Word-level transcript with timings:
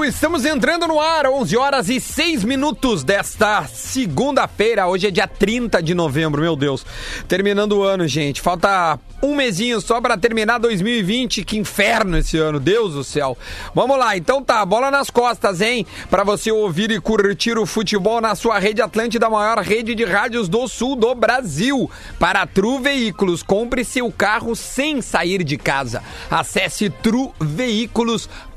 Estamos 0.00 0.44
entrando 0.44 0.88
no 0.88 0.98
ar, 0.98 1.26
11 1.26 1.56
horas 1.56 1.88
e 1.88 2.00
6 2.00 2.42
minutos 2.42 3.04
desta 3.04 3.64
segunda-feira. 3.66 4.88
Hoje 4.88 5.06
é 5.06 5.10
dia 5.10 5.28
30 5.28 5.80
de 5.80 5.94
novembro, 5.94 6.40
meu 6.40 6.56
Deus. 6.56 6.84
Terminando 7.28 7.72
o 7.72 7.82
ano, 7.84 8.08
gente. 8.08 8.40
Falta 8.40 8.98
um 9.22 9.36
mesinho 9.36 9.80
só 9.80 10.00
para 10.00 10.18
terminar 10.18 10.58
2020. 10.58 11.44
Que 11.44 11.56
inferno 11.56 12.18
esse 12.18 12.36
ano, 12.36 12.58
Deus 12.58 12.94
do 12.94 13.04
céu. 13.04 13.38
Vamos 13.74 13.96
lá, 13.96 14.16
então 14.16 14.42
tá, 14.42 14.64
bola 14.64 14.90
nas 14.90 15.08
costas, 15.08 15.60
hein? 15.60 15.86
Para 16.10 16.24
você 16.24 16.50
ouvir 16.50 16.90
e 16.90 17.00
curtir 17.00 17.56
o 17.56 17.66
futebol 17.66 18.20
na 18.20 18.34
sua 18.34 18.58
rede 18.58 18.82
Atlântida, 18.82 19.26
a 19.26 19.30
maior 19.30 19.58
rede 19.58 19.94
de 19.94 20.04
rádios 20.04 20.48
do 20.48 20.66
sul 20.66 20.96
do 20.96 21.14
Brasil. 21.14 21.88
Para 22.18 22.46
Tru 22.46 22.80
Veículos, 22.80 23.42
compre 23.42 23.84
seu 23.84 24.10
carro 24.10 24.56
sem 24.56 25.00
sair 25.00 25.44
de 25.44 25.56
casa. 25.56 26.02
Acesse 26.28 26.90
truveículos.com. 26.90 28.51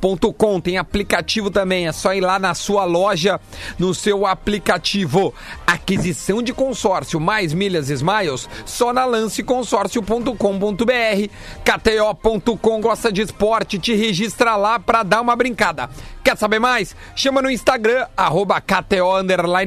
Tem 0.62 0.78
aplicativo 0.78 1.50
também, 1.50 1.88
é 1.88 1.92
só 1.92 2.14
ir 2.14 2.22
lá 2.22 2.38
na 2.38 2.54
sua 2.54 2.86
loja, 2.86 3.40
no 3.80 3.94
seu 3.94 4.26
aplicativo. 4.26 5.34
Aquisição 5.66 6.42
de 6.42 6.54
consórcio 6.54 7.20
mais 7.20 7.54
milhas 7.54 7.90
Smiles, 7.90 8.50
só 8.66 8.94
na 8.94 9.06
lanceconsórcio.com 9.06 10.26
KTO.com.br. 10.36 11.30
KTO.com 11.64 12.82
gosta 12.82 13.12
de 13.12 13.22
esporte, 13.22 13.80
te 13.80 13.94
registra 13.94 14.56
lá 14.56 14.80
pra 14.80 15.04
dar 15.04 15.22
uma 15.22 15.36
brincada. 15.36 15.90
Quer 16.24 16.38
saber 16.38 16.60
mais? 16.60 16.96
Chama 17.16 17.42
no 17.42 17.50
Instagram, 17.50 18.08
arroba 18.16 18.60
KTO 18.62 19.24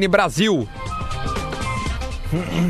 Brasil. 0.09 0.69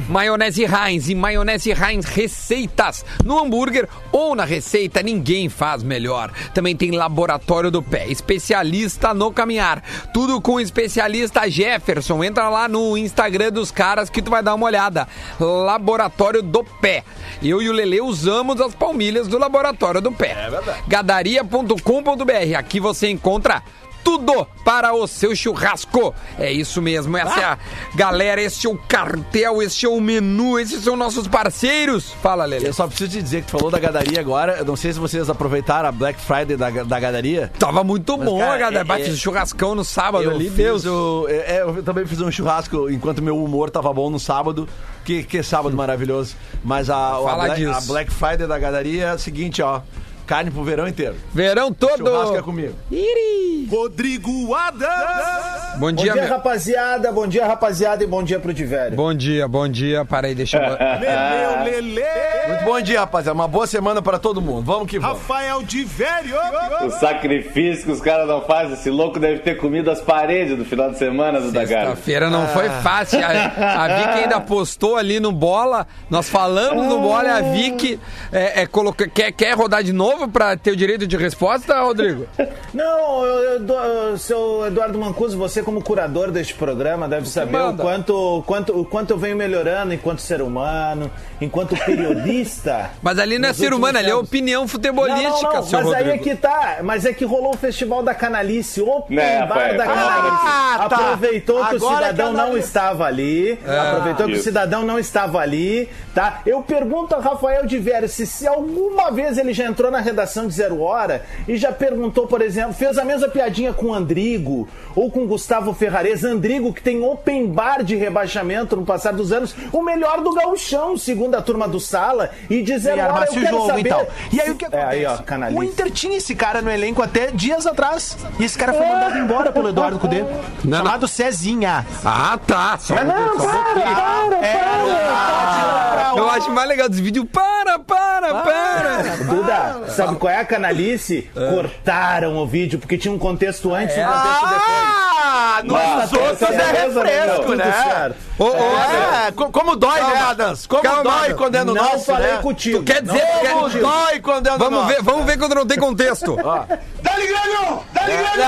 Maionese 0.09 0.65
Heinz 0.65 1.09
e 1.09 1.15
maionese 1.15 1.71
Heinz 1.71 2.07
receitas 2.07 3.05
no 3.25 3.39
hambúrguer 3.39 3.89
ou 4.12 4.34
na 4.34 4.45
receita 4.45 5.03
ninguém 5.03 5.48
faz 5.48 5.83
melhor. 5.83 6.33
Também 6.55 6.77
tem 6.77 6.92
laboratório 6.92 7.70
do 7.70 7.83
pé, 7.83 8.06
especialista 8.06 9.12
no 9.12 9.33
caminhar. 9.33 9.83
Tudo 10.12 10.41
com 10.41 10.55
o 10.55 10.61
especialista 10.61 11.48
Jefferson. 11.48 12.23
Entra 12.23 12.48
lá 12.48 12.69
no 12.69 12.97
Instagram 12.97 13.50
dos 13.50 13.70
caras 13.70 14.09
que 14.09 14.23
tu 14.23 14.31
vai 14.31 14.42
dar 14.42 14.55
uma 14.55 14.67
olhada. 14.67 15.09
Laboratório 15.41 16.43
do 16.43 16.62
pé. 16.62 17.03
Eu 17.43 17.61
e 17.61 17.69
o 17.69 17.72
Lele 17.72 18.00
usamos 18.00 18.61
as 18.61 18.75
palmilhas 18.75 19.27
do 19.27 19.39
laboratório 19.39 20.00
do 20.00 20.12
pé. 20.12 20.37
É 20.47 20.50
verdade. 20.50 20.83
Gadaria.com.br. 20.87 22.56
Aqui 22.56 22.81
você 22.81 23.09
encontra 23.09 23.62
tudo 24.04 24.46
para 24.64 24.94
o 24.94 25.06
seu 25.06 25.34
churrasco. 25.34 26.14
É 26.38 26.52
isso 26.52 26.80
mesmo, 26.80 27.16
essa 27.16 27.34
ah. 27.34 27.41
é 27.41 27.44
a 27.44 27.58
galera, 27.96 28.41
esse 28.41 28.66
é 28.66 28.70
o 28.70 28.77
cartel, 28.77 29.62
esse 29.62 29.86
é 29.86 29.88
o 29.88 30.00
menu, 30.00 30.58
esses 30.58 30.84
são 30.84 30.96
nossos 30.96 31.27
parceiros. 31.27 32.12
Fala, 32.22 32.44
Lele. 32.44 32.66
Eu 32.66 32.72
só 32.72 32.86
preciso 32.86 33.10
te 33.12 33.22
dizer 33.22 33.42
que 33.42 33.48
tu 33.48 33.52
falou 33.52 33.70
da 33.70 33.78
gadaria 33.78 34.20
agora, 34.20 34.56
eu 34.58 34.64
não 34.64 34.76
sei 34.76 34.92
se 34.92 34.98
vocês 34.98 35.28
aproveitaram 35.28 35.88
a 35.88 35.92
Black 35.92 36.20
Friday 36.20 36.56
da, 36.56 36.70
da 36.70 37.00
gadaria. 37.00 37.50
Tava 37.58 37.82
muito 37.84 38.16
Mas, 38.16 38.26
bom, 38.26 38.38
cara, 38.38 38.58
galera. 38.58 38.80
É, 38.80 38.84
Bate 38.84 39.10
é, 39.10 39.14
churrascão 39.14 39.74
no 39.74 39.84
sábado 39.84 40.30
ali, 40.30 40.50
Deus. 40.50 40.84
O, 40.84 41.26
é, 41.28 41.62
eu 41.62 41.82
também 41.82 42.06
fiz 42.06 42.20
um 42.20 42.30
churrasco 42.30 42.88
enquanto 42.91 43.22
meu 43.22 43.42
humor 43.42 43.70
tava 43.70 43.92
bom 43.92 44.10
no 44.10 44.19
sábado. 44.19 44.69
Que, 45.04 45.22
que 45.22 45.42
sábado 45.42 45.74
maravilhoso. 45.74 46.36
Mas 46.62 46.91
a, 46.91 47.16
a, 47.16 47.34
Black, 47.36 47.64
a 47.64 47.80
Black 47.80 48.12
Friday 48.12 48.46
da 48.46 48.58
gadaria 48.58 49.06
é 49.06 49.14
o 49.14 49.19
seguinte, 49.19 49.62
ó. 49.62 49.80
Carne 50.29 50.51
pro 50.51 50.62
verão 50.62 50.87
inteiro. 50.87 51.15
Verão 51.33 51.73
todo. 51.73 52.07
Churrasco 52.07 52.37
é 52.37 52.43
comigo. 52.43 52.75
Iri. 52.91 53.67
Rodrigo 53.71 54.55
Adams. 54.55 55.79
Bom 55.79 55.91
dia, 55.91 56.12
bom 56.12 56.21
dia 56.21 56.29
rapaziada. 56.29 57.12
Bom 57.12 57.27
dia, 57.27 57.47
rapaziada. 57.47 58.05
E 58.05 58.07
bom 58.07 58.23
dia 58.23 58.39
pro 58.39 58.53
Divério. 58.53 58.95
Bom 58.95 59.15
dia, 59.15 59.49
bom 59.49 59.67
dia. 59.67 60.05
Para 60.05 60.27
aí, 60.27 60.34
deixa 60.34 60.59
eu... 60.59 60.62
Leleu, 61.01 61.65
lele. 61.65 62.05
Muito 62.47 62.65
bom 62.65 62.79
dia, 62.79 63.01
rapaziada. 63.01 63.34
Uma 63.34 63.49
boa 63.49 63.67
semana 63.67 64.03
pra 64.03 64.19
todo 64.19 64.43
mundo. 64.43 64.65
Vamos 64.65 64.87
que 64.87 64.99
vamos. 64.99 65.17
Rafael 65.17 65.62
Divério. 65.62 66.37
O 66.84 66.91
sacrifício 66.91 67.87
que 67.87 67.93
os 67.93 68.01
caras 68.01 68.29
não 68.29 68.43
fazem. 68.43 68.75
Esse 68.75 68.91
louco 68.91 69.19
deve 69.19 69.39
ter 69.39 69.56
comido 69.56 69.91
as 69.91 70.03
paredes 70.03 70.59
do 70.59 70.65
final 70.65 70.91
de 70.91 70.99
semana 70.99 71.41
do 71.41 71.50
Dagar. 71.50 71.87
Sexta-feira 71.87 72.28
não 72.28 72.43
ah. 72.43 72.49
foi 72.49 72.69
fácil. 72.69 73.21
A, 73.25 73.84
a 73.84 73.88
Vicky 73.97 74.25
ainda 74.25 74.41
postou 74.41 74.97
ali 74.99 75.21
no 75.21 75.33
Bola. 75.33 75.87
Nós 76.11 76.28
falamos 76.28 76.87
no 76.87 77.00
Bola 77.00 77.25
e 77.25 77.31
a 77.31 77.41
Vicky 77.41 77.99
é, 78.31 78.61
é, 78.62 78.67
coloca, 78.67 79.09
quer, 79.09 79.33
quer 79.33 79.55
rodar 79.55 79.83
de 79.83 79.93
novo 79.93 80.18
novo 80.19 80.29
para 80.29 80.56
ter 80.56 80.73
o 80.73 80.77
direito 80.77 81.06
de 81.06 81.17
resposta, 81.17 81.81
Rodrigo? 81.81 82.27
Não, 82.75 83.25
eu, 83.25 83.67
eu, 83.67 84.19
seu 84.19 84.67
Eduardo 84.67 84.99
Mancuso, 84.99 85.39
você 85.39 85.62
como 85.62 85.83
curador 85.83 86.31
deste 86.31 86.55
programa 86.55 87.09
deve 87.09 87.29
saber 87.29 87.56
o 87.56 87.77
quanto, 87.77 88.43
quanto, 88.47 88.81
o 88.81 88.84
quanto 88.84 89.11
eu 89.11 89.19
venho 89.19 89.37
melhorando 89.37 89.95
enquanto 89.95 90.21
ser 90.21 90.43
humano, 90.43 91.11
enquanto 91.41 91.77
periodista. 91.84 92.91
mas 93.01 93.19
ali 93.19 93.39
não 93.39 93.49
é 93.49 93.53
ser 93.53 93.73
humano, 93.73 93.99
ali 93.99 94.11
é 94.11 94.15
opinião 94.15 94.67
futebolística, 94.67 95.29
não, 95.31 95.43
não, 95.43 95.55
não, 95.55 95.62
seu 95.62 95.79
Mas 95.79 95.89
Rodrigo. 95.89 96.11
aí 96.11 96.17
é 96.17 96.19
que 96.19 96.35
tá, 96.35 96.79
mas 96.83 97.06
é 97.06 97.12
que 97.12 97.25
rolou 97.25 97.55
o 97.55 97.56
Festival 97.56 98.03
da 98.03 98.15
Canalice, 98.15 98.81
o 98.81 99.05
é, 99.11 99.47
bar 99.47 99.77
da 99.77 99.85
Canalice. 99.85 100.47
Ah, 100.47 100.87
tá. 100.89 100.97
Aproveitou 100.97 101.65
que 101.67 101.77
Agora 101.77 101.95
o 101.95 101.97
cidadão 101.97 102.31
que 102.31 102.37
não 102.37 102.59
estava 102.59 103.05
ali, 103.05 103.59
é. 103.67 103.79
aproveitou 103.79 104.27
que 104.27 104.35
o 104.35 104.43
cidadão 104.43 104.83
não 104.83 104.99
estava 104.99 105.39
ali, 105.39 105.89
tá? 106.15 106.43
Eu 106.45 106.62
pergunto 106.62 107.15
a 107.15 107.21
Rafael 107.21 107.67
de 107.67 107.79
Vério 107.79 108.09
se, 108.09 108.27
se 108.27 108.47
alguma 108.47 109.11
vez 109.11 109.39
ele 109.39 109.53
já 109.53 109.65
entrou 109.65 109.91
na 109.91 110.00
redação 110.08 110.46
de 110.46 110.54
Zero 110.54 110.80
Hora 110.80 111.22
e 111.46 111.56
já 111.56 111.72
perguntou, 111.72 112.26
por 112.26 112.42
exemplo, 112.42 112.72
fez 112.72 112.98
a 112.98 113.04
mesma 113.04 113.28
piadinha 113.28 113.72
com 113.72 113.86
o 113.86 113.94
Andrigo 113.94 114.69
ou 114.94 115.10
com 115.10 115.26
Gustavo 115.26 115.72
Ferrares. 115.72 116.24
Andrigo, 116.24 116.72
que 116.72 116.82
tem 116.82 117.02
open 117.02 117.46
bar 117.46 117.82
de 117.82 117.96
rebaixamento 117.96 118.76
no 118.76 118.84
passar 118.84 119.12
dos 119.12 119.32
anos, 119.32 119.54
o 119.72 119.82
melhor 119.82 120.20
do 120.20 120.32
gauchão, 120.32 120.96
segundo 120.96 121.34
a 121.34 121.42
turma 121.42 121.69
do 121.69 121.78
Sala, 121.78 122.30
e 122.50 122.62
de 122.62 122.78
Zero 122.78 123.00
Hora 123.02 123.26
eu 123.26 123.32
quero 123.32 123.56
jogo, 123.56 123.66
saber... 123.66 123.80
Então. 123.80 124.06
E 124.32 124.41
aí 124.41 124.50
o 124.50 124.56
que 124.56 124.64
acontece? 124.64 124.96
É, 124.96 125.06
aí, 125.06 125.06
ó, 125.06 125.58
o 125.58 125.62
Inter 125.62 125.91
tinha 125.91 126.16
esse 126.16 126.34
cara 126.34 126.60
no 126.60 126.70
elenco 126.70 127.02
até 127.02 127.30
dias 127.30 127.66
atrás, 127.66 128.16
e 128.38 128.44
esse 128.44 128.58
cara 128.58 128.72
foi 128.72 128.84
é. 128.84 128.92
mandado 128.92 129.19
embora 129.19 129.52
pelo 129.52 129.69
Eduardo 129.69 129.98
Cudê, 129.98 130.25
não, 130.64 130.78
chamado 130.78 131.02
não. 131.02 131.08
Cezinha. 131.08 131.86
Ah, 132.04 132.38
tá. 132.46 132.78
Só, 132.78 132.94
não, 132.94 133.38
só 133.38 133.46
para, 133.46 133.80
para, 133.80 134.36
para, 134.36 134.46
é, 134.46 134.58
para, 134.58 136.12
Eu 136.16 136.30
acho 136.30 136.50
mais 136.50 136.69
legal 136.69 136.88
dos 136.88 136.98
vídeos, 136.98 137.26
para, 137.32 137.78
para, 137.78 138.34
para. 138.42 139.16
Duda, 139.28 139.90
sabe 139.98 140.16
qual 140.16 140.32
é 140.32 140.38
a 140.38 140.44
canalice? 140.44 141.28
É. 141.34 141.50
Cortaram 141.50 142.36
o 142.36 142.47
vídeo, 142.47 142.78
porque 142.78 142.97
tinha 142.97 143.12
um 143.12 143.19
contexto 143.19 143.75
antes 143.75 143.97
e 143.97 144.00
um 144.00 144.04
contexto 144.04 144.47
depois. 144.47 145.09
Ah, 145.20 145.60
nos 145.64 146.12
outros 146.12 146.50
é 146.50 146.72
refresco, 146.72 147.54
né? 147.54 148.14
Oh, 148.38 148.44
oh, 148.44 148.48
é, 148.48 149.32
como 149.32 149.75
dói, 149.76 149.98
Calma. 149.98 150.14
né, 150.14 150.20
Adams? 150.20 150.66
Como 150.66 150.82
Calma, 150.82 151.03
dói 151.03 151.34
quando 151.34 151.54
é 151.56 151.64
no 151.64 151.75
não 151.75 151.82
nosso, 151.82 152.04
falei 152.04 152.32
né? 152.32 152.38
contigo. 152.41 152.78
Tu 152.78 152.84
quer 152.84 153.03
dizer 153.03 153.26
como 153.50 153.70
quer... 153.70 153.81
dói 153.81 154.20
quando 154.20 154.47
é 154.47 154.53
no 154.53 154.58
vamos 154.58 154.78
nosso. 154.78 154.94
Ver, 154.94 155.03
vamos 155.03 155.26
ver 155.26 155.38
quando 155.38 155.54
não 155.56 155.66
tem 155.66 155.78
contexto. 155.78 156.37
Dá-lhe 156.37 157.26
grano! 157.26 157.82
Dá-lhe 157.92 158.16
grano! 158.16 158.42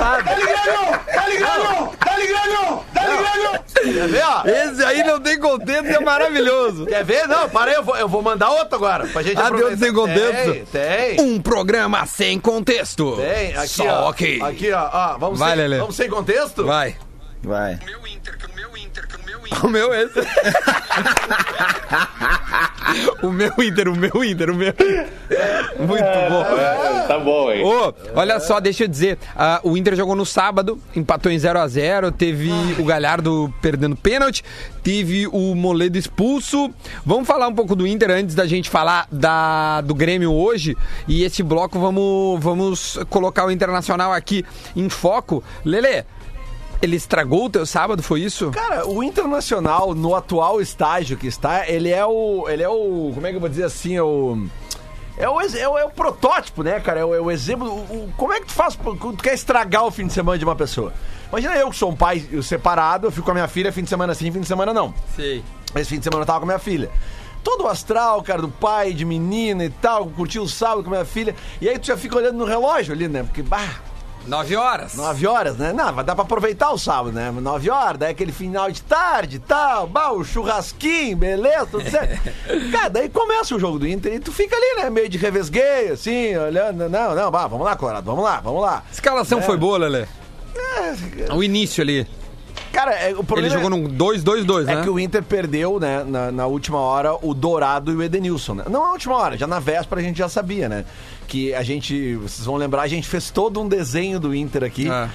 Ah. 0.00 0.18
Dá-lhe 0.24 0.46
grano! 0.46 1.00
Dá-lhe 1.14 1.36
grano! 1.36 1.92
Dá-lhe 2.04 2.26
grano! 2.26 2.84
Dá-lhe 2.94 3.16
grano! 3.16 3.57
Quer 3.82 4.08
ver, 4.08 4.22
ó? 4.24 4.42
Esse 4.44 4.84
aí 4.84 5.04
não 5.04 5.20
tem 5.20 5.38
contexto 5.38 5.86
e 5.86 5.94
é 5.94 6.00
maravilhoso. 6.00 6.86
Quer 6.86 7.04
ver? 7.04 7.28
Não, 7.28 7.48
para 7.48 7.70
aí, 7.70 7.76
eu 7.76 7.82
vou, 7.82 7.96
eu 7.96 8.08
vou 8.08 8.22
mandar 8.22 8.50
outro 8.50 8.76
agora. 8.76 9.06
Pra 9.06 9.22
gente 9.22 9.40
ah, 9.40 9.50
Deus 9.50 9.78
sem 9.78 9.92
contexto? 9.92 10.66
Tem, 10.70 11.16
tem. 11.16 11.20
Um 11.20 11.40
programa 11.40 12.04
sem 12.06 12.38
contexto. 12.38 13.16
Tem, 13.16 13.54
aqui, 13.56 13.68
Só 13.68 13.84
ó. 13.84 14.10
ok. 14.10 14.42
Aqui, 14.42 14.72
ó. 14.72 14.90
ó 14.92 15.18
vamos, 15.18 15.38
Vai, 15.38 15.50
sem, 15.50 15.58
Lelê. 15.58 15.78
vamos 15.78 15.96
sem 15.96 16.08
contexto? 16.08 16.64
Vai. 16.64 16.96
Vai. 17.42 17.78
Meu 17.84 18.07
o 19.62 19.68
meu 19.68 19.68
Inter. 19.68 19.68
O 19.68 19.68
meu 19.68 19.94
esse. 19.94 20.20
o 23.22 23.30
meu 23.30 23.52
Inter, 23.58 23.88
o 23.88 23.96
meu 23.96 24.24
Inter, 24.24 24.50
o 24.50 24.54
meu. 24.54 24.74
Muito 25.78 26.04
bom. 26.28 26.42
É, 26.56 27.06
tá 27.06 27.18
bom, 27.18 27.52
hein? 27.52 27.64
Ô, 27.64 27.94
olha 28.14 28.40
só, 28.40 28.60
deixa 28.60 28.84
eu 28.84 28.88
dizer. 28.88 29.18
Uh, 29.34 29.70
o 29.70 29.76
Inter 29.76 29.94
jogou 29.94 30.14
no 30.14 30.26
sábado, 30.26 30.78
empatou 30.94 31.30
em 31.30 31.36
0x0. 31.36 32.12
Teve 32.12 32.50
o 32.78 32.84
Galhardo 32.84 33.52
perdendo 33.60 33.96
pênalti. 33.96 34.44
Teve 34.82 35.26
o 35.26 35.54
Moledo 35.54 35.98
expulso. 35.98 36.70
Vamos 37.04 37.26
falar 37.26 37.48
um 37.48 37.54
pouco 37.54 37.74
do 37.74 37.86
Inter 37.86 38.10
antes 38.10 38.34
da 38.34 38.46
gente 38.46 38.70
falar 38.70 39.06
da, 39.10 39.80
do 39.82 39.94
Grêmio 39.94 40.32
hoje. 40.32 40.76
E 41.06 41.24
esse 41.24 41.42
bloco 41.42 41.78
vamos, 41.78 42.42
vamos 42.42 42.98
colocar 43.10 43.46
o 43.46 43.50
Internacional 43.50 44.12
aqui 44.12 44.44
em 44.74 44.88
foco. 44.88 45.42
Lele, 45.64 46.04
ele 46.80 46.96
estragou 46.96 47.46
o 47.46 47.50
teu 47.50 47.66
sábado, 47.66 48.02
foi 48.02 48.20
isso? 48.20 48.50
Cara, 48.50 48.86
o 48.86 49.02
Internacional, 49.02 49.94
no 49.94 50.14
atual 50.14 50.60
estágio 50.60 51.16
que 51.16 51.26
está, 51.26 51.68
ele 51.68 51.90
é 51.90 52.04
o. 52.04 52.48
Ele 52.48 52.62
é 52.62 52.68
o. 52.68 53.10
Como 53.14 53.26
é 53.26 53.30
que 53.30 53.36
eu 53.36 53.40
vou 53.40 53.48
dizer 53.48 53.64
assim? 53.64 53.96
É 53.96 54.02
o. 54.02 54.46
É 55.16 55.28
o, 55.28 55.40
é 55.40 55.68
o, 55.68 55.78
é 55.78 55.84
o 55.84 55.90
protótipo, 55.90 56.62
né, 56.62 56.78
cara? 56.78 57.00
É 57.00 57.04
o, 57.04 57.14
é 57.14 57.20
o 57.20 57.30
exemplo. 57.30 57.68
O, 57.68 58.12
como 58.16 58.32
é 58.32 58.40
que 58.40 58.46
tu 58.46 58.52
faz 58.52 58.76
quando 58.76 59.16
tu 59.16 59.22
quer 59.22 59.34
estragar 59.34 59.84
o 59.84 59.90
fim 59.90 60.06
de 60.06 60.12
semana 60.12 60.38
de 60.38 60.44
uma 60.44 60.54
pessoa? 60.54 60.92
Imagina 61.30 61.56
eu 61.56 61.70
que 61.70 61.76
sou 61.76 61.90
um 61.90 61.96
pai 61.96 62.24
separado, 62.42 63.08
eu 63.08 63.10
fico 63.10 63.24
com 63.24 63.32
a 63.32 63.34
minha 63.34 63.48
filha 63.48 63.72
fim 63.72 63.82
de 63.82 63.88
semana 63.88 64.14
sim, 64.14 64.30
fim 64.30 64.40
de 64.40 64.46
semana 64.46 64.72
não. 64.72 64.94
Sim. 65.16 65.42
Esse 65.74 65.90
fim 65.90 65.98
de 65.98 66.04
semana 66.04 66.22
eu 66.22 66.26
tava 66.26 66.38
com 66.38 66.44
a 66.44 66.46
minha 66.46 66.58
filha 66.58 66.90
todo 67.42 67.64
o 67.64 67.68
astral, 67.68 68.22
cara, 68.22 68.42
do 68.42 68.48
pai, 68.48 68.92
de 68.92 69.06
menina 69.06 69.64
e 69.64 69.70
tal, 69.70 70.06
curtiu 70.08 70.42
o 70.42 70.48
sábado 70.48 70.82
com 70.82 70.90
a 70.90 70.92
minha 70.92 71.04
filha. 71.04 71.34
E 71.62 71.68
aí 71.68 71.78
tu 71.78 71.86
já 71.86 71.96
fica 71.96 72.16
olhando 72.16 72.36
no 72.36 72.44
relógio 72.44 72.92
ali, 72.92 73.08
né? 73.08 73.22
Porque, 73.22 73.42
bah, 73.42 73.80
Nove 74.28 74.54
horas. 74.56 74.94
Nove 74.94 75.26
horas, 75.26 75.56
né? 75.56 75.72
Não, 75.72 75.92
vai 75.92 76.04
dar 76.04 76.14
pra 76.14 76.22
aproveitar 76.24 76.70
o 76.70 76.78
sábado, 76.78 77.12
né? 77.12 77.30
Nove 77.30 77.70
horas, 77.70 77.98
daí 77.98 78.10
aquele 78.12 78.30
final 78.32 78.70
de 78.70 78.82
tarde 78.82 79.36
e 79.36 79.38
tal, 79.38 79.86
bah, 79.86 80.12
o 80.12 80.22
churrasquinho, 80.22 81.16
beleza, 81.16 81.66
tudo 81.66 81.88
certo. 81.90 82.30
Cara, 82.70 82.90
daí 82.90 83.08
começa 83.08 83.54
o 83.54 83.58
jogo 83.58 83.78
do 83.78 83.88
Inter 83.88 84.14
e 84.14 84.20
tu 84.20 84.30
fica 84.32 84.54
ali, 84.54 84.82
né? 84.82 84.90
Meio 84.90 85.08
de 85.08 85.16
revesgueio, 85.18 85.94
assim, 85.94 86.36
olhando. 86.36 86.88
Não, 86.88 87.14
não, 87.14 87.30
bah, 87.30 87.46
vamos 87.46 87.64
lá, 87.64 87.74
Colorado, 87.74 88.04
vamos 88.04 88.22
lá, 88.24 88.40
vamos 88.40 88.62
lá. 88.62 88.82
Escalação 88.92 89.38
É. 89.38 89.42
foi 89.42 89.56
boa, 89.56 89.78
Lelê. 89.78 90.06
O 91.34 91.42
início 91.42 91.82
ali. 91.82 92.06
Cara, 92.72 92.92
é, 92.94 93.08
o 93.12 93.16
Ele 93.18 93.22
problema 93.24 93.54
jogou 93.54 93.66
é... 93.66 93.70
num 93.82 93.88
2-2-2, 93.88 94.64
né? 94.64 94.74
É 94.74 94.82
que 94.82 94.90
o 94.90 94.98
Inter 95.00 95.22
perdeu, 95.22 95.80
né, 95.80 96.04
na, 96.06 96.30
na 96.30 96.46
última 96.46 96.78
hora, 96.78 97.14
o 97.20 97.34
Dourado 97.34 97.90
e 97.92 97.96
o 97.96 98.02
Edenilson, 98.02 98.54
né? 98.54 98.64
Não 98.70 98.84
na 98.84 98.92
última 98.92 99.16
hora, 99.16 99.36
já 99.36 99.46
na 99.46 99.58
véspera 99.58 100.00
a 100.00 100.04
gente 100.04 100.18
já 100.18 100.28
sabia, 100.28 100.68
né? 100.68 100.84
Que 101.26 101.54
a 101.54 101.62
gente, 101.62 102.14
vocês 102.16 102.44
vão 102.46 102.56
lembrar, 102.56 102.82
a 102.82 102.88
gente 102.88 103.08
fez 103.08 103.30
todo 103.30 103.60
um 103.60 103.68
desenho 103.68 104.20
do 104.20 104.34
Inter 104.34 104.64
aqui, 104.64 104.88
É. 104.90 105.08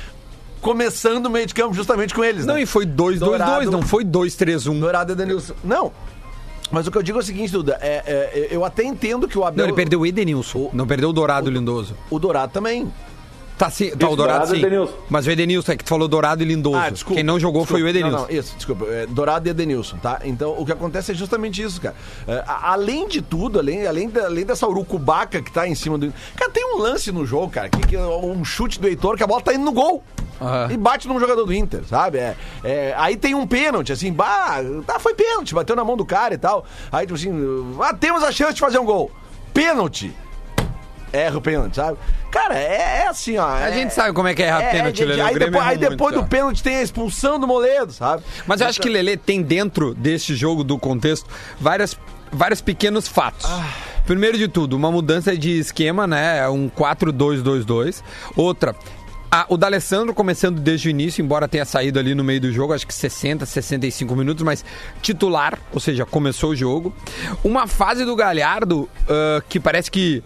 começando 0.62 1.26
o 1.26 1.30
meio 1.30 1.46
de 1.46 1.54
campo 1.54 1.74
justamente 1.74 2.14
com 2.14 2.24
eles, 2.24 2.46
Não, 2.46 2.56
né? 2.56 2.62
e 2.64 2.66
foi 2.66 2.86
2-2-2, 2.86 3.20
Dourado- 3.20 3.72
não 3.72 3.82
foi 3.82 4.04
2-3-1. 4.04 4.80
Dourado 4.80 5.12
e 5.12 5.14
Edenilson. 5.14 5.54
Não, 5.64 5.92
mas 6.72 6.88
o 6.88 6.92
que 6.92 6.98
eu 6.98 7.04
digo 7.04 7.18
é 7.20 7.22
o 7.22 7.26
seguinte, 7.26 7.52
Duda, 7.52 7.78
é, 7.82 8.04
é, 8.06 8.48
eu 8.52 8.64
até 8.66 8.84
entendo 8.84 9.28
que 9.28 9.38
o 9.38 9.44
Abel... 9.46 9.60
Não, 9.60 9.66
ele 9.66 9.76
perdeu 9.76 10.02
o 10.02 10.06
Edenilson. 10.06 10.58
O- 10.60 10.70
não 10.74 10.88
perdeu 10.88 11.10
o 11.10 11.14
Dourado 11.14 11.50
e 11.50 11.52
o 11.52 11.54
Lindoso. 11.54 11.96
O 12.10 12.18
Dourado 12.20 12.52
também. 12.52 12.92
Tá, 13.58 13.70
sim, 13.70 13.92
tá 13.92 14.10
o 14.10 14.16
Dourado 14.16 14.40
Dourado 14.40 14.48
sim. 14.48 14.58
Edenilson. 14.58 14.94
Mas 15.10 15.28
o 15.28 15.32
Edenilson 15.32 15.72
é 15.72 15.78
que 15.78 15.84
tu 15.84 15.90
falou 15.90 16.08
Dourado 16.08 16.42
e 16.42 16.46
Lindoso. 16.46 16.78
Ah, 16.78 16.90
desculpa. 16.90 17.16
Quem 17.16 17.24
não 17.24 17.40
jogou 17.40 17.62
desculpa. 17.62 17.80
foi 17.80 17.84
o 17.84 17.88
Edenilson. 17.90 18.18
Não, 18.18 18.28
não, 18.28 18.32
isso, 18.36 18.56
desculpa. 18.56 18.86
É, 18.86 19.06
Dourado 19.06 19.48
e 19.48 19.52
Edenilson, 19.52 19.98
tá? 19.98 20.20
Então, 20.24 20.56
o 20.60 20.66
que 20.66 20.72
acontece 20.72 21.12
é 21.12 21.16
justamente 21.16 21.62
isso, 21.62 21.80
cara. 21.80 21.96
É, 22.28 22.44
além 22.48 23.08
de 23.08 23.22
tudo, 23.22 23.60
além, 23.60 23.86
além, 23.86 24.10
da- 24.10 24.26
além 24.26 24.44
dessa 24.44 24.68
urucubaca 24.68 25.42
que 25.42 25.52
tá 25.52 25.68
em 25.68 25.76
cima 25.76 25.98
do... 25.98 26.12
Cara, 26.36 26.50
tem 26.52 26.66
um 26.76 26.80
lance 26.80 27.12
no 27.12 27.26
jogo, 27.26 27.50
cara, 27.52 27.70
que, 27.70 27.80
que 27.88 27.98
um 27.98 28.44
chute 28.44 28.80
do 28.82 28.88
Heitor, 28.88 29.16
que 29.18 29.24
a 29.24 29.28
bola 29.28 29.42
tá 29.42 29.54
indo 29.54 29.64
no 29.64 29.72
gol. 29.72 30.04
Aham. 30.42 30.70
E 30.72 30.76
bate 30.78 31.08
num 31.08 31.20
jogador 31.20 31.46
do 31.46 31.54
Inter, 31.54 31.84
sabe? 31.88 32.18
É, 32.18 32.36
é, 32.64 32.94
aí 32.98 33.16
tem 33.16 33.36
um 33.36 33.46
pênalti, 33.46 33.94
assim, 33.94 34.12
bah, 34.12 34.58
tá, 34.86 35.00
foi 35.00 35.14
pênalti, 35.14 35.54
bateu 35.54 35.76
na 35.76 35.84
mão 35.86 35.96
do 35.96 36.04
cara 36.06 36.34
e 36.34 36.38
tal. 36.40 36.66
Aí, 36.92 37.06
tipo 37.06 37.16
assim, 37.16 37.32
ah, 37.80 37.94
temos 37.94 38.24
a 38.24 38.32
chance 38.32 38.56
de 38.56 38.60
fazer 38.60 38.80
um 38.80 38.86
gol. 38.86 39.12
Pênalti. 39.54 40.12
Erra 41.14 41.38
o 41.38 41.42
pênalti, 41.42 41.76
sabe? 41.76 41.98
Cara, 42.32 42.58
é, 42.58 43.04
é 43.04 43.08
assim, 43.08 43.38
ó. 43.38 43.48
A 43.48 43.70
gente 43.70 43.94
sabe 43.94 44.12
como 44.14 44.28
é 44.28 44.34
que 44.34 44.42
é 44.42 44.48
errar 44.48 44.72
pênalti, 44.72 44.96
de- 44.98 45.06
Lelê, 45.06 45.22
o 45.22 45.26
Aí 45.28 45.38
depois, 45.38 45.66
aí 45.68 45.78
depois 45.78 46.14
muito, 46.16 46.24
do 46.26 46.28
pênalti 46.28 46.64
tem 46.64 46.78
a 46.78 46.82
expulsão 46.82 47.40
do 47.40 47.46
Moledo, 47.48 47.94
sabe? 47.94 48.24
Mas 48.48 48.60
eu 48.62 48.68
acho 48.68 48.82
que 48.82 48.90
Lelê 48.90 49.16
tem 49.16 49.42
dentro 49.44 49.94
deste 49.94 50.34
jogo, 50.36 50.64
do 50.64 50.78
contexto, 50.80 51.30
várias, 51.62 51.96
vários 52.32 52.62
pequenos 52.62 53.08
fatos. 53.08 53.46
Ah. 53.48 53.64
Primeiro 54.08 54.38
de 54.38 54.48
tudo, 54.50 54.76
uma 54.76 54.92
mudança 54.92 55.38
de 55.38 55.58
esquema, 55.60 56.06
né? 56.06 56.40
É 56.40 56.50
Um 56.50 56.68
4-2-2-2. 56.70 58.04
Outra. 58.36 58.76
A- 59.34 59.46
o 59.50 59.58
D'Alessandro 59.58 60.14
começando 60.14 60.60
desde 60.60 60.88
o 60.88 60.92
início, 60.92 61.24
embora 61.24 61.48
tenha 61.48 61.66
saído 61.66 61.98
ali 61.98 62.14
no 62.14 62.24
meio 62.24 62.40
do 62.40 62.52
jogo, 62.52 62.72
acho 62.74 62.86
que 62.86 62.94
60, 62.94 63.46
65 63.46 64.16
minutos, 64.16 64.44
mas 64.44 64.64
titular, 65.02 65.58
ou 65.74 65.80
seja, 65.80 66.06
começou 66.06 66.52
o 66.52 66.56
jogo. 66.56 66.94
Uma 67.44 67.66
fase 67.66 68.06
do 68.06 68.16
Galhardo 68.16 68.88
ah, 69.10 69.42
que 69.50 69.60
parece 69.60 69.90
que 69.90 70.22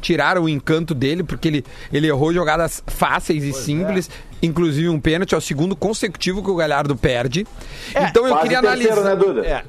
tiraram 0.00 0.44
o 0.44 0.48
encanto 0.48 0.94
dele, 0.94 1.22
porque 1.24 1.48
ele, 1.48 1.64
ele 1.92 2.06
errou 2.06 2.32
jogadas 2.32 2.82
fáceis 2.86 3.42
e 3.42 3.52
simples, 3.52 4.08
inclusive 4.40 4.88
um 4.88 5.00
pênalti, 5.00 5.34
é 5.34 5.38
o 5.38 5.40
segundo 5.40 5.74
consecutivo 5.74 6.42
que 6.42 6.50
o 6.50 6.54
Galhardo 6.56 6.94
perde. 6.96 7.46
então 7.90 8.26
eu 8.28 8.36
queria 8.38 8.60
terceiro, 8.60 8.92
analisar. 9.00 9.04
né, 9.04 9.16
Duda? 9.16 9.46
É. 9.46 9.64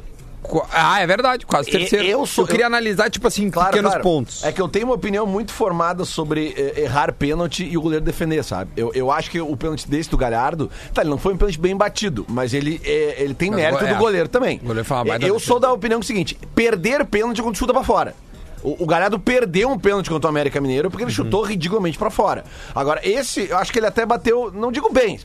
Ah, 0.71 1.01
é 1.01 1.07
verdade, 1.07 1.45
quase 1.45 1.69
terceiro. 1.71 2.05
eu 2.05 2.19
Eu, 2.19 2.25
sou- 2.25 2.45
queria 2.45 2.63
eu- 2.63 2.67
analisar, 2.67 3.09
tipo 3.09 3.27
assim, 3.27 3.49
pequenos 3.49 3.95
pontos. 3.95 4.43
É 4.43 4.51
que 4.51 4.61
eu 4.61 4.67
tenho 4.67 4.85
uma 4.85 4.95
opinião 4.95 5.25
muito 5.25 5.51
formada 5.53 6.05
sobre 6.05 6.53
eh, 6.57 6.81
errar 6.83 7.11
pênalti 7.13 7.63
e 7.63 7.77
o 7.77 7.81
goleiro 7.81 8.03
defender, 8.03 8.43
sabe? 8.43 8.71
Eu, 8.75 8.91
eu 8.93 9.09
acho 9.11 9.29
que 9.31 9.39
o 9.39 9.55
pênalti 9.57 9.87
desse 9.89 10.09
do 10.09 10.17
Galhardo, 10.17 10.69
tá, 10.93 11.01
ele 11.01 11.09
não 11.09 11.17
foi 11.17 11.33
um 11.33 11.37
pênalti 11.37 11.59
bem 11.59 11.75
batido, 11.75 12.25
mas 12.29 12.53
ele, 12.53 12.81
eh, 12.83 13.15
ele 13.19 13.33
tem 13.33 13.49
Mas 13.49 13.59
mérito 13.59 13.77
o 13.77 13.81
go- 13.81 13.87
do 13.87 13.95
é. 13.95 13.97
goleiro 13.99 14.27
também. 14.29 14.57
O 14.63 14.67
goleiro 14.67 14.87
uma 14.93 15.05
baita 15.05 15.25
eu 15.25 15.39
sou 15.39 15.59
da 15.59 15.71
opinião 15.71 16.01
seguinte: 16.01 16.37
perder 16.53 17.05
pênalti 17.05 17.39
é 17.39 17.43
quando 17.43 17.57
chuta 17.57 17.73
pra 17.73 17.83
fora. 17.83 18.13
O, 18.61 18.83
o 18.83 18.85
Galhardo 18.87 19.19
perdeu 19.19 19.69
um 19.69 19.77
pênalti 19.77 20.09
contra 20.09 20.27
o 20.27 20.29
América 20.29 20.61
Mineiro 20.61 20.89
porque 20.89 21.03
ele 21.03 21.11
Uhum. 21.11 21.15
chutou 21.15 21.41
ridiculamente 21.43 21.97
pra 21.97 22.09
fora. 22.09 22.45
Agora, 22.73 23.01
esse, 23.03 23.49
eu 23.49 23.57
acho 23.57 23.73
que 23.73 23.79
ele 23.79 23.87
até 23.87 24.05
bateu, 24.05 24.51
não 24.53 24.71
digo 24.71 24.89
bem, 24.91 25.19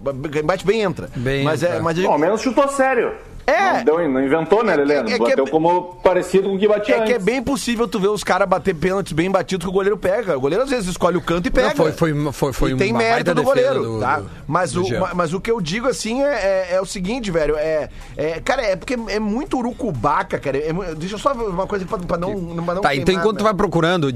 bate 0.45 0.67
bem 0.67 0.81
entra. 0.83 1.09
Bem 1.15 1.45
mas 1.45 1.63
entra. 1.63 1.77
é, 1.77 1.81
mas 1.81 1.97
eu 1.99 2.09
Bom, 2.11 2.19
menos 2.19 2.41
chutou 2.41 2.67
sério. 2.69 3.13
É. 3.51 3.79
Não, 3.79 3.85
deu- 3.85 4.09
não 4.11 4.23
inventou, 4.25 4.63
né, 4.63 4.77
Lelê? 4.77 4.95
É 4.97 5.03
que- 5.05 5.13
é 5.13 5.19
que 5.19 5.25
Bateu 5.25 5.45
é- 5.47 5.51
como 5.51 5.95
parecido 6.03 6.51
com 6.51 6.57
o 6.57 6.59
que 6.59 6.69
batia 6.69 6.97
É 6.97 7.01
que 7.03 7.13
é 7.13 7.15
antes. 7.15 7.25
bem 7.25 7.43
possível 7.43 7.89
tu 7.89 7.99
ver 7.99 8.09
os 8.09 8.23
caras 8.23 8.47
bater 8.49 8.75
pênaltis 8.75 9.13
bem 9.15 9.31
batidos 9.31 9.65
que 9.65 9.71
o 9.71 9.73
goleiro 9.73 9.97
pega. 9.97 10.37
O 10.37 10.41
goleiro 10.41 10.65
às 10.65 10.71
vezes 10.71 10.89
escolhe 10.91 11.17
o 11.17 11.21
canto 11.23 11.47
e 11.47 11.51
pega. 11.51 11.69
Não, 11.69 11.77
foi- 11.77 11.93
foi- 11.93 12.33
foi- 12.33 12.53
foi 12.53 12.73
e 12.73 12.77
tem 12.77 12.91
uma 12.93 12.99
mérito 12.99 13.35
do 13.35 13.43
goleiro, 13.43 13.83
do- 13.83 14.01
tá? 14.01 14.21
do- 14.21 14.31
mas, 14.47 14.73
do 14.73 14.85
o, 14.85 15.17
mas 15.17 15.33
o 15.33 15.41
que 15.41 15.51
eu 15.51 15.61
digo 15.61 15.89
assim 15.89 16.23
é, 16.23 16.27
é- 16.27 16.69
é 16.75 16.81
o 16.81 16.85
seguinte, 16.87 17.31
velho. 17.31 17.57
É, 17.57 17.89
é- 18.17 18.41
cara, 18.41 18.61
é 18.63 18.77
porque 18.77 18.97
é 19.09 19.19
muito 19.19 19.57
urucubaca, 19.57 20.39
cara. 20.39 20.59
É 20.59 20.73
deixa 20.95 21.15
eu 21.15 21.19
só 21.19 21.33
ver 21.33 21.45
uma 21.45 21.67
coisa 21.67 21.87
pra, 21.87 21.97
pra 21.99 22.17
não, 22.19 22.35
pra 22.65 22.75
não 22.75 22.83
Tá, 22.83 22.95
então 22.95 23.07
queimar, 23.07 23.23
enquanto 23.25 23.39
tu 23.39 23.45
né? 23.45 23.45
vai 23.45 23.55
procurando, 23.55 24.13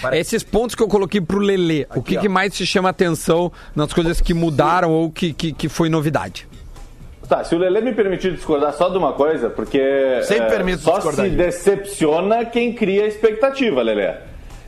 para 0.00 0.14
aí. 0.14 0.20
esses 0.20 0.42
pontos 0.42 0.74
que 0.74 0.82
eu 0.82 0.88
coloquei 0.88 1.20
pro 1.20 1.38
Lelê, 1.38 1.86
o 1.94 2.02
que, 2.02 2.18
que 2.18 2.28
mais 2.28 2.54
te 2.54 2.66
chama 2.66 2.90
atenção 2.90 3.50
nas 3.74 3.92
coisas 3.92 4.20
que 4.20 4.34
mudaram 4.34 4.90
ou 4.90 5.10
que, 5.10 5.32
que, 5.32 5.52
que 5.52 5.68
foi 5.68 5.88
novidade? 5.88 6.46
Tá, 7.28 7.44
se 7.44 7.54
o 7.54 7.58
Lelê 7.58 7.82
me 7.82 7.92
permitir 7.92 8.32
discordar 8.32 8.72
só 8.72 8.88
de 8.88 8.96
uma 8.96 9.12
coisa, 9.12 9.50
porque 9.50 9.78
Sempre 10.22 10.46
é, 10.46 10.48
permito 10.48 10.78
só 10.78 10.94
discordar, 10.94 11.26
se 11.26 11.32
decepciona 11.32 12.44
quem 12.46 12.72
cria 12.72 13.06
expectativa, 13.06 13.82
Lelê. 13.82 14.14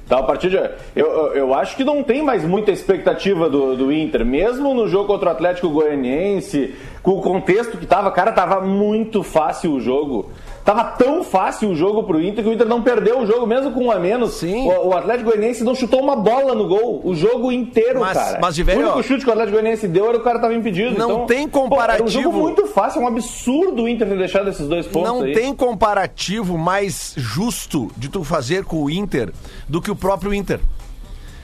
Então, 0.05 0.19
a 0.19 0.23
partir 0.25 0.51
de. 0.51 0.57
Eu, 0.57 0.71
eu, 0.95 1.35
eu 1.35 1.55
acho 1.55 1.77
que 1.77 1.85
não 1.85 2.03
tem 2.03 2.21
mais 2.21 2.45
muita 2.45 2.71
expectativa 2.71 3.49
do, 3.49 3.77
do 3.77 3.93
Inter, 3.93 4.27
mesmo 4.27 4.75
no 4.75 4.89
jogo 4.89 5.07
contra 5.07 5.29
o 5.29 5.33
Atlético 5.33 5.71
Goianiense, 5.71 6.75
com 7.03 7.13
o 7.13 7.23
contexto 7.23 7.79
que 7.79 7.87
tava, 7.87 8.11
cara, 8.11 8.33
tava 8.33 8.61
muito 8.61 9.23
fácil 9.23 9.73
o 9.73 9.81
jogo. 9.81 10.31
Tava 10.73 10.85
tão 10.93 11.25
fácil 11.25 11.71
o 11.71 11.75
jogo 11.75 12.05
pro 12.05 12.23
Inter 12.23 12.45
que 12.45 12.49
o 12.49 12.53
Inter 12.53 12.65
não 12.69 12.81
perdeu 12.81 13.19
o 13.19 13.27
jogo, 13.27 13.45
mesmo 13.45 13.73
com 13.73 13.87
um 13.87 13.91
a 13.91 13.99
menos. 13.99 14.35
Sim. 14.35 14.69
O, 14.69 14.91
o 14.91 14.97
Atlético 14.97 15.31
Goianiense 15.31 15.65
não 15.65 15.75
chutou 15.75 16.01
uma 16.01 16.15
bola 16.15 16.55
no 16.55 16.69
gol, 16.69 17.01
o 17.05 17.13
jogo 17.13 17.51
inteiro, 17.51 17.99
Mas- 17.99 18.17
cara. 18.17 18.39
mas, 18.41 18.55
de 18.55 18.63
velho, 18.63 18.79
o 18.79 18.83
único 18.85 19.03
chute 19.03 19.25
que 19.25 19.29
o 19.29 19.33
Atlético 19.33 19.57
Goianiense 19.59 19.89
deu 19.89 20.09
era 20.09 20.17
o 20.19 20.21
cara 20.21 20.39
tava 20.39 20.55
impedido. 20.55 20.97
Não 20.97 21.11
então, 21.11 21.27
tem 21.27 21.49
pô, 21.49 21.59
era 21.83 21.95
um 22.01 22.07
jogo 22.07 22.25
comparativo. 22.27 22.33
muito 22.33 22.67
fácil, 22.69 23.01
é 23.01 23.05
um 23.05 23.09
absurdo 23.09 23.83
o 23.83 23.89
Inter 23.89 24.09
ter 24.09 24.17
deixado 24.17 24.49
esses 24.49 24.69
dois 24.69 24.87
pontos 24.87 25.09
Não 25.11 25.23
aí. 25.23 25.33
tem 25.33 25.53
comparativo 25.53 26.57
mais 26.57 27.15
justo 27.17 27.91
de 27.97 28.09
tu 28.09 28.23
fazer 28.23 28.65
com 28.65 28.85
o 28.85 28.89
Inter 28.89 29.33
do 29.69 29.83
que 29.83 29.91
o 29.91 29.97
próprio 29.97 30.33
Inter. 30.33 30.61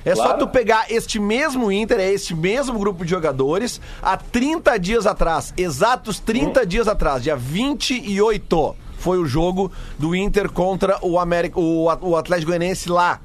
É 0.05 0.15
só 0.15 0.23
Claro. 0.23 0.39
tu 0.39 0.47
pegar 0.47 0.87
este 0.89 1.19
mesmo 1.19 1.73
Inter, 1.73 1.99
é 1.99 2.13
este 2.13 2.33
mesmo 2.33 2.79
grupo 2.79 3.05
de 3.05 3.11
jogadores, 3.11 3.81
há 4.01 4.17
30 4.17 4.79
dias 4.79 5.05
atrás, 5.05 5.53
exatos 5.57 6.21
30 6.21 6.63
Hum. 6.63 6.65
dias 6.67 6.87
atrás, 6.87 7.25
dia 7.25 7.35
28, 7.35 8.77
foi 9.07 9.19
o 9.19 9.25
jogo 9.25 9.71
do 9.97 10.17
Inter 10.17 10.51
contra 10.51 10.99
o, 11.01 11.17
América, 11.17 11.61
o, 11.61 11.85
o 11.85 12.17
Atlético 12.17 12.51
Goianiense 12.51 12.89
lá, 12.89 13.21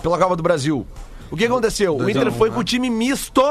pela 0.00 0.16
Copa 0.16 0.36
do 0.36 0.44
Brasil. 0.44 0.86
O 1.28 1.36
que 1.36 1.44
aconteceu? 1.44 1.96
O 1.96 2.08
Inter 2.08 2.30
foi 2.30 2.52
com 2.52 2.60
o 2.60 2.64
time 2.64 2.88
misto 2.88 3.42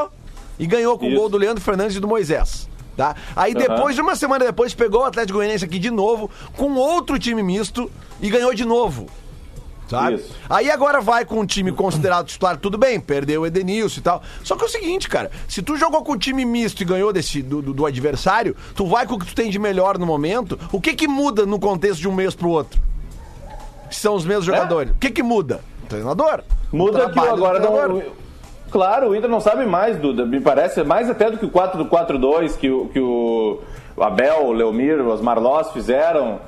e 0.58 0.66
ganhou 0.66 0.98
com 0.98 1.04
o 1.04 1.08
Isso. 1.10 1.18
gol 1.18 1.28
do 1.28 1.36
Leandro 1.36 1.62
Fernandes 1.62 1.94
e 1.96 2.00
do 2.00 2.08
Moisés. 2.08 2.70
Tá? 2.96 3.14
Aí 3.36 3.52
depois, 3.52 3.94
de 3.94 4.00
uma 4.00 4.16
semana 4.16 4.46
depois, 4.46 4.72
pegou 4.72 5.02
o 5.02 5.04
Atlético 5.04 5.36
Goianiense 5.36 5.66
aqui 5.66 5.78
de 5.78 5.90
novo, 5.90 6.30
com 6.56 6.74
outro 6.74 7.18
time 7.18 7.42
misto, 7.42 7.90
e 8.18 8.30
ganhou 8.30 8.54
de 8.54 8.64
novo. 8.64 9.06
Sabe? 9.88 10.16
Isso. 10.16 10.34
Aí 10.50 10.70
agora 10.70 11.00
vai 11.00 11.24
com 11.24 11.40
um 11.40 11.46
time 11.46 11.72
considerado 11.72 12.26
titular, 12.26 12.56
tudo 12.58 12.76
bem, 12.76 13.00
perdeu 13.00 13.40
o 13.42 13.46
Edenilson 13.46 14.00
e 14.00 14.02
tal. 14.02 14.22
Só 14.44 14.54
que 14.54 14.62
é 14.62 14.66
o 14.66 14.68
seguinte, 14.68 15.08
cara, 15.08 15.30
se 15.48 15.62
tu 15.62 15.76
jogou 15.76 16.04
com 16.04 16.12
um 16.12 16.18
time 16.18 16.44
misto 16.44 16.82
e 16.82 16.84
ganhou 16.84 17.12
desse, 17.12 17.40
do, 17.42 17.62
do- 17.62 17.72
do 17.72 17.86
adversário, 17.86 18.54
tu 18.74 18.86
vai 18.86 19.06
com 19.06 19.14
o 19.14 19.18
que 19.18 19.24
tu 19.26 19.34
tem 19.34 19.48
de 19.50 19.58
melhor 19.58 19.96
no 19.98 20.04
momento, 20.04 20.58
o 20.70 20.80
que 20.80 20.94
que 20.94 21.08
muda 21.08 21.46
no 21.46 21.58
contexto 21.58 22.00
de 22.00 22.08
um 22.08 22.12
mês 22.14 22.34
pro 22.34 22.50
outro? 22.50 22.78
Que 23.88 23.96
são 23.96 24.14
os 24.14 24.24
mesmos 24.26 24.44
jogadores. 24.44 24.92
O 24.92 24.98
que 24.98 25.10
que 25.10 25.22
muda? 25.22 25.60
O 25.84 25.86
treinador. 25.86 26.42
O 26.70 26.76
Muda 26.76 27.06
que 27.06 27.12
trabalho 27.12 27.36
do 27.36 27.46
agora 27.46 27.58
não. 27.60 28.02
Claro, 28.70 29.08
o 29.08 29.16
Inter 29.16 29.30
não 29.30 29.40
sabe 29.40 29.64
mais, 29.64 29.96
Duda. 29.96 30.26
Me 30.26 30.38
parece 30.40 30.84
mais 30.84 31.08
até 31.08 31.30
do 31.30 31.38
que 31.38 31.46
o 31.46 31.50
4 31.50 31.82
do 31.82 31.88
4-2 31.88 32.54
que, 32.58 32.68
o- 32.70 32.88
que 32.92 33.00
o 33.00 33.60
Abel, 33.98 34.44
o 34.44 34.52
Leomir, 34.52 35.00
os 35.00 35.22
Marlós 35.22 35.70
fizeram. 35.70 36.38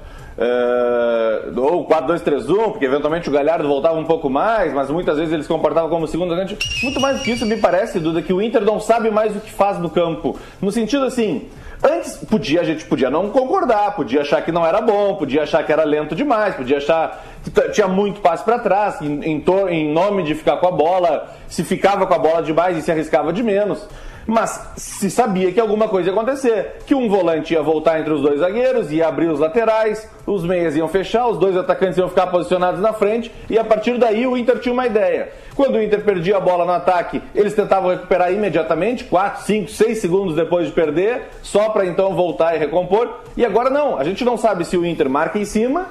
É, 0.42 1.50
ou 1.54 1.86
4-2-3-1, 1.86 2.70
porque 2.70 2.86
eventualmente 2.86 3.28
o 3.28 3.32
Galhardo 3.32 3.68
voltava 3.68 3.98
um 3.98 4.04
pouco 4.04 4.30
mais, 4.30 4.72
mas 4.72 4.88
muitas 4.90 5.18
vezes 5.18 5.34
eles 5.34 5.46
comportavam 5.46 5.90
como 5.90 6.08
segundo 6.08 6.32
atacante. 6.32 6.82
Muito 6.82 6.98
mais 6.98 7.18
do 7.18 7.22
que 7.22 7.32
isso, 7.32 7.44
me 7.44 7.58
parece, 7.58 8.00
Duda, 8.00 8.22
que 8.22 8.32
o 8.32 8.40
Inter 8.40 8.62
não 8.62 8.80
sabe 8.80 9.10
mais 9.10 9.36
o 9.36 9.40
que 9.40 9.52
faz 9.52 9.78
no 9.78 9.90
campo. 9.90 10.38
No 10.58 10.72
sentido 10.72 11.04
assim, 11.04 11.46
antes 11.82 12.16
podia, 12.24 12.62
a 12.62 12.64
gente 12.64 12.86
podia 12.86 13.10
não 13.10 13.28
concordar, 13.28 13.94
podia 13.94 14.22
achar 14.22 14.40
que 14.40 14.50
não 14.50 14.66
era 14.66 14.80
bom, 14.80 15.14
podia 15.16 15.42
achar 15.42 15.62
que 15.62 15.70
era 15.70 15.84
lento 15.84 16.14
demais, 16.14 16.54
podia 16.54 16.78
achar 16.78 17.22
que 17.44 17.50
tinha 17.72 17.86
muito 17.86 18.22
passe 18.22 18.42
para 18.42 18.58
trás, 18.58 18.98
em, 19.02 19.22
em, 19.22 19.44
em 19.68 19.92
nome 19.92 20.22
de 20.22 20.34
ficar 20.34 20.56
com 20.56 20.68
a 20.68 20.72
bola, 20.72 21.34
se 21.48 21.62
ficava 21.62 22.06
com 22.06 22.14
a 22.14 22.18
bola 22.18 22.42
demais 22.42 22.78
e 22.78 22.82
se 22.82 22.90
arriscava 22.90 23.30
de 23.30 23.42
menos. 23.42 23.86
Mas 24.30 24.64
se 24.76 25.10
sabia 25.10 25.50
que 25.50 25.58
alguma 25.58 25.88
coisa 25.88 26.08
ia 26.08 26.14
acontecer, 26.14 26.76
que 26.86 26.94
um 26.94 27.08
volante 27.08 27.52
ia 27.52 27.60
voltar 27.60 27.98
entre 27.98 28.12
os 28.12 28.22
dois 28.22 28.38
zagueiros, 28.38 28.92
ia 28.92 29.08
abrir 29.08 29.26
os 29.26 29.40
laterais, 29.40 30.08
os 30.24 30.44
meias 30.44 30.76
iam 30.76 30.86
fechar, 30.86 31.26
os 31.26 31.36
dois 31.36 31.56
atacantes 31.56 31.98
iam 31.98 32.08
ficar 32.08 32.28
posicionados 32.28 32.80
na 32.80 32.92
frente 32.92 33.28
e 33.50 33.58
a 33.58 33.64
partir 33.64 33.98
daí 33.98 34.24
o 34.28 34.36
Inter 34.36 34.60
tinha 34.60 34.72
uma 34.72 34.86
ideia. 34.86 35.30
Quando 35.56 35.74
o 35.74 35.82
Inter 35.82 36.04
perdia 36.04 36.36
a 36.36 36.40
bola 36.40 36.64
no 36.64 36.70
ataque, 36.70 37.20
eles 37.34 37.54
tentavam 37.54 37.90
recuperar 37.90 38.32
imediatamente, 38.32 39.02
4, 39.02 39.42
5, 39.42 39.68
6 39.68 39.98
segundos 39.98 40.36
depois 40.36 40.68
de 40.68 40.72
perder, 40.72 41.22
só 41.42 41.70
para 41.70 41.84
então 41.84 42.14
voltar 42.14 42.54
e 42.54 42.58
recompor. 42.58 43.22
E 43.36 43.44
agora 43.44 43.68
não, 43.68 43.98
a 43.98 44.04
gente 44.04 44.24
não 44.24 44.36
sabe 44.36 44.64
se 44.64 44.76
o 44.76 44.86
Inter 44.86 45.10
marca 45.10 45.40
em 45.40 45.44
cima, 45.44 45.88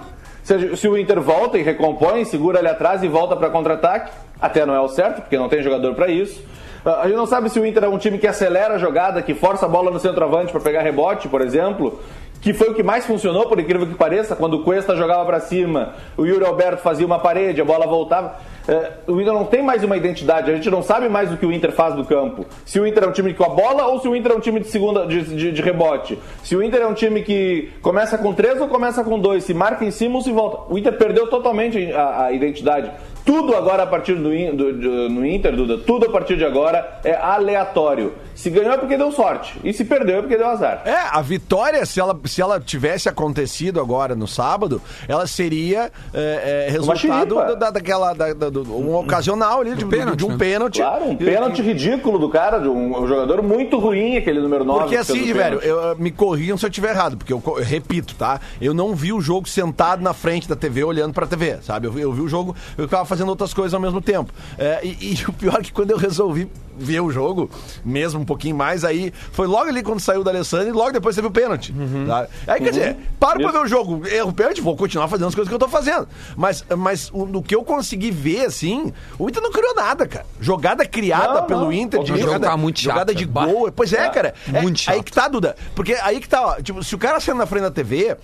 se, 0.77 0.87
o 0.87 0.97
Inter 0.97 1.19
volta 1.19 1.57
e 1.57 1.61
recompõe, 1.61 2.23
segura 2.23 2.59
ali 2.59 2.69
atrás 2.69 3.03
e 3.03 3.09
volta 3.09 3.35
para 3.35 3.49
contra-ataque, 3.49 4.13
até 4.41 4.65
não 4.65 4.73
é 4.73 4.79
o 4.79 4.87
certo, 4.87 5.23
porque 5.23 5.37
não 5.37 5.49
tem 5.49 5.61
jogador 5.61 5.93
para 5.93 6.07
isso. 6.07 6.41
A 6.85 7.07
gente 7.07 7.17
não 7.17 7.25
sabe 7.25 7.49
se 7.49 7.59
o 7.59 7.65
Inter 7.65 7.83
é 7.83 7.87
um 7.87 7.97
time 7.97 8.17
que 8.17 8.27
acelera 8.27 8.75
a 8.75 8.77
jogada, 8.77 9.21
que 9.21 9.33
força 9.33 9.65
a 9.65 9.69
bola 9.69 9.91
no 9.91 9.99
centroavante 9.99 10.51
para 10.51 10.61
pegar 10.61 10.81
rebote, 10.81 11.27
por 11.27 11.41
exemplo, 11.41 11.99
que 12.41 12.53
foi 12.53 12.69
o 12.69 12.73
que 12.73 12.83
mais 12.83 13.05
funcionou, 13.05 13.47
por 13.47 13.59
incrível 13.59 13.85
que 13.85 13.95
pareça, 13.95 14.35
quando 14.35 14.55
o 14.55 14.63
Cuesta 14.63 14.95
jogava 14.95 15.25
para 15.25 15.39
cima, 15.39 15.95
o 16.15 16.25
Yuri 16.25 16.45
Alberto 16.45 16.81
fazia 16.81 17.05
uma 17.05 17.19
parede, 17.19 17.59
a 17.59 17.65
bola 17.65 17.85
voltava. 17.85 18.35
É, 18.67 18.91
o 19.07 19.19
Inter 19.19 19.33
não 19.33 19.45
tem 19.45 19.63
mais 19.63 19.83
uma 19.83 19.97
identidade, 19.97 20.51
a 20.51 20.55
gente 20.55 20.69
não 20.69 20.83
sabe 20.83 21.09
mais 21.09 21.33
o 21.33 21.37
que 21.37 21.45
o 21.45 21.51
Inter 21.51 21.71
faz 21.71 21.95
no 21.95 22.05
campo. 22.05 22.45
Se 22.65 22.79
o 22.79 22.85
Inter 22.85 23.03
é 23.03 23.07
um 23.07 23.11
time 23.11 23.33
com 23.33 23.43
a 23.43 23.49
bola 23.49 23.87
ou 23.87 23.99
se 23.99 24.07
o 24.07 24.15
Inter 24.15 24.31
é 24.31 24.35
um 24.35 24.39
time 24.39 24.59
de 24.59 24.67
segunda 24.67 25.05
de, 25.05 25.23
de, 25.23 25.51
de 25.51 25.61
rebote. 25.61 26.19
Se 26.43 26.55
o 26.55 26.63
Inter 26.63 26.81
é 26.81 26.87
um 26.87 26.93
time 26.93 27.23
que 27.23 27.71
começa 27.81 28.17
com 28.17 28.33
três 28.33 28.61
ou 28.61 28.67
começa 28.67 29.03
com 29.03 29.19
dois, 29.19 29.43
se 29.43 29.53
marca 29.53 29.83
em 29.83 29.91
cima 29.91 30.15
ou 30.15 30.21
se 30.21 30.31
volta. 30.31 30.71
O 30.71 30.77
Inter 30.77 30.97
perdeu 30.97 31.27
totalmente 31.27 31.91
a, 31.91 32.25
a 32.25 32.31
identidade. 32.31 32.91
Tudo 33.25 33.55
agora 33.55 33.83
a 33.83 33.87
partir 33.87 34.15
do, 34.15 34.29
do, 34.55 34.73
do, 34.73 35.09
no 35.09 35.25
Inter, 35.25 35.55
Duda, 35.55 35.77
tudo 35.77 36.07
a 36.07 36.09
partir 36.11 36.37
de 36.37 36.45
agora 36.45 36.99
é 37.03 37.13
aleatório. 37.13 38.13
Se 38.39 38.49
ganhou 38.49 38.71
é 38.71 38.77
porque 38.77 38.95
deu 38.95 39.11
sorte. 39.11 39.59
E 39.65 39.73
se 39.73 39.83
perdeu 39.83 40.19
é 40.19 40.21
porque 40.21 40.37
deu 40.37 40.47
azar. 40.47 40.81
É, 40.85 40.95
a 41.11 41.21
vitória, 41.21 41.85
se 41.85 41.99
ela, 41.99 42.17
se 42.23 42.41
ela 42.41 42.57
tivesse 42.57 43.09
acontecido 43.09 43.81
agora 43.81 44.15
no 44.15 44.27
sábado, 44.27 44.81
ela 45.09 45.27
seria 45.27 45.91
é, 46.13 46.67
é, 46.67 46.71
resultado 46.71 47.35
da, 47.57 47.69
daquela. 47.69 48.13
Da, 48.13 48.33
da, 48.33 48.49
do, 48.49 48.61
um 48.73 48.95
ocasional 48.95 49.59
ali, 49.59 49.75
de, 49.75 49.85
pênalti, 49.85 50.19
de 50.19 50.25
um 50.25 50.29
né? 50.29 50.37
pênalti. 50.37 50.79
Claro, 50.79 51.09
um 51.09 51.17
pênalti 51.17 51.61
ridículo 51.61 52.17
do 52.17 52.29
cara, 52.29 52.59
de 52.59 52.69
um, 52.69 52.97
um, 52.97 53.05
jogador 53.05 53.43
muito 53.43 53.77
ruim, 53.77 54.15
aquele 54.15 54.39
número 54.39 54.63
9. 54.63 54.79
Porque 54.79 54.95
assim, 54.95 55.33
velho, 55.33 55.59
eu, 55.59 55.97
me 55.97 56.09
corrijam 56.09 56.57
se 56.57 56.65
eu 56.65 56.69
estiver 56.69 56.91
errado, 56.91 57.17
porque 57.17 57.33
eu, 57.33 57.43
eu, 57.45 57.55
repito, 57.55 58.15
tá? 58.15 58.39
Eu 58.61 58.73
não 58.73 58.95
vi 58.95 59.11
o 59.11 59.19
jogo 59.19 59.49
sentado 59.49 60.01
na 60.01 60.13
frente 60.13 60.47
da 60.47 60.55
TV 60.55 60.81
olhando 60.85 61.13
pra 61.13 61.27
TV, 61.27 61.57
sabe? 61.61 61.87
Eu, 61.87 61.99
eu 61.99 62.13
vi 62.13 62.21
o 62.21 62.27
jogo, 62.29 62.55
eu 62.77 62.87
tava 62.87 63.03
fazendo 63.09 63.29
outras 63.29 63.53
coisas 63.53 63.73
ao 63.73 63.81
mesmo 63.81 63.99
tempo. 63.99 64.31
É, 64.57 64.79
e, 64.83 65.13
e, 65.13 65.25
o 65.27 65.33
pior 65.33 65.59
é 65.59 65.63
que 65.63 65.73
quando 65.73 65.91
eu 65.91 65.97
resolvi 65.97 66.49
ver 66.77 67.01
o 67.01 67.11
jogo, 67.11 67.49
mesmo 67.83 68.21
um 68.21 68.25
pouquinho 68.25 68.55
mais, 68.55 68.85
aí 68.85 69.11
foi 69.33 69.47
logo 69.47 69.67
ali 69.67 69.83
quando 69.83 69.99
saiu 69.99 70.23
da 70.23 70.31
Alessandro 70.31 70.69
e 70.69 70.71
logo 70.71 70.91
depois 70.91 71.13
teve 71.15 71.27
o 71.27 71.31
pênalti. 71.31 71.73
Uhum. 71.73 72.05
Tá? 72.07 72.27
Aí, 72.47 72.61
quer 72.61 72.69
dizer, 72.69 72.95
uhum. 72.95 73.01
paro 73.19 73.41
pra 73.41 73.51
ver 73.51 73.59
o 73.59 73.67
jogo, 73.67 74.07
erro 74.07 74.31
pênalti, 74.31 74.61
vou 74.61 74.77
continuar 74.77 75.09
fazendo 75.09 75.27
as 75.27 75.35
coisas 75.35 75.49
que 75.49 75.53
eu 75.53 75.59
tô 75.59 75.67
fazendo. 75.67 76.07
Mas, 76.37 76.63
mas 76.77 77.09
o, 77.11 77.25
no 77.25 77.43
que 77.43 77.53
eu 77.53 77.63
consegui 77.63 78.11
ver, 78.11 78.45
assim, 78.45 78.93
o 79.17 79.27
Inter 79.27 79.43
não 79.43 79.51
criou 79.51 79.75
nada, 79.75 80.07
cara. 80.07 80.25
Jogada 80.39 80.85
criada 80.85 81.41
não, 81.41 81.47
pelo 81.47 81.65
não. 81.65 81.73
Inter, 81.73 82.01
de 82.01 82.17
jogada, 82.17 82.47
tá 82.47 82.55
muito 82.55 82.79
chato, 82.79 82.93
jogada 82.93 83.15
de 83.15 83.25
gol. 83.25 83.71
Pois 83.73 83.91
é, 83.91 84.05
é 84.05 84.09
cara. 84.09 84.33
É, 84.53 84.61
muito 84.61 84.79
chato. 84.79 84.95
Aí 84.95 85.03
que 85.03 85.11
tá, 85.11 85.27
Duda. 85.27 85.55
Porque 85.75 85.93
aí 85.95 86.19
que 86.21 86.29
tá, 86.29 86.45
ó, 86.45 86.61
tipo, 86.61 86.81
se 86.83 86.95
o 86.95 86.97
cara 86.97 87.19
sendo 87.19 87.37
na 87.37 87.45
frente 87.45 87.63
da 87.63 87.71
TV, 87.71 88.15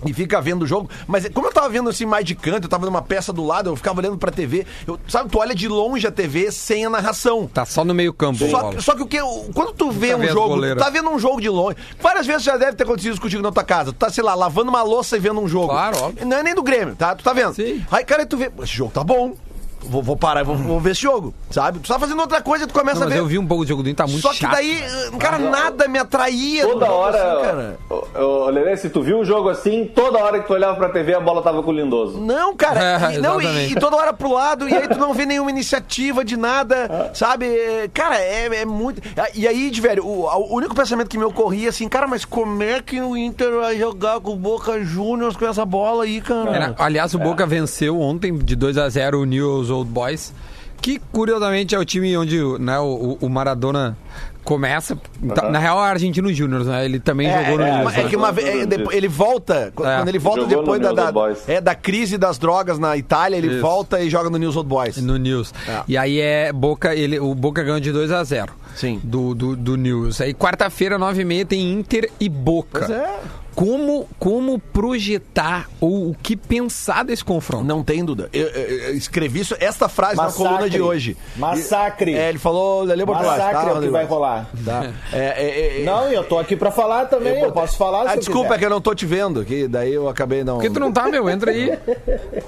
e 0.06 0.12
fica 0.12 0.40
vendo 0.40 0.62
o 0.62 0.66
jogo. 0.66 0.88
Mas 1.06 1.28
como 1.28 1.46
eu 1.46 1.52
tava 1.52 1.68
vendo 1.68 1.88
assim 1.88 2.06
mais 2.06 2.24
de 2.24 2.34
canto, 2.34 2.64
eu 2.64 2.68
tava 2.68 2.84
vendo 2.84 2.94
uma 2.94 3.02
peça 3.02 3.32
do 3.32 3.44
lado, 3.44 3.70
eu 3.70 3.76
ficava 3.76 4.00
olhando 4.00 4.18
pra 4.18 4.30
TV. 4.30 4.66
Eu, 4.86 4.98
sabe, 5.08 5.30
tu 5.30 5.38
olha 5.38 5.54
de 5.54 5.68
longe 5.68 6.06
a 6.06 6.10
TV 6.10 6.50
sem 6.50 6.84
a 6.84 6.90
narração. 6.90 7.46
Tá 7.46 7.64
só 7.64 7.84
no 7.84 7.94
meio 7.94 8.12
campo. 8.12 8.48
Só, 8.48 8.80
só 8.80 8.94
que 8.94 9.02
o 9.02 9.06
que? 9.06 9.18
Quando 9.54 9.72
tu 9.72 9.90
vê 9.90 10.10
tá 10.10 10.16
um 10.16 10.26
jogo, 10.26 10.60
tu 10.60 10.76
tá 10.76 10.90
vendo 10.90 11.10
um 11.10 11.18
jogo 11.18 11.40
de 11.40 11.48
longe. 11.48 11.76
Várias 12.00 12.26
vezes 12.26 12.42
já 12.42 12.56
deve 12.56 12.76
ter 12.76 12.84
acontecido 12.84 13.12
isso 13.12 13.20
contigo 13.20 13.42
na 13.42 13.52
tua 13.52 13.64
casa. 13.64 13.92
Tu 13.92 13.96
tá, 13.96 14.10
sei 14.10 14.24
lá, 14.24 14.34
lavando 14.34 14.70
uma 14.70 14.82
louça 14.82 15.16
e 15.16 15.20
vendo 15.20 15.40
um 15.40 15.48
jogo. 15.48 15.68
Claro, 15.68 15.98
óbvio. 15.98 16.26
Não 16.26 16.36
é 16.36 16.42
nem 16.42 16.54
do 16.54 16.62
Grêmio, 16.62 16.94
tá? 16.96 17.14
Tu 17.14 17.22
tá 17.22 17.32
vendo? 17.32 17.54
Sim. 17.54 17.84
Aí, 17.90 18.04
cara, 18.04 18.24
tu 18.26 18.36
vê, 18.36 18.50
esse 18.62 18.72
jogo 18.72 18.90
tá 18.92 19.04
bom 19.04 19.34
vou, 19.82 20.02
vou 20.02 20.16
parar, 20.16 20.44
vou, 20.44 20.56
vou 20.56 20.80
ver 20.80 20.92
esse 20.92 21.02
jogo, 21.02 21.34
sabe? 21.50 21.78
Tu 21.78 21.88
tá 21.88 21.98
fazendo 21.98 22.20
outra 22.20 22.40
coisa 22.40 22.64
e 22.64 22.66
tu 22.66 22.74
começa 22.74 23.00
não, 23.00 23.06
a 23.06 23.10
ver. 23.10 23.18
eu 23.18 23.26
vi 23.26 23.38
um 23.38 23.46
pouco 23.46 23.64
do 23.64 23.68
jogo 23.68 23.82
do 23.82 23.88
Inter, 23.88 24.06
tá 24.06 24.10
muito 24.10 24.22
Só 24.22 24.30
que 24.30 24.36
chato. 24.36 24.52
daí, 24.52 24.82
cara, 25.18 25.36
ah, 25.36 25.50
nada 25.50 25.88
me 25.88 25.98
atraía. 25.98 26.66
Toda 26.66 26.90
hora, 26.90 27.32
assim, 27.32 27.42
cara. 27.42 27.78
Ô, 28.22 28.50
Lelê, 28.50 28.76
se 28.76 28.90
tu 28.90 29.02
viu 29.02 29.20
o 29.20 29.24
jogo 29.24 29.48
assim, 29.48 29.90
toda 29.94 30.18
hora 30.18 30.40
que 30.40 30.46
tu 30.46 30.52
olhava 30.52 30.76
pra 30.76 30.88
TV, 30.90 31.14
a 31.14 31.20
bola 31.20 31.42
tava 31.42 31.62
com 31.62 31.70
o 31.70 31.74
Lindoso. 31.74 32.20
Não, 32.20 32.54
cara, 32.56 32.82
é, 32.82 33.14
e, 33.16 33.18
não, 33.18 33.40
e, 33.40 33.72
e, 33.72 33.74
toda 33.74 33.96
hora 33.96 34.12
pro 34.12 34.32
lado, 34.32 34.68
e 34.68 34.74
aí 34.74 34.88
tu 34.88 34.98
não 34.98 35.14
vê 35.14 35.24
nenhuma 35.26 35.50
iniciativa 35.50 36.24
de 36.24 36.36
nada, 36.36 37.10
sabe? 37.14 37.46
Cara, 37.92 38.18
é, 38.18 38.46
é 38.60 38.64
muito... 38.64 39.00
E 39.34 39.46
aí, 39.46 39.70
de 39.70 39.80
velho, 39.80 40.04
o, 40.04 40.26
o, 40.26 40.56
único 40.56 40.74
pensamento 40.74 41.08
que 41.08 41.18
me 41.18 41.24
ocorria, 41.24 41.68
assim, 41.68 41.88
cara, 41.88 42.06
mas 42.06 42.24
como 42.24 42.62
é 42.62 42.80
que 42.80 43.00
o 43.00 43.16
Inter 43.16 43.60
vai 43.60 43.78
jogar 43.78 44.20
com 44.20 44.32
o 44.32 44.36
Boca 44.36 44.82
Juniors 44.82 45.36
com 45.36 45.46
essa 45.46 45.64
bola 45.64 46.04
aí, 46.04 46.20
cara? 46.20 46.50
Era, 46.50 46.74
aliás, 46.78 47.14
o 47.14 47.18
Boca 47.18 47.46
venceu 47.46 48.00
ontem 48.00 48.36
de 48.36 48.56
2 48.56 48.78
a 48.78 48.88
0 48.88 49.20
o 49.20 49.24
News 49.24 49.69
Old 49.70 49.90
Boys 49.90 50.32
que 50.80 50.98
curiosamente 51.12 51.74
é 51.74 51.78
o 51.78 51.84
time 51.84 52.16
onde 52.16 52.38
né, 52.58 52.78
o, 52.78 53.18
o 53.20 53.28
Maradona 53.28 53.96
começa. 54.42 54.98
Uhum. 55.22 55.50
Na 55.50 55.58
real, 55.58 55.78
é 55.84 55.90
Argentino 55.90 56.32
Júnior, 56.32 56.64
né? 56.64 56.84
Ele 56.84 56.98
também 56.98 57.28
é, 57.28 57.44
jogou 57.44 57.58
no 57.58 57.64
é, 57.64 57.78
News. 57.78 57.98
É 57.98 58.04
que 58.04 58.16
uma 58.16 58.32
vez, 58.32 58.48
é, 58.48 58.66
ele 58.92 59.08
volta, 59.08 59.72
quando 59.74 60.08
ele 60.08 60.18
volta 60.18 60.40
jogou 60.48 60.58
depois 60.58 60.80
da, 60.80 60.92
da, 60.92 61.12
é, 61.46 61.60
da 61.60 61.74
crise 61.74 62.16
das 62.16 62.38
drogas 62.38 62.78
na 62.78 62.96
Itália, 62.96 63.36
ele 63.36 63.48
Isso. 63.48 63.60
volta 63.60 64.00
e 64.00 64.08
joga 64.08 64.30
no 64.30 64.38
News 64.38 64.56
Old 64.56 64.68
Boys. 64.68 64.96
No 64.96 65.18
News. 65.18 65.52
É. 65.68 65.82
E 65.86 65.96
aí 65.96 66.18
é 66.18 66.52
Boca, 66.52 66.94
ele, 66.94 67.20
o 67.20 67.34
Boca 67.34 67.62
ganhou 67.62 67.80
de 67.80 67.92
2 67.92 68.10
a 68.10 68.24
0 68.24 68.52
Sim. 68.74 69.00
Do, 69.04 69.34
do, 69.34 69.54
do 69.54 69.76
News. 69.76 70.20
Aí 70.20 70.32
quarta-feira, 70.32 70.98
9h30, 70.98 71.46
tem 71.46 71.72
Inter 71.72 72.10
e 72.18 72.28
Boca. 72.28 72.86
Pois 72.86 72.90
é 72.90 73.20
como, 73.60 74.08
como 74.18 74.58
projetar 74.58 75.68
ou 75.82 76.08
o 76.08 76.16
que 76.22 76.34
pensar 76.34 77.04
desse 77.04 77.22
confronto? 77.22 77.62
Não 77.62 77.82
tem 77.82 78.02
dúvida. 78.02 78.30
Eu, 78.32 78.46
eu, 78.46 78.78
eu 78.84 78.96
escrevi 78.96 79.40
isso, 79.40 79.54
esta 79.60 79.86
frase 79.86 80.16
Massacre. 80.16 80.42
na 80.44 80.50
coluna 80.50 80.70
de 80.70 80.80
hoje. 80.80 81.14
Massacre. 81.36 82.14
É, 82.14 82.30
ele 82.30 82.38
falou, 82.38 82.84
Lele 82.84 83.04
Massacre 83.04 83.52
tá, 83.52 83.68
é 83.68 83.72
o 83.74 83.82
que 83.82 83.90
vai 83.90 84.06
rolar. 84.06 84.48
Tá. 84.64 84.90
É, 85.12 85.18
é, 85.18 85.80
é, 85.80 85.84
não, 85.84 86.08
eu 86.08 86.24
tô 86.24 86.38
aqui 86.38 86.56
pra 86.56 86.70
falar 86.70 87.04
também, 87.04 87.38
eu, 87.38 87.48
eu 87.48 87.52
posso 87.52 87.76
falar 87.76 88.10
ah, 88.10 88.16
Desculpa, 88.16 88.44
quiser. 88.44 88.54
é 88.54 88.58
que 88.60 88.64
eu 88.64 88.70
não 88.70 88.80
tô 88.80 88.94
te 88.94 89.04
vendo, 89.04 89.44
que 89.44 89.68
daí 89.68 89.92
eu 89.92 90.08
acabei 90.08 90.42
não... 90.42 90.54
Por 90.54 90.62
que 90.62 90.70
tu 90.70 90.80
não 90.80 90.90
tá, 90.90 91.08
meu? 91.08 91.28
Entra 91.28 91.50
aí. 91.50 91.78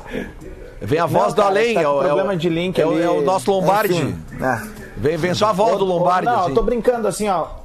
Vem 0.80 0.98
a 0.98 1.04
voz 1.04 1.26
não, 1.26 1.34
do 1.34 1.42
cara, 1.42 1.48
além, 1.48 1.74
tá 1.74 1.82
é, 1.82 1.88
o, 1.88 1.98
problema 1.98 2.36
de 2.36 2.48
link 2.48 2.80
é, 2.80 2.84
ali. 2.84 3.02
é 3.02 3.10
o 3.10 3.20
nosso 3.20 3.50
Lombardi. 3.50 4.16
Vem, 4.96 5.16
vem 5.18 5.34
só 5.34 5.48
a 5.48 5.52
voz 5.52 5.78
do 5.78 5.84
Lombardi. 5.84 6.24
Não, 6.24 6.40
assim. 6.40 6.48
eu 6.48 6.54
tô 6.54 6.62
brincando 6.62 7.06
assim, 7.06 7.28
ó. 7.28 7.61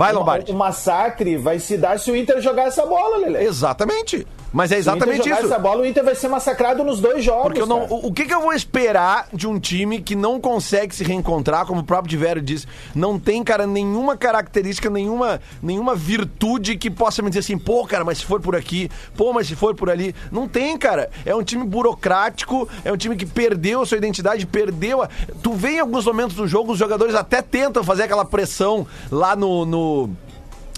Vai, 0.00 0.14
Lombardi. 0.14 0.50
O, 0.50 0.54
o 0.54 0.56
massacre 0.56 1.36
vai 1.36 1.58
se 1.58 1.76
dar 1.76 1.98
se 1.98 2.10
o 2.10 2.16
Inter 2.16 2.40
jogar 2.40 2.68
essa 2.68 2.86
bola, 2.86 3.18
Lele. 3.18 3.44
Exatamente. 3.44 4.26
Mas 4.52 4.72
é 4.72 4.78
exatamente 4.78 5.28
isso. 5.28 5.46
essa 5.46 5.58
bola, 5.58 5.82
o 5.82 5.86
Inter 5.86 6.04
vai 6.04 6.14
ser 6.14 6.28
massacrado 6.28 6.82
nos 6.82 7.00
dois 7.00 7.24
jogos. 7.24 7.44
Porque 7.44 7.60
eu 7.60 7.66
não, 7.66 7.84
o, 7.84 8.08
o, 8.08 8.12
que, 8.12 8.24
que 8.24 8.34
eu 8.34 8.40
vou 8.40 8.52
esperar 8.52 9.28
de 9.32 9.46
um 9.46 9.58
time 9.58 10.00
que 10.00 10.16
não 10.16 10.40
consegue 10.40 10.94
se 10.94 11.04
reencontrar, 11.04 11.66
como 11.66 11.80
o 11.80 11.84
próprio 11.84 12.10
Diverio 12.10 12.42
disse, 12.42 12.66
não 12.94 13.18
tem, 13.18 13.44
cara, 13.44 13.66
nenhuma 13.66 14.16
característica, 14.16 14.90
nenhuma, 14.90 15.40
nenhuma 15.62 15.94
virtude 15.94 16.76
que 16.76 16.90
possa 16.90 17.22
me 17.22 17.28
dizer 17.28 17.40
assim, 17.40 17.58
pô, 17.58 17.86
cara, 17.86 18.04
mas 18.04 18.18
se 18.18 18.24
for 18.24 18.40
por 18.40 18.56
aqui, 18.56 18.90
pô, 19.16 19.32
mas 19.32 19.46
se 19.46 19.54
for 19.54 19.74
por 19.74 19.88
ali. 19.88 20.14
Não 20.32 20.48
tem, 20.48 20.76
cara. 20.76 21.10
É 21.24 21.34
um 21.34 21.42
time 21.42 21.64
burocrático, 21.64 22.68
é 22.84 22.92
um 22.92 22.96
time 22.96 23.16
que 23.16 23.26
perdeu 23.26 23.82
a 23.82 23.86
sua 23.86 23.98
identidade, 23.98 24.46
perdeu 24.46 25.02
a... 25.02 25.08
Tu 25.42 25.52
vê 25.52 25.72
em 25.72 25.80
alguns 25.80 26.04
momentos 26.04 26.34
do 26.34 26.46
jogo, 26.46 26.72
os 26.72 26.78
jogadores 26.78 27.14
até 27.14 27.40
tentam 27.40 27.84
fazer 27.84 28.04
aquela 28.04 28.24
pressão 28.24 28.86
lá 29.10 29.36
no... 29.36 29.64
no 29.64 30.10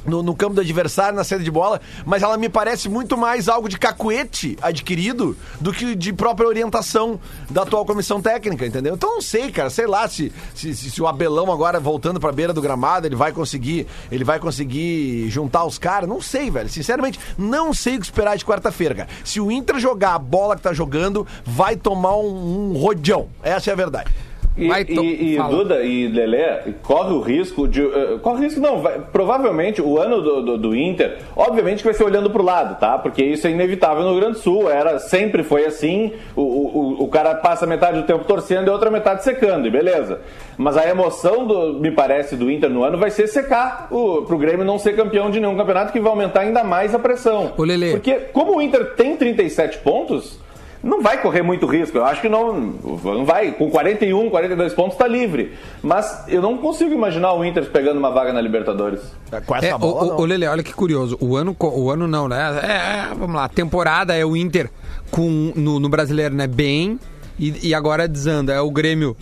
no, 0.04 0.22
no, 0.22 0.34
campo 0.34 0.54
do 0.54 0.60
adversário, 0.60 1.16
na 1.16 1.24
saída 1.24 1.44
de 1.44 1.50
bola, 1.50 1.80
mas 2.04 2.22
ela 2.22 2.36
me 2.36 2.48
parece 2.48 2.88
muito 2.88 3.16
mais 3.16 3.48
algo 3.48 3.68
de 3.68 3.78
cacuete 3.78 4.58
adquirido 4.60 5.36
do 5.60 5.72
que 5.72 5.94
de 5.94 6.12
própria 6.12 6.48
orientação 6.48 7.20
da 7.50 7.62
atual 7.62 7.84
comissão 7.84 8.20
técnica, 8.20 8.66
entendeu? 8.66 8.94
Então 8.94 9.14
não 9.14 9.22
sei, 9.22 9.50
cara, 9.50 9.70
sei 9.70 9.86
lá 9.86 10.08
se, 10.08 10.32
se, 10.54 10.74
se 10.74 11.02
o 11.02 11.06
Abelão 11.06 11.52
agora 11.52 11.78
voltando 11.78 12.20
pra 12.20 12.32
beira 12.32 12.52
do 12.52 12.60
gramado, 12.60 13.06
ele 13.06 13.16
vai 13.16 13.32
conseguir, 13.32 13.86
ele 14.10 14.24
vai 14.24 14.38
conseguir 14.38 15.28
juntar 15.30 15.64
os 15.64 15.78
caras, 15.78 16.08
não 16.08 16.20
sei, 16.20 16.50
velho. 16.50 16.68
Sinceramente, 16.68 17.18
não 17.38 17.72
sei 17.72 17.96
o 17.96 18.00
que 18.00 18.06
esperar 18.06 18.36
de 18.36 18.44
quarta-feira, 18.44 18.94
cara. 18.94 19.08
Se 19.24 19.40
o 19.40 19.50
Inter 19.50 19.78
jogar 19.78 20.14
a 20.14 20.18
bola 20.18 20.56
que 20.56 20.62
tá 20.62 20.72
jogando, 20.72 21.26
vai 21.44 21.76
tomar 21.76 22.16
um, 22.16 22.72
um 22.72 22.78
rodeão. 22.78 23.28
Essa 23.42 23.70
é 23.70 23.72
a 23.72 23.76
verdade. 23.76 24.12
E, 24.56 24.66
e, 24.66 25.34
e 25.34 25.38
Duda 25.38 25.82
e 25.82 26.08
Lelé 26.08 26.74
corre 26.82 27.12
o 27.12 27.20
risco 27.20 27.66
de. 27.66 27.80
Uh, 27.82 28.18
corre 28.20 28.40
o 28.40 28.42
risco, 28.42 28.60
não. 28.60 28.82
Vai, 28.82 29.00
provavelmente 29.00 29.80
o 29.80 29.98
ano 29.98 30.20
do, 30.20 30.42
do, 30.42 30.58
do, 30.58 30.76
Inter, 30.76 31.18
obviamente 31.34 31.78
que 31.78 31.84
vai 31.84 31.94
ser 31.94 32.04
olhando 32.04 32.28
para 32.28 32.42
o 32.42 32.44
lado, 32.44 32.78
tá? 32.78 32.98
Porque 32.98 33.24
isso 33.24 33.46
é 33.46 33.50
inevitável 33.50 34.02
no 34.02 34.10
Rio 34.10 34.20
Grande 34.20 34.34
do 34.34 34.42
Sul. 34.42 34.70
Era, 34.70 34.98
sempre 34.98 35.42
foi 35.42 35.64
assim. 35.64 36.12
O, 36.36 36.42
o, 36.42 37.04
o 37.04 37.08
cara 37.08 37.34
passa 37.34 37.66
metade 37.66 38.00
do 38.00 38.06
tempo 38.06 38.24
torcendo 38.24 38.66
e 38.66 38.70
a 38.70 38.72
outra 38.72 38.90
metade 38.90 39.24
secando, 39.24 39.66
e 39.66 39.70
beleza. 39.70 40.20
Mas 40.58 40.76
a 40.76 40.86
emoção, 40.86 41.46
do, 41.46 41.80
me 41.80 41.90
parece, 41.90 42.36
do 42.36 42.50
Inter 42.50 42.68
no 42.68 42.84
ano 42.84 42.98
vai 42.98 43.10
ser 43.10 43.28
secar 43.28 43.88
o, 43.90 44.22
pro 44.22 44.36
Grêmio 44.36 44.64
não 44.64 44.78
ser 44.78 44.94
campeão 44.94 45.30
de 45.30 45.40
nenhum 45.40 45.56
campeonato, 45.56 45.92
que 45.92 46.00
vai 46.00 46.10
aumentar 46.10 46.40
ainda 46.40 46.62
mais 46.62 46.94
a 46.94 46.98
pressão. 46.98 47.52
Ô, 47.56 47.64
Lelê. 47.64 47.92
Porque 47.92 48.14
como 48.32 48.58
o 48.58 48.62
Inter 48.62 48.94
tem 48.94 49.16
37 49.16 49.78
pontos 49.78 50.41
não 50.82 51.00
vai 51.00 51.22
correr 51.22 51.42
muito 51.42 51.66
risco. 51.66 51.96
Eu 51.96 52.04
acho 52.04 52.20
que 52.20 52.28
não, 52.28 52.52
não 52.52 53.24
vai. 53.24 53.52
Com 53.52 53.70
41, 53.70 54.30
42 54.30 54.74
pontos 54.74 54.94
está 54.94 55.06
livre. 55.06 55.54
Mas 55.82 56.24
eu 56.28 56.42
não 56.42 56.58
consigo 56.58 56.92
imaginar 56.92 57.32
o 57.34 57.44
Inter 57.44 57.64
pegando 57.70 57.98
uma 57.98 58.10
vaga 58.10 58.32
na 58.32 58.40
Libertadores. 58.40 59.00
É, 59.30 59.40
com 59.40 59.54
essa 59.54 59.66
é, 59.66 59.78
bola, 59.78 60.14
o, 60.14 60.20
o, 60.20 60.24
Lele, 60.24 60.46
olha 60.46 60.62
que 60.62 60.72
curioso. 60.72 61.16
O 61.20 61.36
ano, 61.36 61.56
o 61.58 61.90
ano 61.90 62.08
não, 62.08 62.28
né? 62.28 62.60
É, 62.62 63.10
é, 63.10 63.14
vamos 63.14 63.36
lá, 63.36 63.44
a 63.44 63.48
temporada 63.48 64.14
é 64.14 64.24
o 64.24 64.36
Inter 64.36 64.70
com, 65.10 65.52
no, 65.54 65.78
no 65.78 65.88
brasileiro, 65.88 66.34
né? 66.34 66.46
Bem. 66.46 66.98
E, 67.38 67.68
e 67.68 67.74
agora 67.74 68.08
desanda. 68.08 68.52
É 68.52 68.60
o 68.60 68.70
Grêmio 68.70 69.16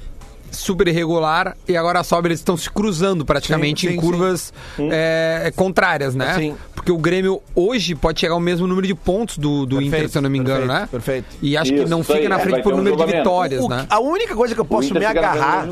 super 0.50 0.88
irregular 0.88 1.56
e 1.68 1.76
agora 1.76 2.02
sobe, 2.02 2.28
eles 2.28 2.40
estão 2.40 2.56
se 2.56 2.70
cruzando 2.70 3.24
praticamente 3.24 3.82
sim, 3.82 3.88
sim, 3.88 3.94
em 3.94 4.00
curvas 4.00 4.52
é, 4.78 5.52
contrárias, 5.54 6.14
né? 6.14 6.34
Sim. 6.34 6.56
Porque 6.74 6.92
o 6.92 6.98
Grêmio 6.98 7.42
hoje 7.54 7.94
pode 7.94 8.20
chegar 8.20 8.34
ao 8.34 8.40
mesmo 8.40 8.66
número 8.66 8.86
de 8.86 8.94
pontos 8.94 9.36
do, 9.36 9.66
do 9.66 9.76
perfeito, 9.76 9.96
Inter, 9.96 10.08
se 10.08 10.18
eu 10.18 10.22
não 10.22 10.30
me 10.30 10.38
engano, 10.38 10.66
perfeito, 10.66 10.80
né? 10.80 10.88
Perfeito. 10.90 11.26
E 11.42 11.56
acho 11.56 11.74
Isso, 11.74 11.84
que 11.84 11.90
não 11.90 12.02
fica 12.02 12.18
aí, 12.18 12.28
na 12.28 12.38
frente 12.38 12.60
é, 12.60 12.62
por 12.62 12.72
um 12.72 12.78
número 12.78 12.96
de 12.96 13.06
vitórias, 13.06 13.64
o, 13.64 13.68
né? 13.68 13.86
A 13.90 14.00
única 14.00 14.34
coisa 14.34 14.54
que 14.54 14.60
eu 14.60 14.64
posso 14.64 14.92
me 14.94 15.04
agarrar. 15.04 15.68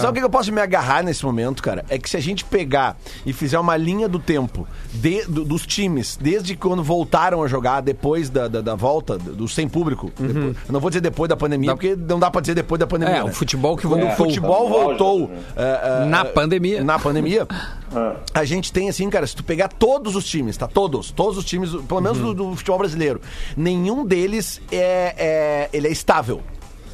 Sabe 0.00 0.18
o 0.18 0.20
que 0.20 0.24
eu 0.26 0.30
posso 0.30 0.52
me 0.52 0.60
agarrar 0.60 1.02
nesse 1.02 1.24
momento, 1.24 1.62
cara? 1.62 1.84
É 1.88 1.98
que 1.98 2.08
se 2.08 2.16
a 2.16 2.20
gente 2.20 2.44
pegar 2.44 2.96
e 3.26 3.32
fizer 3.32 3.58
uma 3.58 3.76
linha 3.76 4.08
do 4.08 4.18
tempo 4.18 4.66
de, 4.92 5.24
do, 5.24 5.44
dos 5.44 5.66
times, 5.66 6.18
desde 6.20 6.54
quando 6.54 6.82
voltaram 6.82 7.42
a 7.42 7.48
jogar, 7.48 7.80
depois 7.80 8.30
da, 8.30 8.48
da, 8.48 8.60
da 8.60 8.74
volta, 8.74 9.18
do 9.18 9.48
sem 9.48 9.68
público. 9.68 10.12
Uhum. 10.18 10.26
Depois, 10.26 10.56
eu 10.68 10.72
não 10.72 10.80
vou 10.80 10.90
dizer 10.90 11.00
depois 11.00 11.28
da 11.28 11.36
pandemia, 11.36 11.70
da... 11.70 11.76
porque 11.76 11.96
não 11.96 12.18
dá 12.18 12.30
pra 12.30 12.40
dizer 12.40 12.54
depois 12.54 12.78
da 12.78 12.86
pandemia. 12.86 13.16
É, 13.16 13.24
né? 13.24 13.30
o 13.30 13.32
futebol 13.32 13.76
que 13.76 13.86
voltou. 13.86 14.21
O 14.22 14.28
futebol 14.28 14.68
voltou. 14.68 15.24
Uh, 15.24 15.28
uh, 15.28 16.06
na 16.06 16.24
pandemia. 16.24 16.82
Na 16.82 16.98
pandemia. 16.98 17.46
É. 17.94 18.16
A 18.32 18.44
gente 18.46 18.72
tem 18.72 18.88
assim, 18.88 19.10
cara, 19.10 19.26
se 19.26 19.36
tu 19.36 19.44
pegar 19.44 19.68
todos 19.68 20.16
os 20.16 20.24
times, 20.24 20.56
tá? 20.56 20.66
Todos, 20.66 21.10
todos 21.10 21.36
os 21.36 21.44
times, 21.44 21.72
pelo 21.86 22.00
menos 22.00 22.16
uhum. 22.16 22.32
do, 22.32 22.50
do, 22.50 22.56
futebol 22.56 22.78
brasileiro, 22.78 23.20
nenhum 23.54 24.02
deles 24.06 24.62
é, 24.72 25.14
é, 25.18 25.70
ele 25.74 25.88
é 25.88 25.90
estável 25.90 26.40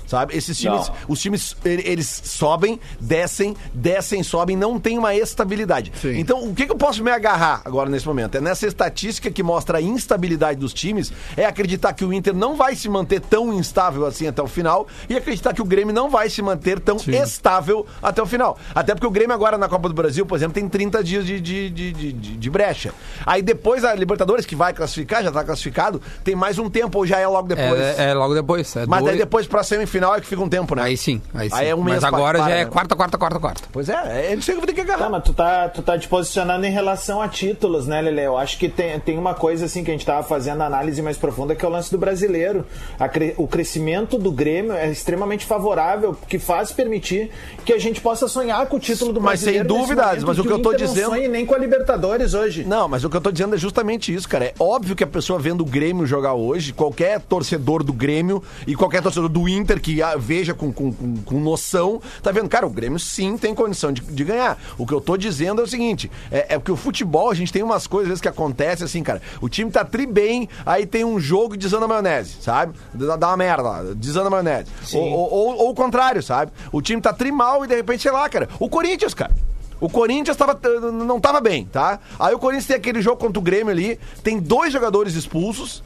sabe? 0.09 0.35
Esses 0.37 0.59
times, 0.59 0.89
não. 0.89 0.95
os 1.07 1.21
times, 1.21 1.57
eles 1.65 2.23
sobem, 2.25 2.81
descem, 2.99 3.55
descem, 3.75 4.23
sobem, 4.23 4.57
não 4.57 4.81
tem 4.81 4.97
uma 4.99 5.15
estabilidade. 5.15 5.93
Sim. 6.01 6.19
Então, 6.19 6.49
o 6.49 6.55
que, 6.55 6.67
que 6.67 6.73
eu 6.73 6.77
posso 6.77 7.05
me 7.05 7.11
agarrar 7.11 7.61
agora 7.65 7.91
nesse 7.91 8.07
momento? 8.07 8.37
É 8.37 8.41
nessa 8.41 8.67
estatística 8.67 9.31
que 9.31 9.43
mostra 9.43 9.79
a 9.79 9.83
instabilidade 9.83 10.59
dos 10.59 10.73
times, 10.73 11.13
é 11.37 11.45
acreditar 11.45 11.93
que 11.93 12.05
o 12.05 12.13
Inter 12.13 12.35
não 12.35 12.57
vai 12.57 12.75
se 12.75 12.89
manter 12.89 13.21
tão 13.21 13.53
instável 13.53 14.07
assim 14.07 14.27
até 14.27 14.43
o 14.43 14.49
final 14.49 14.87
e 15.09 15.17
acreditar 15.17 15.53
que 15.53 15.61
o 15.61 15.65
Grêmio 15.65 15.95
não 15.95 16.09
vai 16.09 16.31
se 16.31 16.41
manter 16.41 16.81
tão 16.81 16.99
Sim. 16.99 17.13
estável 17.13 17.87
até 18.03 18.23
o 18.23 18.27
final. 18.27 18.59
Até 18.75 18.95
porque 18.95 19.07
o 19.07 19.11
Grêmio 19.11 19.35
agora 19.35 19.59
na 19.59 19.69
Copa 19.69 19.89
do 19.89 19.95
Brasil, 19.95 20.25
por 20.25 20.37
exemplo, 20.37 20.55
tem 20.55 20.69
30 20.69 21.05
dias 21.05 21.27
de, 21.27 21.39
de, 21.39 21.71
de, 21.71 21.93
de, 21.93 22.13
de 22.13 22.51
brecha. 22.51 22.95
Aí 23.27 23.43
depois 23.43 23.85
a 23.85 23.95
Libertadores, 23.95 24.47
que 24.47 24.57
vai 24.57 24.73
classificar, 24.73 25.23
já 25.23 25.31
tá 25.31 25.45
classificado, 25.45 26.01
tem 26.25 26.35
mais 26.35 26.59
um 26.59 26.71
tempo 26.71 26.99
ou 26.99 27.07
já 27.07 27.19
é 27.19 27.27
logo 27.27 27.49
depois? 27.49 27.81
É, 27.81 28.11
é 28.11 28.15
logo 28.15 28.35
depois. 28.35 28.75
É 28.75 28.87
Mas 28.87 29.01
dois... 29.01 29.13
daí 29.13 29.19
depois 29.19 29.47
pra 29.47 29.63
semifinal 29.63 29.98
final 29.99 30.15
é 30.15 30.21
que 30.21 30.27
fica 30.27 30.43
um 30.43 30.49
tempo, 30.49 30.75
né? 30.75 30.83
Aí 30.83 30.97
sim, 30.97 31.21
aí 31.35 31.51
sim. 31.51 31.57
Aí 31.57 31.69
é 31.69 31.75
um 31.75 31.83
mês 31.83 32.03
mas 32.03 32.05
agora 32.05 32.39
para, 32.39 32.49
já 32.49 32.57
é 32.57 32.65
né? 32.65 32.71
quarta, 32.71 32.97
quarta, 32.97 33.19
quarta, 33.19 33.41
quarta. 33.41 33.63
Pois 33.73 33.89
é, 33.89 34.31
é 34.31 34.35
isso 34.35 34.47
que 34.47 34.53
eu 34.53 34.57
vou 34.57 34.67
ter 34.67 34.73
que 34.73 34.81
agarrar. 34.81 35.05
Tá, 35.05 35.11
mas 35.11 35.25
tu 35.25 35.33
tá, 35.33 35.69
tu 35.69 35.83
tá 35.83 35.99
te 35.99 36.09
posicionando 36.09 36.65
em 36.65 36.71
relação 36.71 37.21
a 37.21 37.29
títulos, 37.29 37.87
né, 37.87 38.01
Lele? 38.01 38.23
Eu 38.23 38.37
acho 38.37 38.59
que 38.59 38.69
tem, 38.69 38.99
tem 39.01 39.19
uma 39.19 39.35
coisa 39.35 39.67
assim 39.67 39.85
que 39.85 39.91
a 39.91 39.95
gente 39.95 40.07
tava 40.07 40.23
fazendo 40.23 40.63
análise 40.63 41.03
mais 41.03 41.17
profunda, 41.17 41.55
que 41.55 41.65
é 41.65 41.69
o 41.69 41.71
lance 41.71 41.91
do 41.91 41.99
brasileiro. 41.99 42.65
Cre... 43.13 43.35
o 43.37 43.47
crescimento 43.47 44.19
do 44.19 44.31
Grêmio 44.31 44.73
é 44.73 44.91
extremamente 44.91 45.45
favorável, 45.45 46.17
que 46.29 46.39
faz 46.39 46.73
permitir 46.73 47.31
que 47.65 47.73
a 47.73 47.79
gente 47.79 48.01
possa 48.01 48.29
sonhar 48.29 48.67
com 48.67 48.77
o 48.77 48.81
título 48.81 49.13
do 49.13 49.21
mas 49.21 49.43
brasileiro. 49.43 49.69
Mas 49.69 49.77
sem 49.77 49.81
dúvidas, 49.81 50.25
mas 50.25 50.39
o 50.39 50.43
que, 50.43 50.49
que 50.49 50.55
eu 50.55 50.63
tô 50.63 50.75
dizendo. 50.75 51.11
Não 51.11 51.29
nem 51.29 51.45
com 51.45 51.55
a 51.55 51.59
Libertadores 51.59 52.35
hoje. 52.35 52.65
Não, 52.65 52.89
mas 52.89 53.05
o 53.05 53.11
que 53.11 53.17
eu 53.17 53.21
tô 53.21 53.31
dizendo 53.31 53.55
é 53.55 53.59
justamente 53.59 54.15
isso, 54.15 54.29
cara. 54.29 54.47
É 54.47 54.55
óbvio 54.59 54.95
que 54.95 55.05
a 55.05 55.07
pessoa 55.07 55.39
vendo 55.39 55.63
o 55.63 55.65
Grêmio 55.65 56.07
jogar 56.07 56.35
hoje, 56.35 56.73
qualquer 56.73 57.21
torcedor 57.21 57.83
do 57.83 57.93
Grêmio 57.93 58.43
e 58.67 58.75
qualquer 58.75 59.03
torcedor 59.03 59.29
do 59.29 59.49
Inter 59.49 59.81
que 59.81 59.88
veja 60.19 60.55
com 60.55 60.73
com, 60.73 60.93
com, 61.25 61.41
noção, 61.41 62.01
tá 62.23 62.33
vendo? 62.33 62.49
Cara, 62.49 62.67
o 62.67 62.71
Grêmio 62.71 62.99
sim 62.99 63.37
tem 63.37 63.55
condição 63.55 63.93
de, 63.93 64.01
de 64.01 64.25
ganhar. 64.25 64.59
O 64.77 64.87
que 64.87 64.93
eu 64.93 65.01
tô 65.01 65.17
dizendo 65.17 65.61
é 65.61 65.65
o 65.65 65.67
seguinte: 65.67 66.11
é, 66.31 66.55
é 66.55 66.59
que 66.59 66.73
o 66.73 66.77
futebol, 66.77 67.31
a 67.31 67.35
gente 67.35 67.53
tem 67.53 67.63
umas 67.63 67.87
coisas 67.87 68.09
às 68.09 68.09
vezes 68.09 68.23
que 68.23 68.29
acontecem 68.29 68.85
assim, 68.85 69.03
cara. 69.03 69.23
O 69.41 69.49
time 69.49 69.71
tá 69.71 69.85
tri 69.85 70.07
bem, 70.07 70.49
aí 70.65 70.87
tem 70.87 71.05
um 71.05 71.21
jogo 71.21 71.57
de 71.57 71.69
desanda 71.69 71.85
a 71.85 71.89
maionese, 71.89 72.37
sabe? 72.41 72.73
Dá, 72.95 73.17
dá 73.17 73.29
uma 73.29 73.37
merda, 73.37 73.95
desanda 73.95 74.29
a 74.29 74.31
maionese. 74.31 74.71
Ou, 74.95 75.03
ou, 75.03 75.33
ou, 75.33 75.57
ou, 75.59 75.71
o 75.71 75.75
contrário, 75.75 76.23
sabe? 76.23 76.51
O 76.73 76.81
time 76.81 77.01
tá 77.01 77.13
tri 77.13 77.31
mal 77.31 77.65
e 77.65 77.69
de 77.69 77.77
repente, 77.77 78.03
sei 78.03 78.13
lá, 78.13 78.29
cara. 78.29 78.49
O 78.59 78.69
Corinthians, 78.69 79.15
cara. 79.15 79.35
O 79.81 79.89
Corinthians 79.89 80.37
tava, 80.37 80.59
não 80.91 81.21
tava 81.21 81.41
bem, 81.41 81.65
tá? 81.65 82.01
Aí 82.19 82.35
o 82.35 82.39
Corinthians 82.39 82.67
tem 82.67 82.77
aquele 82.77 83.01
jogo 83.01 83.17
contra 83.19 83.39
o 83.39 83.43
Grêmio 83.43 83.71
ali, 83.71 83.99
tem 84.25 84.39
dois 84.39 84.73
jogadores 84.73 85.15
expulsos. 85.15 85.85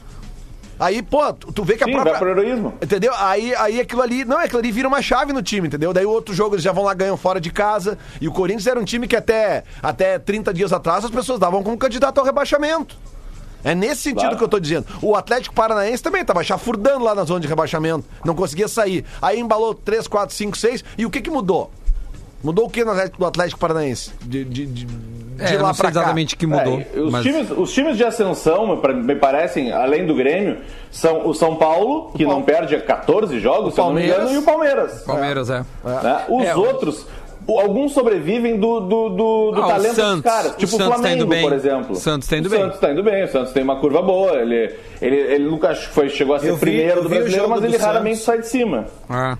Aí, 0.83 1.01
pô, 1.01 1.31
tu 1.31 1.63
vê 1.63 1.77
que 1.77 1.83
a 1.85 1.87
Sim, 1.87 1.93
própria. 1.93 2.17
Pro 2.17 2.29
heroísmo. 2.29 2.73
Entendeu? 2.81 3.13
Aí, 3.15 3.55
aí 3.55 3.79
aquilo 3.79 4.01
ali. 4.01 4.25
Não, 4.25 4.37
aquilo 4.37 4.59
ali 4.59 4.69
vira 4.69 4.85
uma 4.85 5.01
chave 5.01 5.31
no 5.31 5.41
time, 5.41 5.67
entendeu? 5.67 5.93
Daí 5.93 6.05
o 6.05 6.09
outro 6.09 6.35
jogo 6.35 6.55
eles 6.55 6.63
já 6.63 6.73
vão 6.73 6.83
lá, 6.83 6.93
ganham 6.93 7.15
fora 7.15 7.39
de 7.39 7.49
casa. 7.49 7.97
E 8.19 8.27
o 8.27 8.33
Corinthians 8.33 8.67
era 8.67 8.77
um 8.77 8.83
time 8.83 9.07
que 9.07 9.15
até, 9.15 9.63
até 9.81 10.19
30 10.19 10.53
dias 10.53 10.73
atrás 10.73 11.05
as 11.05 11.09
pessoas 11.09 11.39
davam 11.39 11.63
como 11.63 11.77
candidato 11.77 12.17
ao 12.17 12.25
rebaixamento. 12.25 12.97
É 13.63 13.73
nesse 13.73 14.01
sentido 14.01 14.19
claro. 14.19 14.37
que 14.37 14.43
eu 14.43 14.47
tô 14.49 14.59
dizendo. 14.59 14.85
O 15.01 15.15
Atlético 15.15 15.55
Paranaense 15.55 16.03
também 16.03 16.25
tava 16.25 16.43
chafurdando 16.43 17.05
lá 17.05 17.15
na 17.15 17.23
zona 17.23 17.39
de 17.39 17.47
rebaixamento. 17.47 18.03
Não 18.25 18.35
conseguia 18.35 18.67
sair. 18.67 19.05
Aí 19.21 19.39
embalou 19.39 19.73
3, 19.73 20.05
4, 20.05 20.35
5, 20.35 20.57
6. 20.57 20.83
E 20.97 21.05
o 21.05 21.09
que 21.09 21.21
que 21.21 21.29
mudou? 21.29 21.71
Mudou 22.43 22.65
o 22.65 22.69
que 22.69 22.83
no 22.83 22.91
Atlético 23.25 23.57
Paranaense? 23.57 24.11
De, 24.21 24.43
de, 24.43 24.65
de, 24.65 24.85
é, 25.39 25.57
lá 25.57 25.73
para 25.73 25.89
exatamente 25.89 26.35
o 26.35 26.37
que 26.37 26.47
mudou. 26.47 26.81
É, 26.93 26.99
os, 26.99 27.11
mas... 27.11 27.23
times, 27.23 27.51
os 27.51 27.71
times 27.73 27.97
de 27.97 28.03
ascensão, 28.03 28.79
me 28.93 29.15
parecem, 29.15 29.71
além 29.71 30.05
do 30.05 30.15
Grêmio, 30.15 30.57
são 30.91 31.27
o 31.27 31.33
São 31.33 31.55
Paulo, 31.55 32.11
que 32.15 32.25
não 32.25 32.41
perde 32.41 32.77
14 32.77 33.39
jogos, 33.39 33.75
não 33.75 33.93
me 33.93 34.05
engano, 34.05 34.31
e 34.31 34.37
o 34.37 34.43
Palmeiras. 34.43 35.03
Palmeiras, 35.03 35.49
é. 35.49 35.63
é. 35.85 36.03
Né? 36.03 36.25
Os 36.29 36.43
é, 36.45 36.55
outros 36.55 37.07
alguns 37.47 37.91
sobrevivem 37.91 38.57
do, 38.57 38.79
do, 38.79 39.09
do, 39.09 39.51
do 39.51 39.61
ah, 39.61 39.67
talento 39.67 39.95
Santos, 39.95 40.21
dos 40.21 40.23
caras. 40.23 40.55
Tipo 40.55 40.71
o, 40.71 40.75
o 40.75 40.79
Flamengo, 40.79 41.27
tá 41.27 41.41
por 41.41 41.53
exemplo. 41.53 41.91
O 41.91 41.95
Santos 41.95 42.25
está 42.25 42.37
indo 42.37 42.45
o 42.45 42.49
bem. 42.49 42.59
O 42.59 42.61
Santos 42.61 42.75
está 42.75 42.91
indo 42.91 43.03
bem. 43.03 43.23
O 43.23 43.27
Santos 43.27 43.53
tem 43.53 43.63
uma 43.63 43.75
curva 43.75 44.01
boa. 44.01 44.33
Ele, 44.35 44.73
ele, 45.01 45.15
ele 45.15 45.43
nunca 45.45 45.75
foi, 45.75 46.09
chegou 46.09 46.35
a 46.35 46.39
ser 46.39 46.53
vi, 46.53 46.59
primeiro 46.59 47.03
do 47.03 47.09
brasileiro, 47.09 47.49
mas 47.49 47.63
ele 47.63 47.73
Santos. 47.73 47.85
raramente 47.85 48.19
sai 48.19 48.39
de 48.39 48.47
cima. 48.47 48.85
Ah. 49.09 49.37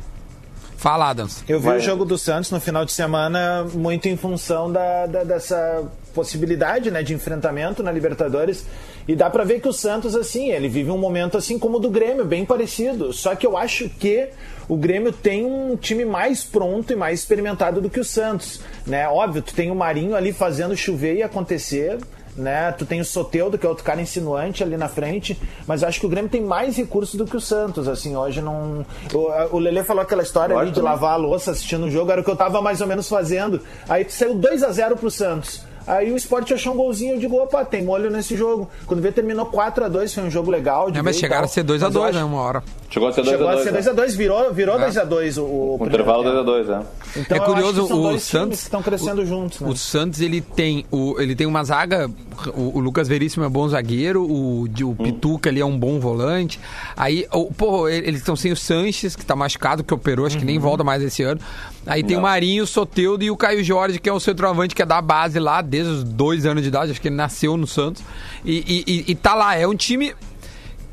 Fala, 0.83 1.11
Adams. 1.11 1.45
Eu 1.47 1.61
vi 1.61 1.67
Vai. 1.67 1.77
o 1.77 1.79
jogo 1.79 2.03
do 2.03 2.17
Santos 2.17 2.51
no 2.51 2.59
final 2.59 2.83
de 2.83 2.91
semana 2.91 3.65
muito 3.73 4.09
em 4.09 4.17
função 4.17 4.69
da, 4.69 5.05
da, 5.05 5.23
dessa 5.23 5.89
possibilidade 6.13 6.91
né, 6.91 7.01
de 7.01 7.13
enfrentamento 7.13 7.81
na 7.81 7.89
Libertadores. 7.89 8.65
E 9.07 9.15
dá 9.15 9.29
para 9.29 9.45
ver 9.45 9.61
que 9.61 9.67
o 9.69 9.71
Santos, 9.71 10.13
assim, 10.13 10.51
ele 10.51 10.67
vive 10.67 10.91
um 10.91 10.97
momento 10.97 11.37
assim 11.37 11.57
como 11.57 11.77
o 11.77 11.79
do 11.79 11.89
Grêmio, 11.89 12.25
bem 12.25 12.43
parecido. 12.43 13.13
Só 13.13 13.33
que 13.33 13.47
eu 13.47 13.55
acho 13.55 13.87
que 13.87 14.27
o 14.67 14.75
Grêmio 14.75 15.13
tem 15.13 15.45
um 15.45 15.77
time 15.77 16.03
mais 16.03 16.43
pronto 16.43 16.91
e 16.91 16.97
mais 16.97 17.21
experimentado 17.21 17.79
do 17.79 17.89
que 17.89 18.01
o 18.01 18.03
Santos. 18.03 18.59
Né? 18.85 19.07
Óbvio, 19.07 19.41
tu 19.41 19.53
tem 19.53 19.71
o 19.71 19.75
Marinho 19.75 20.17
ali 20.17 20.33
fazendo 20.33 20.75
chover 20.75 21.15
e 21.15 21.23
acontecer 21.23 21.97
né? 22.35 22.71
Tu 22.71 22.85
tem 22.85 22.99
o 23.01 23.05
Soteudo, 23.05 23.57
que 23.57 23.65
é 23.65 23.69
outro 23.69 23.83
cara 23.83 24.01
insinuante 24.01 24.63
ali 24.63 24.77
na 24.77 24.87
frente, 24.87 25.39
mas 25.67 25.83
acho 25.83 25.99
que 25.99 26.05
o 26.05 26.09
Grêmio 26.09 26.29
tem 26.29 26.41
mais 26.41 26.77
recursos 26.77 27.15
do 27.15 27.25
que 27.25 27.37
o 27.37 27.41
Santos, 27.41 27.87
assim, 27.87 28.15
hoje 28.15 28.41
não... 28.41 28.85
O, 29.13 29.55
o 29.55 29.59
Lelê 29.59 29.83
falou 29.83 30.01
aquela 30.01 30.23
história 30.23 30.57
ali 30.57 30.71
de 30.71 30.81
lavar 30.81 31.13
a 31.13 31.17
louça 31.17 31.51
assistindo 31.51 31.85
o 31.85 31.91
jogo, 31.91 32.11
era 32.11 32.21
o 32.21 32.23
que 32.23 32.31
eu 32.31 32.35
tava 32.35 32.61
mais 32.61 32.81
ou 32.81 32.87
menos 32.87 33.07
fazendo, 33.07 33.61
aí 33.87 34.05
saiu 34.09 34.35
2 34.35 34.63
a 34.63 34.71
0 34.71 34.97
pro 34.97 35.11
Santos. 35.11 35.61
Aí 35.85 36.11
o 36.11 36.15
Sport 36.15 36.51
achou 36.51 36.73
um 36.73 36.77
golzinho, 36.77 37.15
eu 37.15 37.19
digo, 37.19 37.37
opa, 37.37 37.65
tem 37.65 37.83
molho 37.83 38.09
nesse 38.09 38.35
jogo. 38.35 38.69
Quando 38.85 39.01
vê, 39.01 39.11
terminou 39.11 39.45
4x2, 39.45 40.13
foi 40.13 40.23
um 40.23 40.31
jogo 40.31 40.49
legal. 40.49 40.89
É, 40.93 41.01
mas 41.01 41.17
chegaram 41.17 41.45
a 41.45 41.47
ser 41.47 41.63
2x2, 41.63 42.13
né, 42.13 42.23
uma 42.23 42.39
hora. 42.39 42.63
Chegou 42.89 43.09
a 43.09 43.11
ser 43.11 43.21
2x2. 43.21 43.29
Chegou 43.29 43.49
a 43.49 43.57
ser 43.63 43.73
2x2, 43.73 43.95
né? 43.95 44.07
virou, 44.07 44.53
virou 44.53 44.77
2x2 44.77 45.37
é. 45.37 45.41
o, 45.41 45.43
o, 45.43 45.77
o 45.81 45.85
intervalo 45.85 46.23
2x2, 46.23 46.69
é. 46.69 47.19
Então, 47.19 47.37
é 47.37 47.39
curioso, 47.39 47.83
o 47.93 48.19
Santos 48.19 48.61
estão 48.61 48.81
crescendo 48.81 49.21
o, 49.21 49.25
juntos, 49.25 49.59
né? 49.59 49.69
O 49.69 49.75
Santos, 49.75 50.21
ele 50.21 50.41
tem, 50.41 50.85
o, 50.91 51.19
ele 51.19 51.35
tem 51.35 51.45
uma 51.45 51.63
zaga, 51.63 52.09
o, 52.53 52.77
o 52.77 52.79
Lucas 52.79 53.07
Veríssimo 53.07 53.43
é 53.45 53.49
bom 53.49 53.67
zagueiro, 53.67 54.23
o, 54.23 54.63
o 54.63 54.65
hum. 54.65 54.95
Pituca 54.95 55.49
ali 55.49 55.59
é 55.59 55.65
um 55.65 55.77
bom 55.77 55.99
volante. 55.99 56.59
Aí, 56.95 57.27
o, 57.31 57.51
pô, 57.51 57.89
eles 57.89 58.19
estão 58.19 58.35
sem 58.35 58.51
o 58.51 58.55
Sanches, 58.55 59.15
que 59.15 59.25
tá 59.25 59.35
machucado, 59.35 59.83
que 59.83 59.93
operou, 59.93 60.25
acho 60.25 60.35
uhum. 60.35 60.41
que 60.41 60.45
nem 60.45 60.59
volta 60.59 60.83
mais 60.83 61.01
esse 61.03 61.23
ano. 61.23 61.41
Aí 61.85 62.01
Não. 62.01 62.07
tem 62.07 62.17
o 62.17 62.21
Marinho, 62.21 62.63
o 62.63 62.67
Soteudo 62.67 63.23
e 63.23 63.31
o 63.31 63.37
Caio 63.37 63.63
Jorge, 63.63 63.99
que 63.99 64.09
é 64.09 64.13
o 64.13 64.19
centroavante 64.19 64.73
que 64.73 64.81
é 64.81 64.85
da 64.85 65.01
base 65.01 65.39
lá 65.39 65.61
desde 65.61 65.91
os 65.91 66.03
dois 66.03 66.45
anos 66.45 66.63
de 66.63 66.69
idade, 66.69 66.91
acho 66.91 67.01
que 67.01 67.07
ele 67.09 67.15
nasceu 67.15 67.57
no 67.57 67.67
Santos. 67.67 68.01
E, 68.45 68.83
e, 68.87 69.11
e 69.11 69.15
tá 69.15 69.35
lá, 69.35 69.55
é 69.55 69.67
um 69.67 69.75
time 69.75 70.13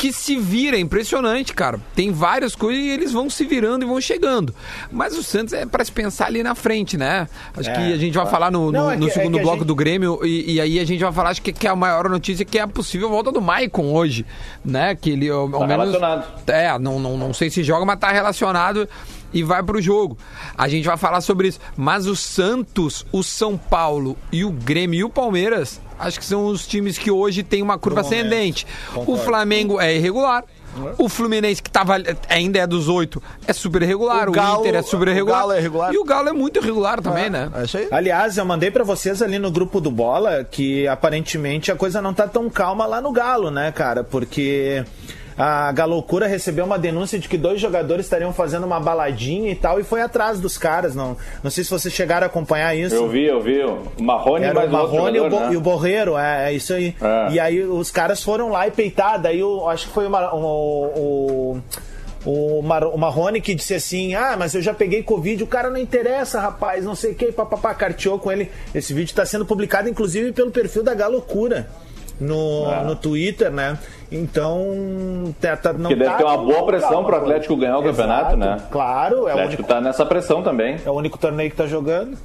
que 0.01 0.15
se 0.15 0.35
vira, 0.35 0.79
é 0.79 0.81
impressionante, 0.81 1.53
cara. 1.53 1.79
Tem 1.95 2.11
várias 2.11 2.55
coisas 2.55 2.83
e 2.83 2.89
eles 2.89 3.13
vão 3.13 3.29
se 3.29 3.45
virando 3.45 3.85
e 3.85 3.87
vão 3.87 4.01
chegando. 4.01 4.55
Mas 4.91 5.15
o 5.15 5.23
Santos 5.23 5.53
é 5.53 5.67
para 5.67 5.85
se 5.85 5.93
pensar 5.93 6.25
ali 6.25 6.43
na 6.43 6.55
frente, 6.55 6.97
né? 6.97 7.29
Acho 7.55 7.69
é, 7.69 7.75
que 7.75 7.93
a 7.93 7.99
gente 7.99 8.15
vai 8.15 8.25
falar 8.27 8.51
no, 8.51 8.67
no, 8.67 8.73
Não, 8.73 8.91
é 8.91 8.97
no 8.97 9.09
que, 9.09 9.13
segundo 9.13 9.39
é 9.39 9.43
bloco 9.43 9.59
gente... 9.59 9.67
do 9.67 9.75
Grêmio 9.75 10.19
e, 10.25 10.55
e, 10.55 10.61
aí 10.61 10.81
a 10.81 10.87
gente 10.87 11.01
vai 11.03 11.13
falar, 11.13 11.29
acho 11.29 11.43
que, 11.43 11.53
que 11.53 11.67
é 11.67 11.71
a 11.71 11.77
maior 11.77 12.09
notícia 12.09 12.47
que 12.47 12.59
é 12.59 12.63
a 12.63 12.67
possível 12.67 13.11
volta 13.11 13.31
do 13.31 13.43
Maicon 13.43 13.93
hoje, 13.93 14.25
né? 14.65 14.95
Que 14.95 15.11
ele 15.11 15.29
ao, 15.29 15.43
ao 15.43 15.51
tá 15.51 15.67
menos. 15.67 15.93
Relacionado. 15.93 16.27
É, 16.47 16.79
não, 16.79 16.99
não, 16.99 17.19
não 17.19 17.35
sei 17.35 17.51
se 17.51 17.63
joga, 17.63 17.85
mas 17.85 17.99
tá 17.99 18.11
relacionado 18.11 18.89
e 19.33 19.43
vai 19.43 19.63
para 19.63 19.77
o 19.77 19.83
jogo. 19.83 20.17
A 20.57 20.69
gente 20.69 20.87
vai 20.87 20.97
falar 20.97 21.21
sobre 21.21 21.49
isso. 21.49 21.61
Mas 21.77 22.07
o 22.07 22.17
Santos, 22.17 23.07
o 23.13 23.23
São 23.23 23.57
Paulo 23.57 24.17
e 24.33 24.45
o 24.45 24.51
Grêmio 24.51 25.01
e 25.01 25.05
o 25.05 25.11
Palmeiras, 25.11 25.81
acho 25.99 26.19
que 26.19 26.25
são 26.25 26.47
os 26.47 26.67
times 26.67 26.99
que 26.99 27.11
hoje 27.11 27.43
têm 27.43 27.63
uma 27.63 27.79
curva 27.79 28.01
ascendente. 28.01 28.67
O 28.95 29.17
Flamengo 29.17 29.81
é 29.81 29.95
irregular. 29.95 30.45
O 30.99 31.09
Fluminense, 31.09 31.61
que 31.61 31.71
tava, 31.71 31.97
ainda 32.29 32.61
é 32.61 32.67
dos 32.67 32.89
oito, 32.89 33.21
é 33.47 33.53
super 33.53 33.83
irregular. 33.83 34.29
O, 34.29 34.33
Galo, 34.33 34.59
o 34.59 34.61
Inter 34.61 34.77
é 34.77 34.83
super 34.83 35.09
irregular. 35.09 35.41
O 35.41 35.49
Galo 35.49 35.53
é 35.53 35.59
irregular. 35.59 35.93
E 35.93 35.99
o 35.99 36.05
Galo 36.05 36.29
é 36.29 36.33
muito 36.33 36.61
irregular 36.61 37.01
também, 37.01 37.25
é, 37.25 37.31
né? 37.31 37.51
É 37.55 37.65
isso 37.65 37.77
aí. 37.77 37.89
Aliás, 37.91 38.39
eu 38.39 38.45
mandei 38.45 38.71
para 38.71 38.85
vocês 38.85 39.21
ali 39.21 39.39
no 39.39 39.51
grupo 39.51 39.81
do 39.81 39.91
Bola 39.91 40.45
que 40.45 40.87
aparentemente 40.87 41.73
a 41.73 41.77
coisa 41.77 42.01
não 42.01 42.15
tá 42.15 42.29
tão 42.29 42.49
calma 42.49 42.87
lá 42.87 43.01
no 43.01 43.11
Galo, 43.11 43.51
né, 43.51 43.73
cara? 43.73 44.05
Porque 44.05 44.85
a 45.37 45.73
Galocura 45.73 46.27
recebeu 46.27 46.65
uma 46.65 46.79
denúncia 46.79 47.19
de 47.19 47.29
que 47.29 47.39
dois 47.39 47.61
jogadores 47.61 48.07
estariam 48.07 48.33
fazendo 48.33 48.65
uma 48.65 48.81
baladinha 48.81 49.51
e 49.51 49.55
tal, 49.55 49.81
e 49.81 49.85
foi 49.85 50.03
atrás 50.03 50.41
dos 50.41 50.59
caras. 50.59 50.95
Não, 50.95 51.17
não 51.43 51.51
sei 51.51 51.65
se 51.65 51.71
vocês 51.71 51.93
chegaram 51.93 52.25
a 52.25 52.27
acompanhar 52.27 52.75
isso. 52.75 52.95
Eu 52.95 53.09
vi, 53.09 53.27
eu 53.27 53.41
vi. 53.41 53.63
O 53.63 54.03
Marrone 54.03 54.45
Era 54.45 54.67
o 54.67 54.71
Marrone 54.71 55.19
jogador, 55.19 55.37
e, 55.37 55.45
o 55.45 55.49
né? 55.49 55.53
e 55.55 55.57
o 55.57 55.61
Borreiro, 55.61 56.17
é, 56.17 56.51
é 56.51 56.53
isso 56.53 56.73
aí. 56.75 56.95
É. 57.01 57.33
E 57.33 57.41
aí 57.41 57.63
os 57.63 57.91
caras 57.91 58.23
foram 58.23 58.51
lá 58.51 58.67
e 58.67 58.71
peitaram. 58.71 59.23
Daí 59.23 59.41
eu 59.41 59.69
acho 59.69 59.89
que 59.89 59.93
foi 59.93 60.07
uma, 60.07 60.35
o, 60.35 60.85
o 60.97 61.61
o, 62.25 62.61
Mar, 62.63 62.85
o 62.85 62.99
Marrone 62.99 63.41
que 63.41 63.55
disse 63.55 63.75
assim: 63.75 64.15
Ah, 64.15 64.37
mas 64.39 64.55
eu 64.55 64.61
já 64.61 64.75
peguei 64.75 65.03
Covid, 65.03 65.43
o 65.43 65.47
cara 65.47 65.71
não 65.71 65.79
interessa, 65.79 66.41
rapaz, 66.41 66.85
não 66.85 66.95
sei 66.95 67.13
o 67.13 67.15
que, 67.15 67.33
papapá, 67.33 67.75
carteou 67.75 68.19
com 68.19 68.31
ele. 68.31 68.51
Esse 68.75 68.93
vídeo 68.93 69.11
está 69.11 69.25
sendo 69.25 69.47
publicado, 69.47 69.89
inclusive, 69.89 70.33
pelo 70.33 70.51
perfil 70.51 70.83
da 70.83 70.95
Galocura 70.95 71.69
no, 72.21 72.69
ah. 72.69 72.85
no 72.85 72.95
Twitter, 72.95 73.51
né? 73.51 73.79
Então, 74.13 75.35
tá, 75.41 75.57
tá, 75.57 75.73
não 75.73 75.83
Porque 75.91 75.97
deve 75.97 76.11
tá 76.11 76.17
ter 76.19 76.25
uma 76.25 76.37
boa 76.37 76.67
pressão 76.67 77.05
para 77.05 77.19
o 77.19 77.21
Atlético 77.21 77.57
ganhar 77.57 77.79
o 77.79 77.89
Exato, 77.89 77.97
campeonato, 77.97 78.37
né? 78.37 78.57
Claro, 78.71 79.29
é 79.29 79.35
o 79.35 79.39
Atlético 79.39 79.63
está 79.63 79.81
nessa 79.81 80.05
pressão 80.05 80.43
também. 80.43 80.77
É 80.85 80.91
o 80.91 80.95
único 80.95 81.19
torneio 81.19 81.49
que 81.49 81.55
está 81.55 81.67
jogando. 81.67 82.17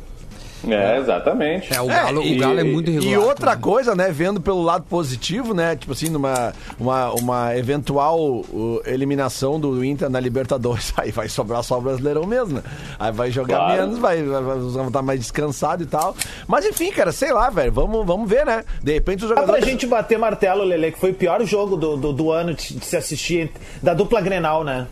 É, 0.74 0.98
exatamente. 0.98 1.74
É, 1.74 1.82
o 1.82 1.88
Galo 1.88 2.22
é, 2.22 2.26
e, 2.26 2.36
o 2.36 2.40
Galo 2.40 2.60
é 2.60 2.64
muito 2.64 2.90
irregular. 2.90 3.14
E 3.14 3.18
outra 3.18 3.52
também. 3.52 3.62
coisa, 3.62 3.96
né, 3.96 4.10
vendo 4.12 4.42
pelo 4.42 4.62
lado 4.62 4.86
positivo, 4.90 5.54
né, 5.54 5.76
tipo 5.76 5.94
assim, 5.94 6.10
numa 6.10 6.54
uma, 6.80 7.12
uma 7.14 7.58
eventual 7.58 8.20
uh, 8.20 8.82
eliminação 8.86 9.60
do 9.60 9.84
Inter 9.84 10.10
na 10.10 10.20
Libertadores, 10.20 10.94
aí 10.98 11.12
vai 11.12 11.30
sobrar 11.30 11.64
só 11.64 11.78
o 11.78 11.82
Brasileirão 11.82 12.26
mesmo, 12.26 12.56
né? 12.56 12.64
Aí 13.00 13.12
vai 13.12 13.32
jogar 13.32 13.58
claro. 13.58 13.82
menos, 13.82 14.00
vai, 14.00 14.24
vai, 14.24 14.42
vai 14.42 14.88
estar 14.88 15.02
mais 15.02 15.20
descansado 15.20 15.84
e 15.84 15.86
tal. 15.86 16.16
Mas 16.48 16.66
enfim, 16.66 16.92
cara, 16.92 17.12
sei 17.12 17.32
lá, 17.32 17.50
velho, 17.50 17.72
vamos, 17.72 18.06
vamos 18.06 18.30
ver, 18.30 18.46
né? 18.46 18.64
De 18.82 18.94
repente 18.94 19.24
os 19.24 19.30
jogadores... 19.30 19.60
Dá 19.60 19.66
pra 19.66 19.72
gente 19.72 19.86
bater 19.86 20.18
martelo, 20.18 20.64
Lele, 20.64 20.92
que 20.92 21.00
foi 21.00 21.12
o 21.12 21.16
pior 21.16 21.44
jogo 21.46 21.76
do, 21.76 21.98
do, 21.98 22.14
do 22.14 22.32
ano 22.32 22.54
de, 22.54 22.76
de 22.76 22.86
se 22.86 22.98
assistir, 22.98 23.52
da 23.82 23.94
dupla 23.94 24.22
Grenal, 24.22 24.64
né? 24.64 24.88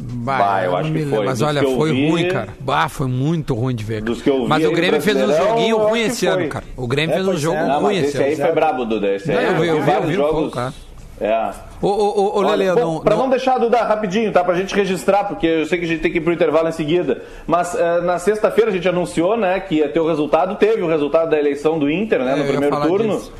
Bah, 0.00 0.38
bah 0.38 0.64
eu 0.64 0.76
acho 0.76 0.92
que 0.92 1.04
foi. 1.04 1.26
Mas 1.26 1.42
olha, 1.42 1.62
foi 1.62 1.92
vi, 1.92 2.10
ruim, 2.10 2.28
cara. 2.28 2.48
Bah, 2.60 2.88
foi 2.88 3.06
muito 3.06 3.54
ruim 3.54 3.74
de 3.74 3.84
ver. 3.84 4.00
Dos 4.00 4.22
que 4.22 4.30
eu 4.30 4.42
vi 4.42 4.48
mas 4.48 4.64
o 4.64 4.72
Grêmio 4.72 5.00
fez 5.00 5.16
um 5.16 5.32
joguinho 5.32 5.76
ruim 5.76 6.00
esse 6.00 6.26
ano, 6.26 6.48
cara. 6.48 6.64
O 6.76 6.86
Grêmio 6.86 7.12
é, 7.12 7.16
fez 7.16 7.28
um 7.28 7.36
jogo 7.36 7.58
é. 7.58 7.76
ruim 7.76 7.96
esse 7.98 8.16
ano. 8.16 8.26
Esse 8.26 8.42
aí 8.42 8.46
foi 8.46 8.54
brabo, 8.54 8.84
Duda. 8.84 9.14
Esse 9.14 9.30
aí, 9.30 9.46
eu 9.46 9.60
vi, 9.60 9.68
eu 9.68 9.82
vi, 9.82 9.90
eu 9.90 10.02
vi 10.02 10.14
jogos... 10.14 10.54
cara. 10.54 10.72
É. 11.20 11.50
Ô, 11.82 11.88
ô, 11.88 12.38
ô, 12.38 12.40
Lele, 12.40 12.72
não, 12.72 13.00
pra 13.00 13.14
não... 13.14 13.24
não 13.24 13.30
deixar, 13.30 13.58
Duda, 13.58 13.82
rapidinho, 13.82 14.32
tá? 14.32 14.42
Pra 14.42 14.54
gente 14.54 14.74
registrar, 14.74 15.24
porque 15.24 15.46
eu 15.46 15.66
sei 15.66 15.78
que 15.78 15.84
a 15.84 15.88
gente 15.88 16.00
tem 16.00 16.10
que 16.10 16.16
ir 16.16 16.20
pro 16.22 16.32
intervalo 16.32 16.68
em 16.68 16.72
seguida. 16.72 17.22
Mas 17.46 17.74
uh, 17.74 18.02
na 18.02 18.18
sexta-feira 18.18 18.70
a 18.70 18.72
gente 18.72 18.88
anunciou, 18.88 19.36
né, 19.36 19.60
que 19.60 19.76
ia 19.76 19.88
ter 19.88 20.00
o 20.00 20.08
resultado. 20.08 20.54
Teve 20.56 20.82
o 20.82 20.88
resultado 20.88 21.28
da 21.28 21.38
eleição 21.38 21.78
do 21.78 21.90
Inter, 21.90 22.24
né, 22.24 22.36
no 22.36 22.44
primeiro 22.46 22.80
turno. 22.80 23.16
Disso. 23.16 23.32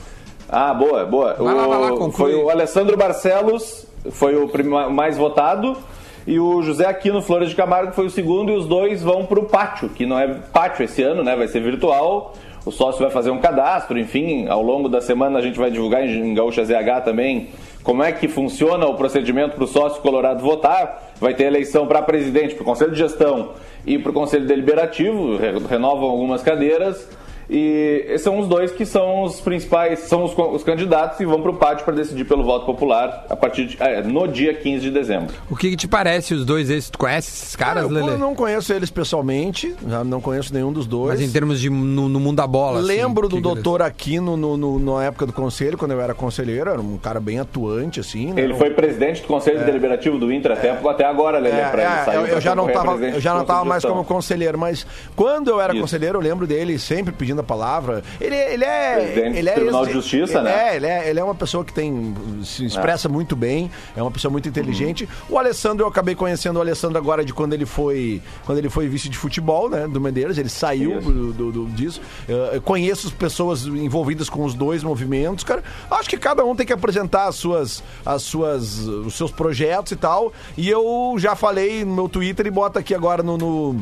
Ah, 0.46 0.74
boa, 0.74 1.06
boa. 1.06 1.34
Vai 1.34 1.54
o, 1.54 1.56
lá, 1.56 1.66
vai 1.66 1.90
lá, 1.90 2.10
foi 2.10 2.34
o 2.34 2.50
Alessandro 2.50 2.98
Barcelos, 2.98 3.86
foi 4.10 4.34
o 4.36 4.90
mais 4.90 5.16
votado 5.16 5.76
e 6.26 6.38
o 6.38 6.62
José 6.62 6.86
Aquino 6.86 7.22
Flores 7.22 7.50
de 7.50 7.54
Camargo 7.54 7.92
foi 7.92 8.06
o 8.06 8.10
segundo 8.10 8.50
e 8.52 8.56
os 8.56 8.66
dois 8.66 9.02
vão 9.02 9.24
para 9.26 9.40
o 9.40 9.44
pátio, 9.44 9.88
que 9.88 10.04
não 10.04 10.18
é 10.18 10.28
pátio 10.52 10.84
esse 10.84 11.02
ano, 11.02 11.22
né? 11.24 11.34
Vai 11.34 11.48
ser 11.48 11.60
virtual. 11.60 12.34
O 12.64 12.70
sócio 12.70 13.00
vai 13.00 13.10
fazer 13.10 13.30
um 13.30 13.38
cadastro, 13.38 13.98
enfim, 13.98 14.46
ao 14.46 14.62
longo 14.62 14.86
da 14.86 15.00
semana 15.00 15.38
a 15.38 15.42
gente 15.42 15.58
vai 15.58 15.70
divulgar 15.70 16.06
em 16.06 16.34
Gaúcha 16.34 16.62
ZH 16.62 17.04
também 17.04 17.48
como 17.82 18.02
é 18.02 18.12
que 18.12 18.28
funciona 18.28 18.86
o 18.86 18.94
procedimento 18.94 19.54
para 19.54 19.64
o 19.64 19.66
sócio 19.66 20.02
colorado 20.02 20.42
votar. 20.42 21.10
Vai 21.18 21.32
ter 21.32 21.44
eleição 21.44 21.86
para 21.86 22.02
presidente, 22.02 22.54
para 22.54 22.62
o 22.62 22.64
conselho 22.64 22.92
de 22.92 22.98
gestão 22.98 23.52
e 23.86 23.98
para 23.98 24.10
o 24.10 24.12
conselho 24.12 24.46
deliberativo, 24.46 25.38
renovam 25.68 26.10
algumas 26.10 26.42
cadeiras. 26.42 27.08
E 27.50 28.04
esses 28.06 28.22
são 28.22 28.38
os 28.38 28.46
dois 28.46 28.70
que 28.70 28.86
são 28.86 29.24
os 29.24 29.40
principais, 29.40 30.00
são 30.00 30.24
os, 30.24 30.32
os 30.36 30.62
candidatos 30.62 31.18
e 31.18 31.24
vão 31.24 31.42
para 31.42 31.50
o 31.50 31.54
pátio 31.54 31.84
para 31.84 31.94
decidir 31.94 32.24
pelo 32.24 32.44
voto 32.44 32.64
popular 32.64 33.26
a 33.28 33.34
partir 33.34 33.66
de, 33.66 33.82
é, 33.82 34.00
no 34.02 34.28
dia 34.28 34.54
15 34.54 34.80
de 34.80 34.90
dezembro. 34.90 35.34
O 35.50 35.56
que, 35.56 35.70
que, 35.70 35.76
te 35.76 35.88
parece 35.88 36.32
os 36.32 36.44
dois 36.44 36.70
esses? 36.70 36.90
Tu 36.90 36.98
conhece 36.98 37.28
esses 37.28 37.56
caras, 37.56 37.90
ah, 37.90 37.94
Eu 37.94 38.18
não 38.18 38.36
conheço 38.36 38.72
eles 38.72 38.88
pessoalmente, 38.88 39.74
não 40.06 40.20
conheço 40.20 40.54
nenhum 40.54 40.72
dos 40.72 40.86
dois. 40.86 41.18
Mas 41.18 41.28
em 41.28 41.32
termos 41.32 41.60
de 41.60 41.68
no, 41.68 42.08
no 42.08 42.20
mundo 42.20 42.36
da 42.36 42.46
bola. 42.46 42.78
Assim, 42.78 42.86
Lembro 42.86 43.26
assim, 43.26 43.36
do 43.36 43.42
doutor 43.42 43.82
Aquino 43.82 44.36
no, 44.36 44.56
no, 44.56 44.78
na 44.78 45.04
época 45.04 45.26
do 45.26 45.32
conselho, 45.32 45.76
quando 45.76 45.90
eu 45.90 46.00
era 46.00 46.14
conselheiro, 46.14 46.70
era 46.70 46.80
um 46.80 46.98
cara 46.98 47.18
bem 47.18 47.40
atuante, 47.40 47.98
assim. 47.98 48.32
Né? 48.32 48.42
Ele 48.42 48.54
foi 48.54 48.70
presidente 48.70 49.22
do 49.22 49.26
conselho 49.26 49.60
é. 49.60 49.64
deliberativo 49.64 50.18
do 50.18 50.32
Inter 50.32 50.52
até, 50.52 50.68
é. 50.68 50.80
até 50.88 51.04
agora, 51.04 51.38
Lelê, 51.38 51.60
é, 51.60 51.68
pra 51.68 51.82
ele 51.82 52.04
sair. 52.04 52.14
Eu, 52.14 52.26
eu 52.26 52.40
já 52.40 52.54
não 52.54 52.68
estava 52.68 52.96
eu 53.06 53.20
já 53.20 53.34
não 53.34 53.42
estava 53.42 53.64
mais 53.64 53.84
como 53.84 54.04
conselheiro, 54.04 54.56
mas 54.56 54.86
quando 55.16 55.50
eu 55.50 55.60
era 55.60 55.72
Isso. 55.72 55.80
conselheiro, 55.80 56.18
eu 56.18 56.22
lembro 56.22 56.46
dele 56.46 56.78
sempre 56.78 57.12
pedindo 57.12 57.39
palavra. 57.42 58.02
Ele, 58.20 58.36
ele 58.36 58.64
é. 58.64 58.94
Presidente 58.94 59.38
ele 59.38 59.48
é 59.48 59.52
Tribunal 59.52 59.86
de 59.86 59.92
Justiça, 59.92 60.42
né? 60.42 60.70
É 60.70 60.76
ele, 60.76 60.86
é, 60.86 61.10
ele 61.10 61.20
é 61.20 61.24
uma 61.24 61.34
pessoa 61.34 61.64
que 61.64 61.72
tem. 61.72 62.14
se 62.44 62.64
expressa 62.64 63.08
é. 63.08 63.10
muito 63.10 63.34
bem, 63.36 63.70
é 63.96 64.02
uma 64.02 64.10
pessoa 64.10 64.30
muito 64.30 64.48
inteligente. 64.48 65.04
Uhum. 65.04 65.36
O 65.36 65.38
Alessandro, 65.38 65.84
eu 65.84 65.88
acabei 65.88 66.14
conhecendo 66.14 66.56
o 66.56 66.60
Alessandro 66.60 66.98
agora 66.98 67.24
de 67.24 67.32
quando 67.32 67.52
ele 67.52 67.66
foi. 67.66 68.22
Quando 68.44 68.58
ele 68.58 68.68
foi 68.68 68.88
vice 68.88 69.08
de 69.08 69.18
futebol, 69.18 69.68
né? 69.68 69.86
Do 69.86 70.00
Medeiros, 70.00 70.38
ele 70.38 70.48
saiu 70.48 71.00
do, 71.00 71.32
do, 71.32 71.52
do, 71.52 71.66
disso. 71.66 72.00
Eu 72.28 72.60
conheço 72.62 73.06
as 73.06 73.12
pessoas 73.12 73.66
envolvidas 73.66 74.28
com 74.28 74.44
os 74.44 74.54
dois 74.54 74.82
movimentos, 74.82 75.44
cara. 75.44 75.62
Acho 75.90 76.08
que 76.08 76.16
cada 76.16 76.44
um 76.44 76.54
tem 76.54 76.66
que 76.66 76.72
apresentar 76.72 77.26
as 77.26 77.36
suas, 77.36 77.82
as 78.04 78.22
suas, 78.22 78.78
os 78.86 79.14
seus 79.14 79.30
projetos 79.30 79.92
e 79.92 79.96
tal. 79.96 80.32
E 80.56 80.68
eu 80.68 81.14
já 81.18 81.34
falei 81.34 81.84
no 81.84 81.94
meu 81.94 82.08
Twitter 82.08 82.46
e 82.46 82.50
bota 82.50 82.80
aqui 82.80 82.94
agora 82.94 83.22
no, 83.22 83.36
no 83.36 83.80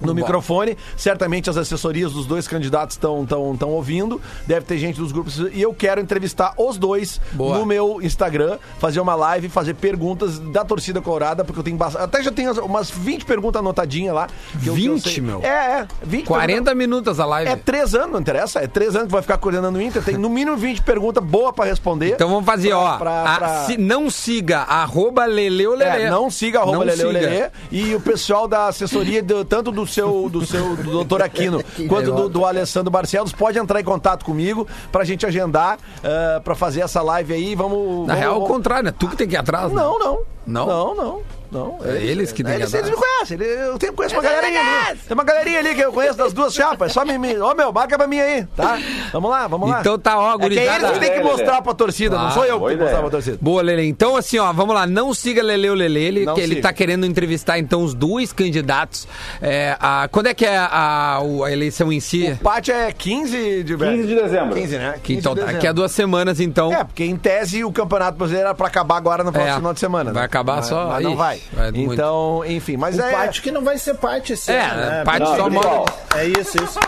no 0.00 0.14
microfone. 0.14 0.76
Certamente 0.96 1.50
as 1.50 1.56
assessorias 1.56 2.12
dos 2.12 2.26
dois 2.26 2.46
candidatos 2.48 2.96
estão 2.96 3.24
tão, 3.26 3.56
tão 3.56 3.70
ouvindo. 3.70 4.20
Deve 4.46 4.66
ter 4.66 4.78
gente 4.78 4.98
dos 4.98 5.12
grupos. 5.12 5.38
E 5.52 5.60
eu 5.60 5.74
quero 5.74 6.00
entrevistar 6.00 6.54
os 6.56 6.78
dois 6.78 7.20
Boa. 7.32 7.58
no 7.58 7.66
meu 7.66 8.00
Instagram, 8.02 8.58
fazer 8.78 9.00
uma 9.00 9.14
live, 9.14 9.48
fazer 9.48 9.74
perguntas 9.74 10.38
da 10.38 10.64
torcida 10.64 11.00
colorada, 11.00 11.44
porque 11.44 11.60
eu 11.60 11.64
tenho 11.64 11.76
bastante. 11.76 12.04
Até 12.04 12.22
já 12.22 12.30
tenho 12.30 12.52
umas 12.64 12.90
20 12.90 13.24
perguntas 13.24 13.60
anotadinhas 13.60 14.14
lá. 14.14 14.28
Que 14.62 14.70
20, 14.70 15.18
eu, 15.18 15.24
meu? 15.24 15.42
É, 15.42 15.80
é. 15.80 15.88
20 16.02 16.26
40 16.26 16.74
minutos 16.74 17.20
a 17.20 17.26
live. 17.26 17.50
É 17.50 17.56
três 17.56 17.94
anos, 17.94 18.12
não 18.12 18.20
interessa? 18.20 18.60
É 18.60 18.66
três 18.66 18.94
anos 18.94 19.06
que 19.06 19.12
vai 19.12 19.22
ficar 19.22 19.38
coordenando 19.38 19.78
o 19.78 19.82
Inter. 19.82 20.02
Tem 20.02 20.16
no 20.16 20.28
mínimo 20.28 20.56
20 20.56 20.82
perguntas 20.82 21.22
boas 21.22 21.54
pra 21.54 21.64
responder. 21.64 22.14
Então 22.14 22.28
vamos 22.28 22.44
fazer, 22.44 22.68
pra, 22.68 22.78
ó. 22.78 22.98
Pra, 22.98 23.36
pra... 23.36 23.46
A, 23.46 23.64
se, 23.66 23.76
não 23.76 24.10
siga 24.10 24.60
arroba 24.60 25.24
Leleolele. 25.24 26.04
É, 26.04 26.10
não 26.10 26.30
siga 26.30 26.60
arroba 26.60 26.84
Leleolele. 26.84 27.50
E 27.70 27.94
o 27.94 28.00
pessoal 28.00 28.46
da 28.46 28.68
assessoria, 28.68 29.22
do, 29.22 29.44
tanto 29.44 29.70
do 29.70 29.86
seu, 29.90 30.28
do 30.28 30.44
seu 30.46 30.76
do 30.76 30.90
doutor 30.90 31.22
Aquino 31.22 31.62
quanto 31.88 32.12
do, 32.12 32.28
do, 32.28 32.44
Alessandro 32.44 32.90
Barcelos, 32.90 33.32
pode 33.32 33.58
entrar 33.58 33.80
em 33.80 33.84
contato 33.84 34.24
comigo 34.24 34.66
pra 34.90 35.04
gente 35.04 35.26
agendar 35.26 35.76
uh, 35.76 36.40
pra 36.42 36.54
fazer 36.54 36.80
essa 36.80 37.02
live 37.02 37.32
aí. 37.32 37.54
Vamos. 37.54 38.06
Na 38.06 38.14
vamos, 38.14 38.20
real, 38.20 38.34
vamos... 38.34 38.48
o 38.48 38.52
contrário, 38.52 38.84
né? 38.84 38.94
Tu 38.96 39.08
que 39.08 39.16
tem 39.16 39.28
que 39.28 39.34
ir 39.34 39.38
atrás. 39.38 39.72
Não, 39.72 39.98
né? 39.98 40.04
não. 40.04 40.20
Não? 40.46 40.66
Não, 40.66 40.94
não. 40.94 41.39
Não, 41.50 41.78
é 41.84 42.02
eles 42.02 42.30
que 42.32 42.44
tem 42.44 42.54
eles, 42.54 42.72
eles 42.72 42.90
me 42.90 42.96
conhecem. 42.96 43.38
Eu 43.40 43.78
tenho, 43.78 43.92
conheço 43.92 44.14
uma 44.14 44.22
galerinha 44.22 44.60
ali. 44.60 44.98
Tem 44.98 45.14
uma 45.14 45.24
galerinha 45.24 45.58
ali 45.58 45.74
que 45.74 45.80
eu 45.80 45.92
conheço 45.92 46.16
das 46.16 46.32
duas 46.32 46.54
chapas. 46.54 46.90
É 46.90 46.94
só 46.94 47.04
me. 47.04 47.38
Ô 47.38 47.50
oh, 47.50 47.54
meu, 47.54 47.72
marca 47.72 47.96
pra 47.96 48.06
mim 48.06 48.20
aí, 48.20 48.44
tá? 48.56 48.78
Vamos 49.12 49.30
lá, 49.30 49.48
vamos 49.48 49.68
lá. 49.68 49.80
Então 49.80 49.98
tá, 49.98 50.18
ó, 50.18 50.36
gurizada. 50.38 50.68
É 50.68 50.78
que 50.78 50.84
eles 50.84 50.92
que 50.92 51.00
tem 51.00 51.12
que 51.12 51.24
mostrar 51.24 51.62
pra 51.62 51.74
torcida, 51.74 52.18
ah, 52.18 52.24
não 52.24 52.30
sou 52.30 52.44
eu 52.44 52.60
que 52.60 52.66
tenho 52.66 52.78
que 52.78 52.84
mostrar 52.84 53.00
pra 53.00 53.10
torcida. 53.10 53.38
Boa, 53.40 53.62
Lele. 53.62 53.86
Então, 53.86 54.16
assim, 54.16 54.38
ó, 54.38 54.52
vamos 54.52 54.74
lá. 54.74 54.86
Não 54.86 55.12
siga 55.12 55.42
Lele 55.42 55.70
o 55.70 55.74
Lele, 55.74 56.00
ele, 56.00 56.32
que 56.32 56.40
ele 56.40 56.60
tá 56.60 56.72
querendo 56.72 57.04
entrevistar, 57.04 57.58
então, 57.58 57.82
os 57.82 57.94
dois 57.94 58.32
candidatos. 58.32 59.08
É, 59.42 59.76
a, 59.80 60.08
quando 60.10 60.26
é 60.26 60.34
que 60.34 60.46
é 60.46 60.56
a, 60.56 61.18
a, 61.18 61.52
eleição 61.52 61.92
em 61.92 62.00
si? 62.00 62.36
O 62.40 62.44
pátio 62.44 62.72
é 62.72 62.92
15 62.92 63.64
de... 63.64 63.76
15 63.76 64.06
de 64.06 64.14
dezembro. 64.14 64.54
15, 64.54 64.78
né? 64.78 64.94
15 65.02 65.18
então, 65.18 65.34
daqui 65.34 65.56
a 65.56 65.60
tá, 65.60 65.68
é 65.68 65.72
duas 65.72 65.92
semanas, 65.92 66.40
então. 66.40 66.72
É, 66.72 66.84
porque 66.84 67.04
em 67.04 67.16
tese 67.16 67.64
o 67.64 67.72
Campeonato 67.72 68.16
Brasileiro 68.16 68.48
era 68.48 68.54
pra 68.54 68.68
acabar 68.68 68.96
agora 68.96 69.24
no 69.24 69.32
próximo 69.32 69.52
é, 69.52 69.56
final 69.56 69.74
de 69.74 69.80
semana. 69.80 70.12
Vai 70.12 70.22
né? 70.22 70.26
acabar 70.26 70.56
mas, 70.56 70.66
só... 70.66 70.88
Mas 70.88 71.04
não 71.04 71.16
vai. 71.16 71.39
Vai 71.52 71.68
então, 71.68 71.92
então, 71.92 72.44
enfim, 72.46 72.76
mas 72.76 72.98
o 72.98 73.02
é. 73.02 73.10
Pátio 73.10 73.42
que 73.42 73.50
não 73.50 73.62
vai 73.62 73.78
ser 73.78 73.94
parte 73.94 74.32
esse 74.32 74.50
é, 74.50 74.60
ano, 74.60 74.80
né? 74.80 75.04
Pátio 75.04 75.26
só 75.26 75.50
mora. 75.50 75.84
É 76.16 76.24
isso, 76.26 76.62
isso. 76.62 76.78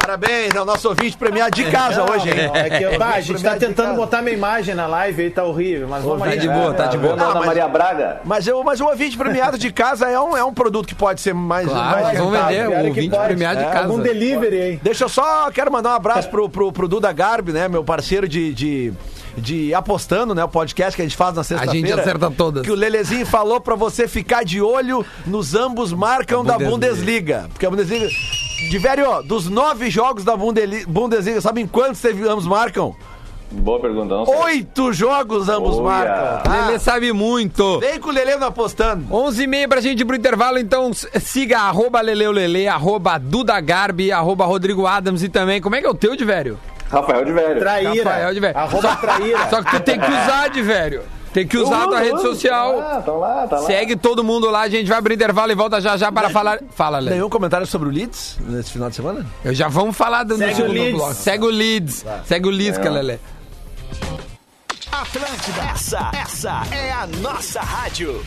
Parabéns 0.00 0.56
ao 0.56 0.64
nosso 0.64 0.88
ouvinte 0.88 1.16
premiado 1.16 1.54
de 1.54 1.70
casa 1.70 2.04
não, 2.04 2.14
hoje, 2.14 2.30
hein? 2.30 2.50
É 2.54 2.70
que, 2.70 2.98
pá, 2.98 3.14
a 3.14 3.20
gente 3.20 3.42
tá 3.42 3.56
tentando 3.56 3.94
botar 3.94 4.22
minha 4.22 4.34
imagem 4.34 4.74
na 4.74 4.86
live 4.86 5.22
aí, 5.22 5.30
tá 5.30 5.44
horrível, 5.44 5.88
mas 5.88 6.02
vamos 6.02 6.20
Tá 6.20 6.36
de 6.36 6.48
boa, 6.48 6.74
tá 6.74 6.86
de 6.86 6.96
boa. 6.96 7.14
Ah, 7.18 7.34
mas, 7.34 7.46
Maria 7.46 7.68
Braga. 7.68 8.20
Mas, 8.24 8.46
eu, 8.46 8.62
mas 8.64 8.80
o 8.80 8.86
ouvinte 8.86 9.16
premiado 9.16 9.58
de 9.58 9.70
casa 9.72 10.08
é 10.08 10.18
um, 10.18 10.36
é 10.36 10.44
um 10.44 10.54
produto 10.54 10.86
que 10.86 10.94
pode 10.94 11.20
ser 11.20 11.34
mais. 11.34 11.68
Claro, 11.68 12.02
mais 12.02 12.18
vamos 12.18 12.38
vender 12.38 12.68
o 12.68 12.86
ouvinte 12.86 13.16
premiado 13.16 13.60
de 13.60 13.66
é, 13.66 13.70
casa. 13.70 13.86
Algum 13.86 13.98
delivery, 14.00 14.56
hein? 14.56 14.80
Deixa 14.82 15.04
eu 15.04 15.08
só, 15.08 15.50
quero 15.50 15.70
mandar 15.70 15.90
um 15.90 15.96
abraço 15.96 16.28
pro, 16.30 16.48
pro, 16.48 16.72
pro 16.72 16.88
Duda 16.88 17.12
Garbi, 17.12 17.52
né? 17.52 17.68
Meu 17.68 17.84
parceiro 17.84 18.28
de, 18.28 18.54
de 18.54 18.92
de 19.36 19.74
Apostando, 19.74 20.34
né? 20.34 20.44
O 20.44 20.48
podcast 20.48 20.96
que 20.96 21.02
a 21.02 21.04
gente 21.04 21.16
faz 21.16 21.34
na 21.34 21.44
sexta-feira. 21.44 21.86
A 21.86 21.90
gente 21.90 22.00
acerta 22.00 22.30
todas. 22.30 22.62
Que 22.62 22.70
o 22.70 22.74
Lelezinho 22.74 23.26
falou 23.26 23.60
pra 23.60 23.74
você 23.74 24.06
ficar 24.08 24.44
de 24.44 24.60
olho 24.60 25.04
nos 25.26 25.54
ambos 25.54 25.92
marcam 25.92 26.44
da 26.44 26.58
Bundesliga. 26.58 27.48
Porque 27.52 27.66
a 27.66 27.70
Bundesliga. 27.70 28.08
De 28.70 28.78
velho, 28.78 29.22
dos 29.22 29.48
nove 29.48 29.90
jogos 29.90 30.22
da 30.24 30.36
Bundesliga, 30.36 31.40
sabem 31.40 31.66
quantos 31.66 32.00
teve 32.00 32.28
ambos 32.28 32.46
marcam? 32.46 32.94
Boa 33.52 33.80
pergunta, 33.80 34.14
não 34.14 34.26
sei. 34.26 34.34
Oito 34.36 34.92
jogos 34.92 35.48
ambos 35.48 35.76
oh, 35.76 35.82
marcam. 35.82 36.14
Yeah. 36.14 36.42
Ah, 36.46 36.66
Lelê 36.66 36.78
sabe 36.78 37.12
muito. 37.12 37.80
Vem 37.80 37.98
com 37.98 38.10
o 38.10 38.12
Lelê 38.12 38.36
no 38.36 38.46
apostando. 38.46 39.12
Onze 39.12 39.42
e 39.42 39.46
meia 39.46 39.66
pra 39.66 39.80
gente 39.80 40.00
ir 40.00 40.04
pro 40.04 40.14
intervalo, 40.14 40.58
então 40.58 40.92
siga 40.92 41.58
arroba 41.58 42.00
Lelê, 42.00 42.68
arroba 42.68 43.18
Duda 43.18 43.60
Garbi, 43.60 44.12
arroba 44.12 44.44
Rodrigo 44.44 44.86
Adams 44.86 45.24
e 45.24 45.28
também, 45.28 45.60
como 45.60 45.74
é 45.74 45.80
que 45.80 45.86
é 45.86 45.90
o 45.90 45.94
teu 45.94 46.14
de 46.14 46.24
velho? 46.24 46.58
Rafael 46.90 47.24
de 47.24 47.32
Velho. 47.32 47.60
Traíra. 47.60 48.04
Rafael 48.04 48.34
de 48.34 48.40
Velho. 48.40 48.58
Arroba 48.58 48.88
só, 48.88 48.96
traíra. 48.96 49.50
Só 49.50 49.62
que 49.62 49.70
tu 49.70 49.80
tem 49.80 49.98
que 49.98 50.06
usar 50.06 50.48
de 50.48 50.62
velho. 50.62 51.02
Tem 51.32 51.46
que 51.46 51.56
usar 51.56 51.84
a 51.84 51.86
tua 51.86 52.00
rede 52.00 52.20
social. 52.20 52.74
Tá 52.74 52.82
lá, 52.82 53.02
tá 53.02 53.12
lá, 53.12 53.46
tá 53.46 53.60
lá. 53.60 53.66
Segue 53.66 53.94
todo 53.94 54.24
mundo 54.24 54.50
lá, 54.50 54.62
a 54.62 54.68
gente 54.68 54.88
vai 54.88 54.98
abrir 54.98 55.14
intervalo 55.14 55.52
e 55.52 55.54
volta 55.54 55.80
já 55.80 55.96
já 55.96 56.10
para 56.10 56.28
falar. 56.30 56.58
Fala, 56.72 56.98
Léo. 56.98 57.14
Nenhum 57.14 57.28
comentário 57.30 57.66
sobre 57.66 57.88
o 57.88 57.92
Leeds 57.92 58.38
nesse 58.40 58.72
final 58.72 58.90
de 58.90 58.96
semana? 58.96 59.24
Eu 59.44 59.54
já 59.54 59.68
vamos 59.68 59.96
falar 59.96 60.24
do 60.24 60.36
Segue 60.36 60.62
o 60.62 60.96
bloco. 60.96 61.14
Segue 61.14 61.44
o 61.44 61.50
Leeds. 61.50 62.04
Segue 62.24 62.48
o 62.48 62.50
Leeds, 62.50 62.78
é. 62.78 62.90
Lelê. 62.90 63.18
Atlântida, 64.90 65.62
essa, 65.72 66.10
essa 66.20 66.62
é 66.72 66.90
a 66.92 67.06
nossa 67.06 67.60
rádio. 67.60 68.24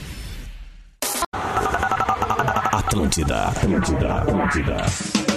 Atlântida, 2.71 3.47
Atlântida, 3.47 4.13
Atlântida. 4.13 5.32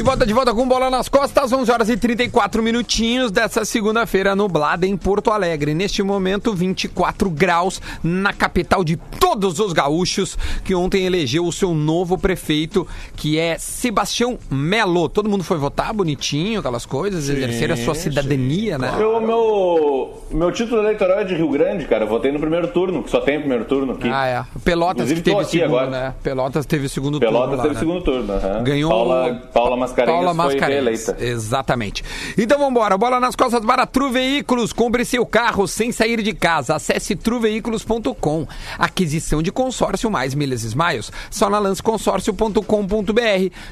De 0.00 0.04
volta, 0.04 0.24
de 0.24 0.32
volta 0.32 0.54
com 0.54 0.66
bola 0.66 0.88
nas 0.88 1.10
costas, 1.10 1.52
11 1.52 1.70
horas 1.70 1.90
e 1.90 1.94
34 1.94 2.62
minutinhos 2.62 3.30
dessa 3.30 3.66
segunda-feira 3.66 4.34
nublada 4.34 4.86
em 4.86 4.96
Porto 4.96 5.30
Alegre. 5.30 5.74
Neste 5.74 6.02
momento, 6.02 6.54
24 6.54 7.28
graus 7.28 7.82
na 8.02 8.32
capital 8.32 8.82
de 8.82 8.96
todos 9.30 9.58
os 9.60 9.72
gaúchos, 9.72 10.36
que 10.64 10.74
ontem 10.74 11.04
elegeu 11.04 11.46
o 11.46 11.52
seu 11.52 11.74
novo 11.74 12.18
prefeito, 12.18 12.86
que 13.16 13.38
é 13.38 13.58
Sebastião 13.58 14.38
Melo. 14.50 15.08
Todo 15.08 15.28
mundo 15.28 15.44
foi 15.44 15.58
votar 15.58 15.92
bonitinho, 15.92 16.60
aquelas 16.60 16.84
coisas, 16.84 17.24
sim, 17.24 17.32
exercer 17.32 17.72
a 17.72 17.76
sua 17.76 17.94
cidadania, 17.94 18.74
sim. 18.74 18.82
né? 18.82 18.94
Meu, 18.96 19.20
meu, 19.20 20.22
meu 20.30 20.52
título 20.52 20.80
eleitoral 20.82 21.20
é 21.20 21.24
de 21.24 21.34
Rio 21.34 21.48
Grande, 21.50 21.86
cara. 21.86 22.04
Eu 22.04 22.08
votei 22.08 22.32
no 22.32 22.40
primeiro 22.40 22.68
turno, 22.68 23.02
que 23.02 23.10
só 23.10 23.20
tem 23.20 23.38
primeiro 23.38 23.64
turno 23.64 23.92
aqui. 23.92 24.08
Ah, 24.08 24.26
é. 24.26 24.44
Pelotas 24.64 25.12
que 25.12 25.20
teve 25.20 25.44
segundo, 25.44 25.64
agora. 25.64 25.90
né? 25.90 26.14
Pelotas 26.22 26.66
teve 26.66 26.88
segundo 26.88 27.18
Pelotas 27.18 27.40
turno. 27.40 27.62
Pelotas 27.62 27.78
teve 27.78 27.86
né? 27.86 28.00
segundo 28.00 28.04
turno. 28.04 28.56
Uhum. 28.56 28.64
Ganhou. 28.64 28.90
Paula, 28.90 29.42
Paula 29.52 29.76
Mascarenhas 29.76 30.24
Paula 30.24 30.34
Mascarenhas 30.34 31.04
foi 31.06 31.26
Exatamente. 31.26 32.04
Então 32.36 32.58
vamos 32.58 32.72
embora. 32.72 32.98
Bola 32.98 33.20
nas 33.20 33.36
costas 33.36 33.64
para 33.64 33.86
Tru 33.86 34.10
Veículos. 34.10 34.72
Compre 34.72 35.04
seu 35.04 35.24
carro 35.24 35.66
sem 35.66 35.92
sair 35.92 36.22
de 36.22 36.32
casa. 36.32 36.74
Acesse 36.74 37.14
truveículos.com. 37.14 38.46
Aquisição 38.78 39.19
de 39.42 39.52
consórcio 39.52 40.10
mais 40.10 40.34
milhas 40.34 40.64
e. 40.64 41.10
Só 41.30 41.48
na 41.48 41.58
lanceconsórcio.com.br. 41.58 42.62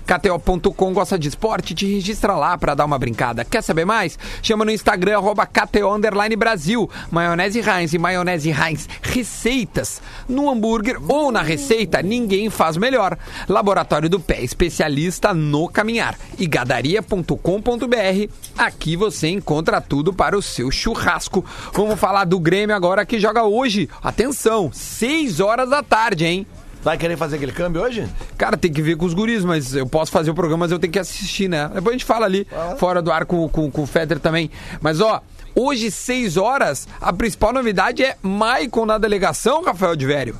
KTO.com 0.07 0.93
gosta 0.93 1.19
de 1.19 1.29
esporte? 1.29 1.75
Te 1.75 1.87
registra 1.87 2.35
lá 2.35 2.57
para 2.57 2.75
dar 2.75 2.85
uma 2.85 2.99
brincada. 2.99 3.45
Quer 3.45 3.63
saber 3.63 3.85
mais? 3.85 4.19
Chama 4.43 4.65
no 4.65 4.71
Instagram, 4.71 5.17
arroba 5.17 5.47
KTO 5.47 5.99
Brasil. 6.37 6.89
Maionese 7.11 7.61
Heinz 7.61 7.93
e 7.93 7.99
maionese 7.99 8.51
Heinz 8.51 8.89
receitas. 9.03 10.01
No 10.29 10.51
hambúrguer 10.51 10.99
ou 11.09 11.33
na 11.33 11.43
receita, 11.43 12.03
ninguém 12.03 12.51
faz 12.51 12.77
melhor. 12.77 13.17
Laboratório 13.49 14.09
do 14.09 14.21
Pé, 14.21 14.43
especialista 14.43 15.33
no 15.35 15.69
caminhar 15.69 16.19
e 16.39 16.47
gadaria.com.br. 16.47 18.33
Aqui 18.57 18.97
você 18.97 19.29
encontra 19.29 19.81
tudo 19.81 20.13
para 20.13 20.37
o 20.37 20.43
seu 20.43 20.71
churrasco. 20.71 21.45
Vamos 21.73 21.99
falar 21.99 22.25
do 22.25 22.39
Grêmio 22.39 22.75
agora 22.75 23.07
que 23.07 23.19
joga 23.19 23.45
hoje. 23.45 23.89
Atenção, 24.03 24.71
6 24.73 25.38
horas 25.41 25.71
da 25.71 25.83
tarde, 25.83 26.25
hein? 26.25 26.47
Vai 26.83 26.97
querer 26.97 27.17
fazer 27.17 27.37
aquele 27.37 27.53
câmbio 27.53 27.83
hoje? 27.83 28.09
Cara, 28.37 28.57
tem 28.57 28.73
que 28.73 28.81
ver 28.81 28.97
com 28.97 29.05
os 29.05 29.13
guris, 29.13 29.45
mas 29.45 29.75
eu 29.75 29.87
posso 29.87 30.13
fazer 30.13 30.31
o 30.31 30.35
programa, 30.35 30.65
mas 30.65 30.73
eu 30.73 30.79
tenho 30.79 30.93
que 30.93 30.99
assistir, 30.99 31.49
né? 31.49 31.69
Depois 31.75 31.89
a 31.89 31.93
gente 31.93 32.05
fala 32.05 32.25
ali, 32.25 32.47
ah. 32.53 32.77
fora 32.79 33.03
do 33.03 33.11
ar 33.11 33.27
com, 33.27 33.49
com, 33.49 33.71
com 33.71 33.83
o 33.83 33.87
Feder 33.87 34.21
também. 34.21 34.51
Mas, 34.81 35.01
ó, 35.01 35.21
hoje, 35.55 35.91
6 35.91 36.37
horas, 36.37 36.87
a 37.01 37.13
principal 37.13 37.53
novidade 37.53 38.05
é 38.05 38.17
Maicon 38.23 38.87
na 38.87 38.97
delegação, 38.97 39.63
Rafael 39.63 39.97
de 39.97 40.07
Vério. 40.07 40.37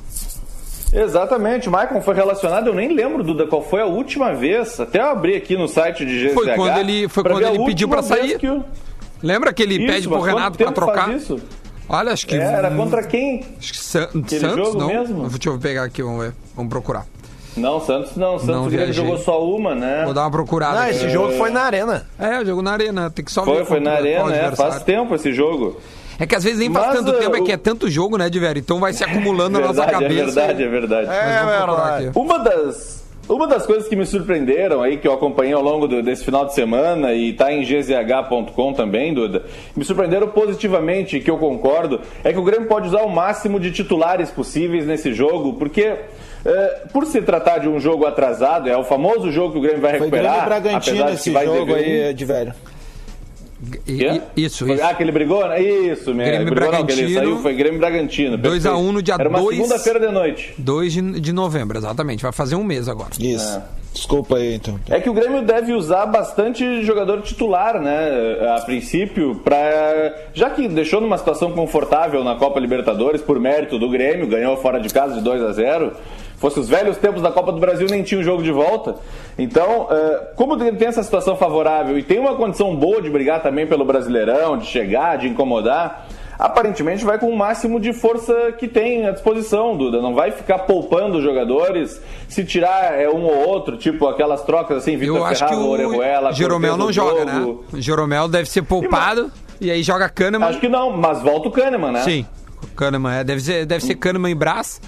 Exatamente, 0.91 1.69
o 1.69 1.71
Maicon 1.71 2.01
foi 2.01 2.15
relacionado, 2.15 2.67
eu 2.67 2.73
nem 2.73 2.95
lembro, 2.95 3.23
Duda, 3.23 3.45
qual 3.45 3.61
foi 3.61 3.81
a 3.81 3.85
última 3.85 4.33
vez. 4.33 4.79
Até 4.79 4.99
eu 4.99 5.05
abri 5.05 5.35
aqui 5.35 5.55
no 5.55 5.67
site 5.67 6.05
de 6.05 6.29
GZH. 6.29 6.33
Foi 6.33 6.55
quando 6.55 6.77
ele, 6.77 7.07
foi 7.07 7.23
quando 7.23 7.45
ele 7.45 7.65
pediu 7.65 7.87
para 7.87 8.01
sair. 8.01 8.39
O... 8.43 8.63
Lembra 9.21 9.53
que 9.53 9.61
ele 9.61 9.75
isso, 9.75 9.85
pede 9.85 10.07
pro 10.07 10.21
Renato 10.21 10.57
para 10.57 10.71
trocar? 10.71 11.13
Isso? 11.13 11.39
Olha, 11.89 12.13
acho 12.13 12.27
que. 12.27 12.35
É, 12.35 12.43
era 12.43 12.71
contra 12.71 13.03
quem? 13.03 13.43
Acho 13.57 13.71
que 13.71 13.77
San... 13.77 14.07
Santos, 14.07 14.75
não? 14.75 14.87
Mesmo? 14.87 15.27
Deixa 15.27 15.49
eu 15.49 15.59
pegar 15.59 15.83
aqui, 15.83 16.03
vamos 16.03 16.23
ver. 16.25 16.33
Vamos 16.55 16.69
procurar. 16.69 17.05
Não, 17.57 17.81
Santos 17.81 18.15
não. 18.15 18.37
Santos 18.37 18.71
não 18.71 18.93
jogou 18.93 19.17
só 19.17 19.43
uma, 19.43 19.73
né? 19.73 20.03
Vou 20.05 20.13
dar 20.13 20.21
uma 20.21 20.31
procurada. 20.31 20.79
Não, 20.79 20.87
esse 20.87 21.05
é... 21.05 21.09
jogo 21.09 21.33
foi 21.33 21.49
na 21.49 21.61
Arena. 21.61 22.07
É, 22.17 22.39
o 22.39 22.45
jogo 22.45 22.61
na 22.61 22.71
Arena. 22.71 23.09
Tem 23.09 23.25
que 23.25 23.31
só 23.31 23.43
foi, 23.43 23.57
ver. 23.57 23.65
Foi 23.65 23.79
na 23.79 23.93
Arena, 23.93 24.35
é. 24.35 24.55
Faz 24.55 24.83
tempo 24.83 25.15
esse 25.15 25.33
jogo. 25.33 25.79
É 26.19 26.25
que 26.25 26.35
às 26.35 26.43
vezes 26.43 26.59
nem 26.59 26.71
faz 26.71 26.87
Mas, 26.87 26.95
tanto 26.97 27.13
tempo, 27.13 27.35
é 27.37 27.41
que 27.41 27.51
é 27.51 27.57
tanto 27.57 27.89
jogo, 27.89 28.17
né, 28.17 28.29
Diverio? 28.29 28.59
Então 28.59 28.77
vai 28.77 28.91
se 28.91 29.03
acumulando 29.03 29.57
verdade, 29.57 29.77
na 29.77 29.85
nossa 29.85 29.91
cabeça. 29.91 30.13
É 30.13 30.25
verdade, 30.25 30.63
é 30.63 30.67
verdade. 30.67 31.09
É 31.09 31.45
verdade. 31.45 32.11
Uma 32.13 32.39
das, 32.39 32.98
uma 33.35 33.47
das 33.47 33.65
coisas 33.65 33.87
que 33.87 33.95
me 33.95 34.05
surpreenderam 34.05 34.81
aí, 34.81 34.97
que 34.97 35.07
eu 35.07 35.13
acompanhei 35.13 35.53
ao 35.53 35.61
longo 35.61 35.87
do, 35.87 36.01
desse 36.01 36.25
final 36.25 36.45
de 36.45 36.53
semana 36.53 37.13
e 37.13 37.29
está 37.29 37.53
em 37.53 37.61
gzh.com 37.61 38.73
também, 38.73 39.13
Duda, 39.13 39.43
me 39.75 39.85
surpreenderam 39.85 40.27
positivamente, 40.29 41.19
que 41.19 41.29
eu 41.29 41.37
concordo, 41.37 42.01
é 42.23 42.33
que 42.33 42.39
o 42.39 42.43
Grêmio 42.43 42.67
pode 42.67 42.87
usar 42.87 43.01
o 43.01 43.09
máximo 43.09 43.59
de 43.59 43.71
titulares 43.71 44.31
possíveis 44.31 44.85
nesse 44.85 45.13
jogo, 45.13 45.53
porque 45.53 45.95
é, 46.45 46.67
por 46.91 47.05
se 47.05 47.21
tratar 47.21 47.59
de 47.59 47.67
um 47.67 47.79
jogo 47.79 48.05
atrasado, 48.05 48.69
é 48.69 48.75
o 48.75 48.83
famoso 48.83 49.31
jogo 49.31 49.53
que 49.53 49.59
o 49.59 49.61
Grêmio 49.61 49.81
vai 49.81 49.93
recuperar. 49.93 50.33
Foi 50.33 50.49
Grêmio 50.49 50.61
Bragantino 50.61 51.09
esse 51.09 51.31
jogo 51.31 51.75
aí, 51.75 52.13
de 52.13 52.25
velho. 52.25 52.53
E, 53.85 54.21
isso, 54.37 54.69
isso. 54.69 54.83
Ah, 54.83 54.89
aquele 54.89 55.11
brigou? 55.11 55.45
Né? 55.47 55.61
Isso, 55.61 56.13
mesmo. 56.13 56.31
Grêmio 56.31 56.53
brigou, 56.53 56.69
Bragantino. 56.69 57.01
Não, 57.01 57.07
ele 57.07 57.13
saiu, 57.13 57.37
foi 57.39 57.53
Grêmio 57.53 57.79
Bragantino. 57.79 58.37
2x1 58.37 58.77
um 58.77 58.91
no 58.93 59.01
dia 59.01 59.17
2. 59.17 59.19
Era 59.19 59.29
uma 59.29 59.51
segunda-feira 59.51 59.99
de 59.99 60.11
noite. 60.11 60.53
2 60.57 60.93
de, 60.93 61.19
de 61.19 61.33
novembro, 61.33 61.77
exatamente. 61.77 62.23
Vai 62.23 62.31
fazer 62.31 62.55
um 62.55 62.63
mês 62.63 62.87
agora. 62.87 63.11
Isso. 63.19 63.57
É. 63.57 63.79
Desculpa 63.93 64.37
aí, 64.37 64.53
então. 64.53 64.79
É 64.87 64.99
que 64.99 65.09
o 65.09 65.13
Grêmio 65.13 65.41
deve 65.41 65.73
usar 65.73 66.05
bastante 66.05 66.83
jogador 66.83 67.21
titular, 67.21 67.81
né? 67.81 68.37
A 68.55 68.61
princípio, 68.61 69.35
para 69.43 70.29
já 70.33 70.49
que 70.51 70.67
deixou 70.67 71.01
numa 71.01 71.17
situação 71.17 71.51
confortável 71.51 72.23
na 72.23 72.35
Copa 72.35 72.59
Libertadores 72.59 73.21
por 73.21 73.39
mérito 73.39 73.79
do 73.79 73.89
Grêmio, 73.89 74.27
ganhou 74.27 74.55
fora 74.57 74.79
de 74.79 74.89
casa 74.89 75.15
de 75.15 75.21
2 75.21 75.43
a 75.43 75.51
0 75.51 75.91
fosse 76.39 76.59
os 76.59 76.69
velhos 76.69 76.97
tempos 76.97 77.21
da 77.21 77.31
Copa 77.31 77.51
do 77.51 77.59
Brasil, 77.59 77.87
nem 77.89 78.01
tinha 78.01 78.19
um 78.19 78.23
jogo 78.23 78.41
de 78.41 78.51
volta. 78.51 78.95
Então, 79.37 79.83
uh, 79.83 80.35
como 80.35 80.57
tem 80.57 80.87
essa 80.87 81.03
situação 81.03 81.35
favorável 81.35 81.97
e 81.99 82.03
tem 82.03 82.17
uma 82.17 82.35
condição 82.35 82.75
boa 82.75 83.01
de 83.01 83.09
brigar 83.09 83.43
também 83.43 83.67
pelo 83.67 83.83
Brasileirão, 83.85 84.57
de 84.57 84.65
chegar, 84.65 85.17
de 85.17 85.27
incomodar, 85.27 86.07
aparentemente 86.39 87.03
vai 87.03 87.19
com 87.19 87.29
o 87.29 87.37
máximo 87.37 87.79
de 87.79 87.91
força 87.91 88.53
que 88.57 88.69
tem 88.69 89.05
à 89.05 89.11
disposição, 89.11 89.75
Duda. 89.75 90.01
Não 90.01 90.15
vai 90.15 90.31
ficar 90.31 90.59
poupando 90.59 91.17
os 91.17 91.23
jogadores 91.23 92.01
se 92.29 92.45
tirar 92.45 92.97
é, 92.97 93.09
um 93.09 93.25
ou 93.25 93.47
outro, 93.49 93.75
tipo 93.75 94.07
aquelas 94.07 94.41
trocas 94.43 94.77
assim, 94.77 94.95
Vitor 94.95 95.27
Ferraz, 95.35 95.57
Orejuela... 95.57 96.31
Jeromel 96.31 96.77
não 96.77 96.91
joga, 96.91 97.25
né? 97.25 97.55
O 97.73 97.81
Jeromel 97.81 98.29
deve 98.29 98.49
ser 98.49 98.61
poupado 98.61 99.29
e, 99.59 99.67
e 99.67 99.71
aí 99.71 99.83
joga 99.83 100.07
Kahneman. 100.07 100.47
Acho 100.47 100.59
que 100.59 100.69
não, 100.69 100.95
mas 100.95 101.21
volta 101.21 101.49
o 101.49 101.51
Kahneman, 101.51 101.91
né? 101.91 102.03
Sim, 102.03 102.25
o 102.63 102.67
Kahneman, 102.67 103.19
é, 103.19 103.23
deve 103.25 103.41
ser, 103.41 103.65
deve 103.65 103.83
ser 103.83 103.95
Kahneman 103.95 104.31
e 104.31 104.35
Brás 104.35 104.79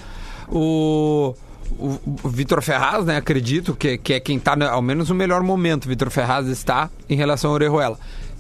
o, 0.51 1.33
o, 1.79 2.29
Vitor 2.29 2.61
Ferraz, 2.61 3.05
né? 3.05 3.17
Acredito 3.17 3.75
que, 3.75 3.97
que 3.97 4.13
é 4.13 4.19
quem 4.19 4.37
está, 4.37 4.55
ao 4.69 4.81
menos 4.81 5.09
no 5.09 5.15
melhor 5.15 5.41
momento, 5.41 5.87
Vitor 5.87 6.09
Ferraz 6.09 6.47
está 6.47 6.89
em 7.09 7.15
relação 7.15 7.51
ao 7.51 7.55
Orejuela. 7.55 7.97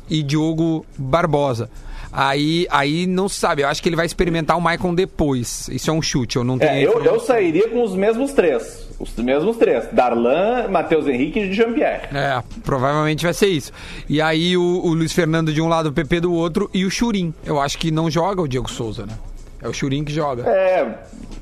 E 0.09 0.21
Diogo 0.21 0.85
Barbosa. 0.97 1.69
Aí, 2.11 2.67
aí 2.69 3.07
não 3.07 3.29
se 3.29 3.39
sabe. 3.39 3.61
Eu 3.61 3.69
acho 3.69 3.81
que 3.81 3.87
ele 3.87 3.95
vai 3.95 4.05
experimentar 4.05 4.57
o 4.57 4.61
Maicon 4.61 4.93
depois. 4.93 5.69
Isso 5.69 5.89
é 5.89 5.93
um 5.93 6.01
chute. 6.01 6.35
Eu 6.35 6.43
não 6.43 6.57
tenho. 6.57 6.71
É, 6.71 6.83
eu, 6.83 7.01
eu 7.03 7.19
sairia 7.19 7.69
com 7.69 7.81
os 7.81 7.95
mesmos 7.95 8.33
três. 8.33 8.89
Os 8.99 9.15
mesmos 9.15 9.55
três. 9.55 9.87
Darlan, 9.93 10.67
Matheus 10.67 11.07
Henrique 11.07 11.39
e 11.39 11.53
Jean-Pierre. 11.53 12.09
É, 12.13 12.43
provavelmente 12.63 13.23
vai 13.23 13.33
ser 13.33 13.47
isso. 13.47 13.71
E 14.09 14.21
aí 14.21 14.57
o, 14.57 14.81
o 14.83 14.93
Luiz 14.93 15.13
Fernando 15.13 15.53
de 15.53 15.61
um 15.61 15.69
lado, 15.69 15.87
o 15.87 15.93
PP 15.93 16.19
do 16.19 16.33
outro 16.33 16.69
e 16.73 16.85
o 16.85 16.91
Churim. 16.91 17.33
Eu 17.45 17.61
acho 17.61 17.77
que 17.77 17.89
não 17.91 18.11
joga 18.11 18.41
o 18.41 18.47
Diego 18.47 18.69
Souza, 18.69 19.05
né? 19.05 19.13
É 19.61 19.67
o 19.67 19.73
Churim 19.73 20.03
que 20.03 20.11
joga. 20.11 20.49
É, 20.49 20.95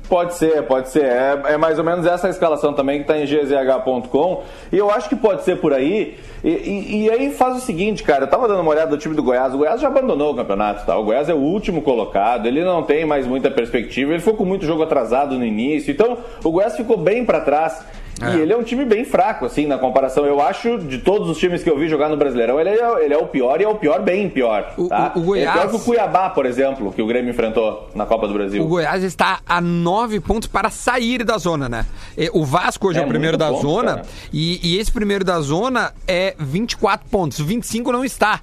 pode 0.08 0.34
ser, 0.34 0.62
pode 0.64 0.90
ser. 0.90 1.04
É, 1.04 1.40
é 1.50 1.56
mais 1.56 1.78
ou 1.78 1.84
menos 1.84 2.04
essa 2.04 2.28
escalação 2.28 2.74
também 2.74 3.02
que 3.02 3.10
está 3.10 3.18
em 3.18 3.24
gzh.com. 3.24 4.42
E 4.70 4.76
eu 4.76 4.90
acho 4.90 5.08
que 5.08 5.16
pode 5.16 5.42
ser 5.42 5.56
por 5.56 5.72
aí. 5.72 6.18
E, 6.44 6.48
e, 6.48 7.04
e, 7.04 7.10
aí 7.10 7.32
faz 7.32 7.56
o 7.56 7.60
seguinte, 7.60 8.02
cara, 8.02 8.24
eu 8.24 8.28
tava 8.28 8.46
dando 8.46 8.60
uma 8.60 8.70
olhada 8.70 8.90
do 8.90 8.98
time 8.98 9.14
do 9.14 9.22
Goiás. 9.22 9.54
O 9.54 9.58
Goiás 9.58 9.80
já 9.80 9.88
abandonou 9.88 10.32
o 10.32 10.36
campeonato, 10.36 10.84
tá? 10.84 10.96
O 10.98 11.04
Goiás 11.04 11.28
é 11.28 11.34
o 11.34 11.38
último 11.38 11.80
colocado, 11.80 12.46
ele 12.46 12.62
não 12.62 12.82
tem 12.82 13.04
mais 13.04 13.26
muita 13.26 13.50
perspectiva, 13.50 14.12
ele 14.12 14.20
foi 14.20 14.34
com 14.34 14.44
muito 14.44 14.66
jogo 14.66 14.82
atrasado 14.82 15.38
no 15.38 15.44
início. 15.44 15.90
Então, 15.90 16.18
o 16.44 16.50
Goiás 16.50 16.76
ficou 16.76 16.96
bem 16.96 17.24
para 17.24 17.40
trás. 17.40 17.82
É. 18.20 18.36
E 18.36 18.40
ele 18.40 18.52
é 18.52 18.56
um 18.56 18.62
time 18.62 18.84
bem 18.84 19.04
fraco, 19.04 19.46
assim, 19.46 19.66
na 19.66 19.78
comparação. 19.78 20.24
Eu 20.26 20.40
acho, 20.40 20.78
de 20.78 20.98
todos 20.98 21.28
os 21.28 21.38
times 21.38 21.62
que 21.62 21.70
eu 21.70 21.78
vi 21.78 21.88
jogar 21.88 22.08
no 22.08 22.16
Brasileirão, 22.16 22.60
ele 22.60 22.70
é, 22.70 23.04
ele 23.04 23.14
é 23.14 23.18
o 23.18 23.26
pior 23.26 23.60
e 23.60 23.64
é 23.64 23.68
o 23.68 23.74
pior 23.76 24.02
bem 24.02 24.28
pior. 24.28 24.74
Tá? 24.88 25.12
O, 25.14 25.18
o, 25.18 25.22
o 25.22 25.24
Goiás... 25.24 25.48
É 25.48 25.52
pior 25.60 25.70
que 25.70 25.76
o 25.76 25.80
Cuiabá, 25.80 26.30
por 26.30 26.46
exemplo, 26.46 26.92
que 26.92 27.00
o 27.00 27.06
Grêmio 27.06 27.30
enfrentou 27.30 27.88
na 27.94 28.04
Copa 28.04 28.28
do 28.28 28.34
Brasil. 28.34 28.62
O 28.62 28.68
Goiás 28.68 29.02
está 29.02 29.40
a 29.46 29.60
nove 29.60 30.20
pontos 30.20 30.48
para 30.48 30.70
sair 30.70 31.24
da 31.24 31.38
zona, 31.38 31.68
né? 31.68 31.86
O 32.32 32.44
Vasco 32.44 32.88
hoje 32.88 32.98
é, 32.98 33.02
é 33.02 33.06
o 33.06 33.08
primeiro 33.08 33.36
da 33.36 33.48
ponto, 33.48 33.62
zona, 33.62 34.02
e, 34.32 34.60
e 34.62 34.78
esse 34.78 34.92
primeiro 34.92 35.24
da 35.24 35.40
zona 35.40 35.92
é 36.06 36.34
24 36.38 37.08
pontos. 37.08 37.40
25 37.40 37.92
não 37.92 38.04
está. 38.04 38.40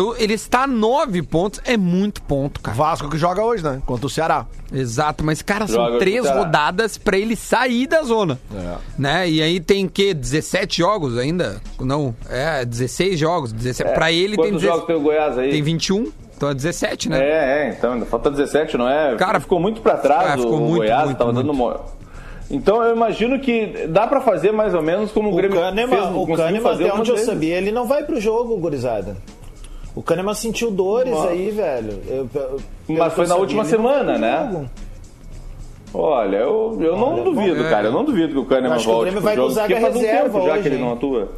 Então 0.00 0.14
ele 0.16 0.32
está 0.32 0.62
a 0.62 0.66
nove 0.66 1.20
pontos, 1.22 1.60
é 1.62 1.76
muito 1.76 2.22
ponto, 2.22 2.58
cara. 2.62 2.74
Vasco 2.74 3.10
que 3.10 3.18
joga 3.18 3.44
hoje, 3.44 3.62
né? 3.62 3.82
Contra 3.84 4.06
o 4.06 4.08
Ceará. 4.08 4.46
Exato, 4.72 5.22
mas, 5.22 5.42
cara, 5.42 5.66
Joga 5.66 5.90
são 5.90 5.98
três 5.98 6.26
rodadas 6.26 6.96
pra 6.96 7.18
ele 7.18 7.36
sair 7.36 7.86
da 7.86 8.02
zona. 8.02 8.38
É. 8.54 8.76
Né? 8.98 9.28
E 9.28 9.42
aí 9.42 9.60
tem 9.60 9.86
que 9.86 10.14
17 10.14 10.78
jogos 10.78 11.18
ainda? 11.18 11.60
Não, 11.78 12.14
é 12.30 12.64
16 12.64 13.18
jogos. 13.18 13.52
17. 13.52 13.92
pra 13.92 14.10
ele 14.10 14.38
tem, 14.38 14.46
Quantos 14.46 14.62
16 14.62 14.72
jogos 14.72 14.86
tem 14.86 14.96
o 14.96 15.00
Goiás 15.00 15.36
aí? 15.36 15.50
tem 15.50 15.62
21, 15.62 16.10
então 16.34 16.48
é 16.48 16.54
17, 16.54 17.10
né? 17.10 17.18
É, 17.20 17.32
é, 17.32 17.74
então 17.76 17.92
ainda 17.92 18.06
falta 18.06 18.30
17, 18.30 18.78
não 18.78 18.88
é? 18.88 19.16
Cara, 19.16 19.38
ficou 19.38 19.60
muito 19.60 19.82
pra 19.82 19.98
trás 19.98 20.32
é, 20.32 20.36
ficou 20.38 20.54
o 20.54 20.60
muito, 20.60 20.76
Goiás, 20.76 21.04
muito, 21.04 21.18
tava 21.18 21.30
muito. 21.30 21.46
dando 21.46 21.54
uma... 21.54 21.78
Então 22.50 22.82
eu 22.82 22.96
imagino 22.96 23.38
que 23.38 23.86
dá 23.88 24.06
pra 24.06 24.22
fazer 24.22 24.50
mais 24.50 24.72
ou 24.72 24.80
menos 24.80 25.12
como 25.12 25.28
o, 25.28 25.32
O 25.34 25.36
Grêmio 25.36 25.60
Kahneman, 25.60 25.88
fez, 25.88 26.16
o 26.16 26.26
Kahneman 26.26 26.62
fazer 26.62 26.88
até 26.88 26.98
onde 26.98 27.10
eu 27.10 27.16
vez. 27.16 27.26
sabia, 27.26 27.58
ele 27.58 27.70
não 27.70 27.86
vai 27.86 28.02
pro 28.02 28.18
jogo, 28.18 28.56
gurizada. 28.56 29.14
O 29.94 30.02
Kahneman 30.02 30.34
sentiu 30.34 30.70
dores 30.70 31.12
Nossa. 31.12 31.28
aí, 31.30 31.50
velho. 31.50 32.00
Eu- 32.06 32.28
eu- 32.34 32.60
Mas 32.96 33.12
foi 33.12 33.26
na 33.26 33.34
última 33.36 33.62
não 33.64 33.70
semana, 33.70 34.16
né? 34.18 34.48
jogo. 34.52 34.70
Olha, 35.92 36.36
eu, 36.36 36.78
eu 36.80 36.96
não 36.96 37.14
Olha, 37.14 37.24
duvido, 37.24 37.62
bom, 37.64 37.68
cara. 37.68 37.88
Eu 37.88 37.92
não 37.92 38.04
duvido 38.04 38.32
que 38.32 38.38
o 38.38 38.44
Kahneman 38.44 38.76
acho 38.76 38.84
que 38.84 38.90
o 38.90 38.94
volte 38.94 39.04
Grêmio 39.06 39.20
vai 39.22 39.36
com 39.36 39.48
zaga 39.50 39.80
faz 39.80 39.96
um 39.96 39.98
reserva 39.98 40.22
tempo 40.30 40.46
já 40.46 40.52
hoje, 40.52 40.62
que 40.62 40.68
ele 40.68 40.78
não 40.78 40.92
atua. 40.92 41.28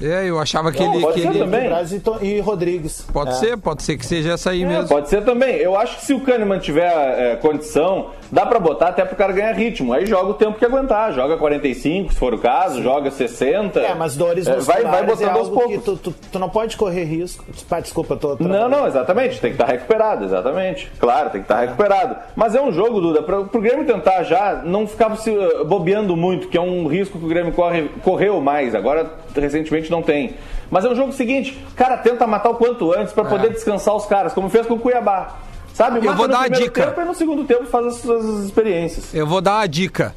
É, 0.00 0.24
eu 0.28 0.38
achava 0.38 0.72
que 0.72 0.82
Não, 0.82 0.94
ele. 0.94 1.02
pode 1.02 1.14
que 1.14 1.20
ser 1.22 1.28
ele- 1.28 1.38
também. 1.38 1.70
E, 1.92 2.00
To- 2.00 2.18
e 2.22 2.40
Rodrigues. 2.40 3.06
Pode 3.12 3.30
É. 3.30 3.34
ser, 3.34 3.56
pode 3.56 3.82
ser 3.82 3.96
que 3.96 4.04
seja 4.06 4.32
essa 4.32 4.50
aí 4.50 4.62
É, 4.62 4.66
mesmo. 4.66 4.88
pode 4.88 5.08
ser 5.08 5.22
também. 5.24 5.56
Eu 5.56 5.76
acho 5.76 5.96
que 5.98 6.04
se 6.06 6.12
o 6.14 6.20
Kahneman 6.20 6.58
tiver 6.58 6.90
é, 6.92 7.36
condição, 7.36 8.06
dá 8.30 8.44
pra 8.46 8.58
botar 8.58 8.88
até 8.88 9.04
pro 9.04 9.14
cara 9.16 9.32
ganhar 9.32 9.52
ritmo. 9.52 9.92
Aí 9.92 10.04
joga 10.06 10.30
o 10.30 10.34
tempo 10.34 10.58
que 10.58 10.64
aguentar. 10.64 11.12
Joga 11.12 11.36
45, 11.36 12.12
se 12.12 12.18
for 12.18 12.34
o 12.34 12.38
caso, 12.38 12.82
joga 12.82 13.10
60. 13.10 13.80
É, 13.80 13.94
mas 13.94 14.16
dores 14.16 14.46
É, 14.46 14.56
vai, 14.56 14.82
vai 14.82 15.02
musculares 15.04 15.06
botando 15.18 15.36
é 15.36 15.38
aos 15.38 15.48
poucos. 15.48 15.84
tu, 15.84 15.96
tu, 15.96 16.14
tu 16.32 16.38
não 16.38 16.48
pode 16.48 16.76
correr 16.76 17.04
risco. 17.04 17.44
Desculpa, 17.80 18.16
tô... 18.16 18.36
Não, 18.40 18.68
não, 18.68 18.86
exatamente. 18.86 19.40
Tem 19.40 19.50
que 19.52 19.60
estar 19.62 19.66
recuperado, 19.70 20.24
exatamente. 20.24 20.90
Claro, 20.98 21.30
tem 21.30 21.40
que 21.42 21.44
estar 21.44 21.60
recuperado. 21.60 22.16
Mas 22.34 22.54
é 22.54 22.60
um 22.60 22.72
jogo, 22.72 23.00
Duda, 23.00 23.22
pra, 23.22 23.42
pro 23.44 23.60
Grêmio 23.60 23.84
tentar 23.86 24.22
já 24.24 24.62
não 24.64 24.86
ficar 24.86 25.14
se 25.16 25.30
uh, 25.30 25.64
bobeando 25.64 26.16
muito, 26.16 26.48
que 26.48 26.56
é 26.56 26.60
um 26.60 26.86
risco 26.86 27.18
que 27.18 27.24
o 27.24 27.28
Grêmio 27.28 27.52
corre, 27.52 27.88
correu 28.02 28.40
mais. 28.40 28.74
Agora, 28.74 29.10
recentemente, 29.34 29.81
não 29.90 30.02
tem. 30.02 30.34
Mas 30.70 30.84
é 30.84 30.88
um 30.88 30.94
jogo 30.94 31.12
seguinte, 31.12 31.58
cara, 31.76 31.96
tenta 31.96 32.26
matar 32.26 32.50
o 32.50 32.54
quanto 32.54 32.92
antes 32.92 33.12
pra 33.12 33.24
poder 33.24 33.50
descansar 33.50 33.94
os 33.94 34.06
caras, 34.06 34.32
como 34.32 34.48
fez 34.48 34.66
com 34.66 34.74
o 34.74 34.78
Cuiabá. 34.78 35.38
Sabe? 35.74 35.98
Eu 35.98 36.04
Mata 36.04 36.16
vou 36.16 36.28
dar 36.28 36.40
primeiro 36.42 36.64
dica. 36.64 36.86
Tempo, 36.86 37.00
e 37.00 37.04
no 37.04 37.14
segundo 37.14 37.44
tempo 37.44 37.64
faz 37.64 37.86
as 37.86 37.94
suas 37.96 38.44
experiências. 38.44 39.14
Eu 39.14 39.26
vou 39.26 39.40
dar 39.40 39.56
uma 39.56 39.66
dica. 39.66 40.14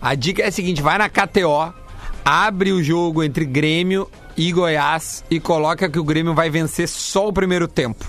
A 0.00 0.14
dica 0.14 0.42
é 0.42 0.46
a 0.46 0.52
seguinte: 0.52 0.82
vai 0.82 0.98
na 0.98 1.08
KTO, 1.08 1.72
abre 2.24 2.72
o 2.72 2.82
jogo 2.82 3.22
entre 3.22 3.44
Grêmio 3.44 4.08
e 4.36 4.50
Goiás 4.50 5.24
e 5.30 5.38
coloca 5.38 5.88
que 5.88 5.98
o 5.98 6.04
Grêmio 6.04 6.34
vai 6.34 6.50
vencer 6.50 6.88
só 6.88 7.28
o 7.28 7.32
primeiro 7.32 7.68
tempo. 7.68 8.04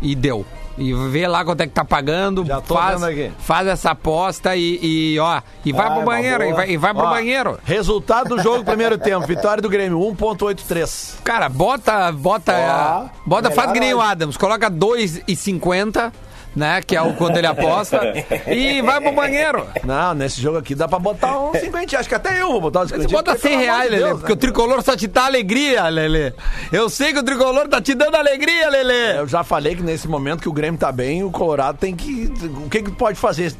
E 0.00 0.14
deu. 0.14 0.46
E 0.78 0.92
vê 1.10 1.26
lá 1.28 1.44
quanto 1.44 1.60
é 1.60 1.66
que 1.66 1.72
tá 1.72 1.84
pagando, 1.84 2.44
Já 2.46 2.60
tô 2.60 2.74
faz, 2.74 3.02
aqui. 3.02 3.30
faz 3.40 3.66
essa 3.68 3.90
aposta 3.90 4.56
e, 4.56 4.78
e, 5.14 5.18
ó, 5.18 5.42
e 5.64 5.72
vai 5.72 5.86
Ah, 5.86 5.90
pro 5.90 5.98
uma 6.00 6.06
banheiro, 6.06 6.44
e 6.44 6.52
vai, 6.52 6.70
e 6.70 6.76
vai 6.78 6.94
pro 6.94 7.04
Ó, 7.04 7.10
banheiro. 7.10 7.58
Resultado 7.64 8.36
do 8.36 8.42
jogo, 8.42 8.64
primeiro 8.64 8.96
tempo. 8.96 9.26
Vitória 9.26 9.60
do 9.62 9.68
Grêmio, 9.68 9.98
1.83. 9.98 11.16
Cara, 11.22 11.48
bota, 11.48 12.10
bota, 12.12 12.54
Ó, 12.54 13.08
bota, 13.26 13.50
faz 13.50 13.72
que 13.72 13.80
nem 13.80 13.92
o. 13.94 14.00
Adams, 14.00 14.36
coloca 14.36 14.70
2,50, 14.70 16.12
né, 16.54 16.80
que 16.82 16.94
é 16.96 17.02
o 17.02 17.14
quando 17.14 17.36
ele 17.36 17.46
aposta, 17.46 18.00
e 18.46 18.82
vai 18.82 19.00
pro 19.00 19.12
banheiro. 19.12 19.66
Não, 19.84 20.14
nesse 20.14 20.40
jogo 20.40 20.58
aqui 20.58 20.74
dá 20.74 20.86
pra 20.88 20.98
botar 20.98 21.38
uns 21.38 21.58
50. 21.58 21.98
Acho 21.98 22.08
que 22.08 22.14
até 22.14 22.40
eu 22.40 22.48
vou 22.52 22.60
botar 22.60 22.80
uns 22.82 22.88
50. 22.90 23.08
Você 23.08 23.14
bota 23.14 23.36
100 23.38 23.58
reais, 23.58 23.90
Lelê, 23.90 24.10
porque 24.14 24.32
o 24.32 24.36
tricolor 24.36 24.82
só 24.82 24.96
te 24.96 25.06
dá 25.06 25.26
alegria, 25.26 25.88
Lelê. 25.88 26.32
Eu 26.70 26.88
sei 26.90 27.12
que 27.12 27.18
o 27.18 27.22
tricolor 27.22 27.68
tá 27.68 27.80
te 27.80 27.94
dando 27.94 28.14
alegria, 28.16 28.68
Lelê. 28.68 29.18
Eu 29.18 29.26
já 29.26 29.42
falei 29.44 29.74
que 29.76 29.82
nesse 29.82 30.08
momento 30.08 30.40
que 30.40 30.48
o 30.48 30.52
Grêmio 30.52 30.78
tá 30.78 30.90
bem, 30.92 31.22
o 31.24 31.30
Colorado 31.30 31.78
tem 31.78 31.94
que. 31.94 32.32
O 32.64 32.68
que, 32.68 32.82
que 32.82 32.90
pode 32.92 33.18
fazer? 33.18 33.52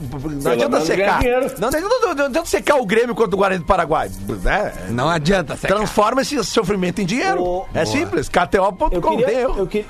Não 0.43 0.53
adianta 0.53 0.81
secar. 0.81 1.21
Não, 1.59 1.71
não, 1.71 1.81
não, 1.81 2.15
não 2.15 2.25
adianta 2.27 2.45
secar 2.47 2.77
o 2.77 2.87
Grêmio 2.87 3.15
contra 3.15 3.35
o 3.35 3.39
Guarani 3.39 3.61
do 3.61 3.67
Paraguai. 3.67 4.11
Né? 4.43 4.73
Não 4.91 5.09
adianta, 5.09 5.57
Seca. 5.57 5.75
Transforma 5.75 6.23
esse 6.23 6.43
sofrimento 6.45 7.01
em 7.01 7.07
dinheiro. 7.07 7.43
O- 7.43 7.67
é 7.75 7.85
simples. 7.85 8.29
Eu 8.33 8.47
KTO.com 8.47 9.21
eu. 9.21 9.57
eu 9.59 9.67
que- 9.67 9.85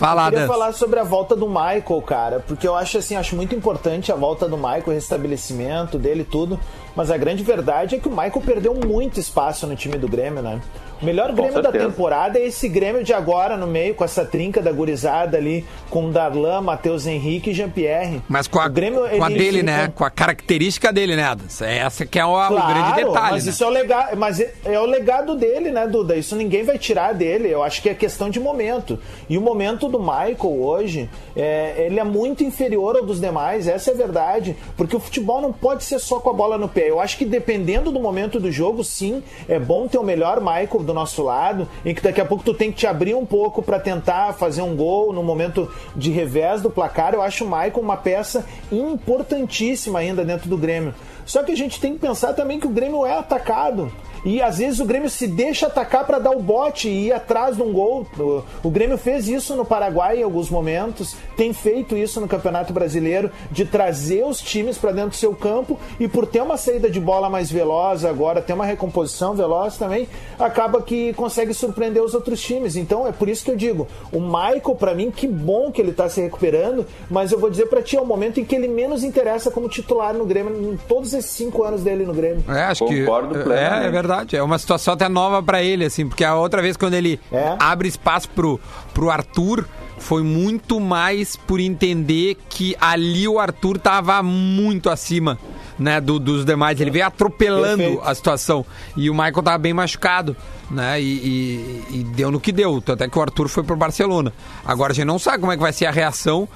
Fala, 0.00 0.22
eu 0.22 0.24
queria 0.30 0.44
Adams. 0.44 0.58
falar 0.58 0.72
sobre 0.72 0.98
a 0.98 1.04
volta 1.04 1.36
do 1.36 1.46
Michael, 1.46 2.02
cara, 2.06 2.40
porque 2.40 2.66
eu 2.66 2.74
acho 2.74 2.96
assim, 2.96 3.16
acho 3.16 3.36
muito 3.36 3.54
importante 3.54 4.10
a 4.10 4.14
volta 4.14 4.48
do 4.48 4.56
Michael, 4.56 4.84
o 4.86 4.90
restabelecimento 4.92 5.98
dele 5.98 6.22
e 6.22 6.24
tudo, 6.24 6.58
mas 6.96 7.10
a 7.10 7.18
grande 7.18 7.42
verdade 7.42 7.96
é 7.96 7.98
que 7.98 8.08
o 8.08 8.10
Michael 8.10 8.40
perdeu 8.40 8.74
muito 8.74 9.20
espaço 9.20 9.66
no 9.66 9.76
time 9.76 9.98
do 9.98 10.08
Grêmio, 10.08 10.40
né? 10.40 10.58
O 11.00 11.04
melhor 11.06 11.32
Grêmio 11.32 11.62
da 11.62 11.72
temporada 11.72 12.38
é 12.38 12.46
esse 12.46 12.68
Grêmio 12.68 13.02
de 13.02 13.14
agora 13.14 13.56
no 13.56 13.66
meio, 13.66 13.94
com 13.94 14.04
essa 14.04 14.22
trinca 14.24 14.60
da 14.60 14.70
gurizada 14.70 15.38
ali, 15.38 15.64
com 15.88 16.10
Darlan, 16.10 16.60
Matheus 16.60 17.06
Henrique 17.06 17.50
e 17.50 17.54
Jean-Pierre. 17.54 18.20
Mas 18.28 18.46
com 18.46 18.60
a, 18.60 18.66
O 18.66 18.70
Grêmio, 18.70 19.00
com 19.08 19.24
a 19.24 19.30
ele- 19.30 19.38
dele, 19.38 19.48
ele- 19.58 19.62
né? 19.62 19.90
Com 19.94 20.04
a 20.04 20.10
característica 20.10 20.92
dele, 20.92 21.16
né, 21.16 21.22
Adams? 21.24 21.62
Essa 21.62 22.04
que 22.04 22.18
é 22.18 22.24
o, 22.26 22.34
o 22.34 22.66
grande 22.66 22.96
detalhe, 22.96 23.30
mas 23.32 23.46
né? 23.46 23.50
isso 23.50 23.64
é 23.64 23.66
o 23.66 23.70
legado, 23.70 24.16
mas 24.18 24.40
é, 24.40 24.52
é 24.66 24.78
o 24.80 24.84
legado 24.84 25.34
dele, 25.36 25.70
né, 25.70 25.86
Duda? 25.86 26.16
Isso 26.16 26.36
ninguém 26.36 26.64
vai 26.64 26.76
tirar 26.78 27.14
dele. 27.14 27.48
Eu 27.48 27.62
acho 27.62 27.80
que 27.80 27.88
é 27.88 27.94
questão 27.94 28.28
de 28.28 28.38
momento. 28.38 28.98
E 29.28 29.38
o 29.38 29.40
momento 29.40 29.88
do 29.88 29.98
Michael 29.98 30.36
hoje, 30.62 31.08
é, 31.34 31.86
ele 31.86 31.98
é 31.98 32.04
muito 32.04 32.44
inferior 32.44 32.96
ao 32.96 33.06
dos 33.06 33.18
demais. 33.20 33.66
Essa 33.66 33.90
é 33.90 33.94
a 33.94 33.96
verdade, 33.96 34.54
porque 34.76 34.94
o 34.94 35.00
futebol 35.00 35.40
não 35.40 35.52
pode 35.52 35.82
ser 35.82 35.98
só 35.98 36.20
com 36.20 36.28
a 36.28 36.34
bola 36.34 36.58
no 36.58 36.68
pé. 36.68 36.90
Eu 36.90 37.00
acho 37.00 37.16
que 37.16 37.24
dependendo 37.24 37.90
do 37.90 38.00
momento 38.00 38.38
do 38.38 38.52
jogo, 38.52 38.84
sim, 38.84 39.22
é 39.48 39.58
bom 39.58 39.88
ter 39.88 39.96
o 39.96 40.02
melhor 40.02 40.40
Michael 40.40 40.89
do 40.90 40.94
nosso 40.94 41.22
lado, 41.22 41.68
em 41.84 41.94
que 41.94 42.02
daqui 42.02 42.20
a 42.20 42.24
pouco 42.24 42.42
tu 42.42 42.52
tem 42.52 42.72
que 42.72 42.78
te 42.78 42.86
abrir 42.86 43.14
um 43.14 43.24
pouco 43.24 43.62
para 43.62 43.78
tentar 43.78 44.32
fazer 44.34 44.62
um 44.62 44.74
gol 44.74 45.12
no 45.12 45.22
momento 45.22 45.70
de 45.94 46.10
revés 46.10 46.60
do 46.60 46.68
placar. 46.68 47.14
Eu 47.14 47.22
acho 47.22 47.44
o 47.44 47.46
Michael 47.46 47.80
uma 47.80 47.96
peça 47.96 48.44
importantíssima 48.72 50.00
ainda 50.00 50.24
dentro 50.24 50.48
do 50.48 50.58
Grêmio. 50.58 50.92
Só 51.24 51.44
que 51.44 51.52
a 51.52 51.56
gente 51.56 51.80
tem 51.80 51.94
que 51.94 52.00
pensar 52.00 52.32
também 52.32 52.58
que 52.58 52.66
o 52.66 52.70
Grêmio 52.70 53.06
é 53.06 53.16
atacado. 53.16 53.92
E 54.24 54.42
às 54.42 54.58
vezes 54.58 54.80
o 54.80 54.84
Grêmio 54.84 55.08
se 55.08 55.26
deixa 55.26 55.66
atacar 55.66 56.06
para 56.06 56.18
dar 56.18 56.30
o 56.30 56.40
bote 56.40 56.88
e 56.88 57.06
ir 57.06 57.12
atrás 57.12 57.56
de 57.56 57.62
um 57.62 57.72
gol. 57.72 58.06
O, 58.18 58.42
o 58.62 58.70
Grêmio 58.70 58.98
fez 58.98 59.28
isso 59.28 59.56
no 59.56 59.64
Paraguai 59.64 60.18
em 60.18 60.22
alguns 60.22 60.50
momentos, 60.50 61.16
tem 61.36 61.52
feito 61.52 61.96
isso 61.96 62.20
no 62.20 62.28
Campeonato 62.28 62.72
Brasileiro, 62.72 63.30
de 63.50 63.64
trazer 63.64 64.24
os 64.24 64.40
times 64.40 64.76
para 64.76 64.92
dentro 64.92 65.10
do 65.10 65.16
seu 65.16 65.34
campo 65.34 65.78
e 65.98 66.06
por 66.06 66.26
ter 66.26 66.42
uma 66.42 66.56
saída 66.56 66.90
de 66.90 67.00
bola 67.00 67.30
mais 67.30 67.50
veloz 67.50 68.04
agora, 68.04 68.42
ter 68.42 68.52
uma 68.52 68.64
recomposição 68.64 69.34
veloz 69.34 69.76
também, 69.76 70.08
acaba 70.38 70.82
que 70.82 71.12
consegue 71.14 71.54
surpreender 71.54 72.02
os 72.02 72.14
outros 72.14 72.40
times. 72.40 72.76
Então 72.76 73.06
é 73.06 73.12
por 73.12 73.28
isso 73.28 73.44
que 73.44 73.50
eu 73.50 73.56
digo, 73.56 73.88
o 74.12 74.20
Michael, 74.20 74.76
para 74.78 74.94
mim, 74.94 75.10
que 75.10 75.26
bom 75.26 75.70
que 75.70 75.80
ele 75.80 75.92
tá 75.92 76.08
se 76.08 76.20
recuperando, 76.20 76.86
mas 77.10 77.32
eu 77.32 77.38
vou 77.38 77.50
dizer 77.50 77.66
para 77.66 77.82
ti, 77.82 77.96
é 77.96 78.00
o 78.00 78.06
momento 78.06 78.40
em 78.40 78.44
que 78.44 78.54
ele 78.54 78.68
menos 78.68 79.02
interessa 79.02 79.50
como 79.50 79.68
titular 79.68 80.14
no 80.14 80.24
Grêmio, 80.24 80.72
em 80.72 80.76
todos 80.88 81.12
esses 81.14 81.30
cinco 81.30 81.62
anos 81.64 81.82
dele 81.82 82.04
no 82.04 82.12
Grêmio. 82.12 82.44
É, 82.48 82.62
acho 82.64 82.84
Concordo 82.84 83.34
que 83.34 83.40
é, 83.40 83.42
plenamente. 83.42 83.86
é 83.86 83.90
verdade. 83.90 84.09
É 84.32 84.42
uma 84.42 84.58
situação 84.58 84.94
até 84.94 85.08
nova 85.08 85.42
pra 85.42 85.62
ele, 85.62 85.84
assim, 85.84 86.06
porque 86.08 86.24
a 86.24 86.34
outra 86.34 86.60
vez 86.62 86.76
quando 86.76 86.94
ele 86.94 87.20
É. 87.32 87.56
abre 87.58 87.88
espaço 87.88 88.28
pro, 88.30 88.60
pro 88.92 89.10
Arthur, 89.10 89.66
foi 89.98 90.22
muito 90.22 90.80
mais 90.80 91.36
por 91.36 91.60
entender 91.60 92.36
que 92.48 92.74
ali 92.80 93.28
o 93.28 93.38
Arthur 93.38 93.78
tava 93.78 94.22
muito 94.22 94.88
acima, 94.88 95.38
né, 95.78 96.00
do- 96.00 96.18
dos 96.18 96.44
demais. 96.44 96.80
Ele 96.80 96.90
veio 96.90 97.06
atropelando 97.06 97.76
Perfeito. 97.78 98.02
a 98.08 98.14
situação. 98.14 98.64
E 98.96 99.10
o 99.10 99.14
Michael 99.14 99.42
tava 99.42 99.58
bem 99.58 99.74
machucado, 99.74 100.34
né, 100.70 101.00
e, 101.00 101.04
e- 101.04 101.84
e 102.00 102.04
deu 102.14 102.30
no 102.30 102.40
que 102.40 102.50
deu. 102.50 102.80
Tanto 102.80 103.04
é 103.04 103.08
que 103.08 103.18
o 103.18 103.20
Arthur 103.22 103.48
foi 103.48 103.62
pro 103.62 103.76
Barcelona. 103.76 104.32
Agora 104.64 104.92
a 104.92 104.94
gente 104.94 105.04
não 105.06 105.18
sabe 105.18 105.38
como 105.38 105.52
é 105.52 105.56
que 105.56 105.62
vai 105.62 105.72
ser 105.72 105.84
a 105.86 105.90
reação. 105.90 106.48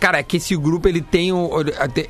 Cara, 0.00 0.18
é 0.18 0.22
que 0.22 0.36
esse 0.36 0.54
grupo 0.56 0.86
ele 0.88 1.00
tem 1.00 1.30
até- 1.78 2.08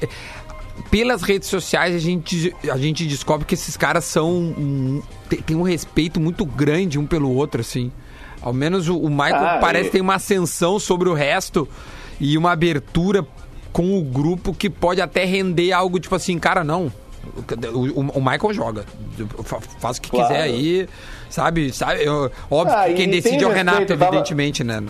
pelas 0.90 1.22
redes 1.22 1.48
sociais 1.48 1.94
a 1.94 1.98
gente, 1.98 2.54
a 2.70 2.76
gente 2.76 3.06
descobre 3.06 3.44
que 3.46 3.54
esses 3.54 3.76
caras 3.76 4.04
são. 4.04 4.30
um- 4.30 5.02
tem, 5.46 5.56
um 5.56 5.62
respeito 5.62 6.20
muito 6.20 6.44
grande 6.44 6.98
um 6.98 7.06
pelo 7.06 7.34
outro, 7.34 7.60
assim. 7.60 7.90
Ao 8.40 8.52
menos 8.52 8.88
o, 8.88 8.96
o 8.98 9.08
Michael 9.08 9.36
Ah, 9.46 9.58
parece 9.60 9.88
e- 9.88 9.92
ter 9.92 10.00
uma 10.00 10.16
ascensão 10.16 10.78
sobre 10.78 11.08
o 11.08 11.14
resto 11.14 11.68
e 12.20 12.36
uma 12.36 12.52
abertura 12.52 13.26
com 13.72 13.98
o 13.98 14.02
grupo 14.02 14.52
que 14.52 14.68
pode 14.68 15.00
até 15.00 15.24
render 15.24 15.72
algo 15.72 15.98
tipo 16.00 16.14
assim, 16.14 16.38
cara, 16.38 16.62
não. 16.64 16.92
O, 17.72 18.00
o- 18.00 18.10
o 18.18 18.20
Michael 18.20 18.52
joga. 18.52 18.84
Fa- 19.44 19.60
Faz 19.78 19.96
o 19.98 20.02
que 20.02 20.10
Claro. 20.10 20.26
quiser 20.28 20.42
aí, 20.42 20.88
sabe? 21.30 21.72
sabe? 21.72 22.02
Eu- 22.04 22.30
óbvio 22.50 22.76
Ah, 22.76 22.86
que 22.88 22.94
quem 22.94 23.08
decide 23.08 23.44
é 23.44 23.46
o 23.46 23.50
respeito, 23.50 23.54
Renato, 23.56 23.86
tava- 23.86 24.06
evidentemente, 24.06 24.64
né? 24.64 24.82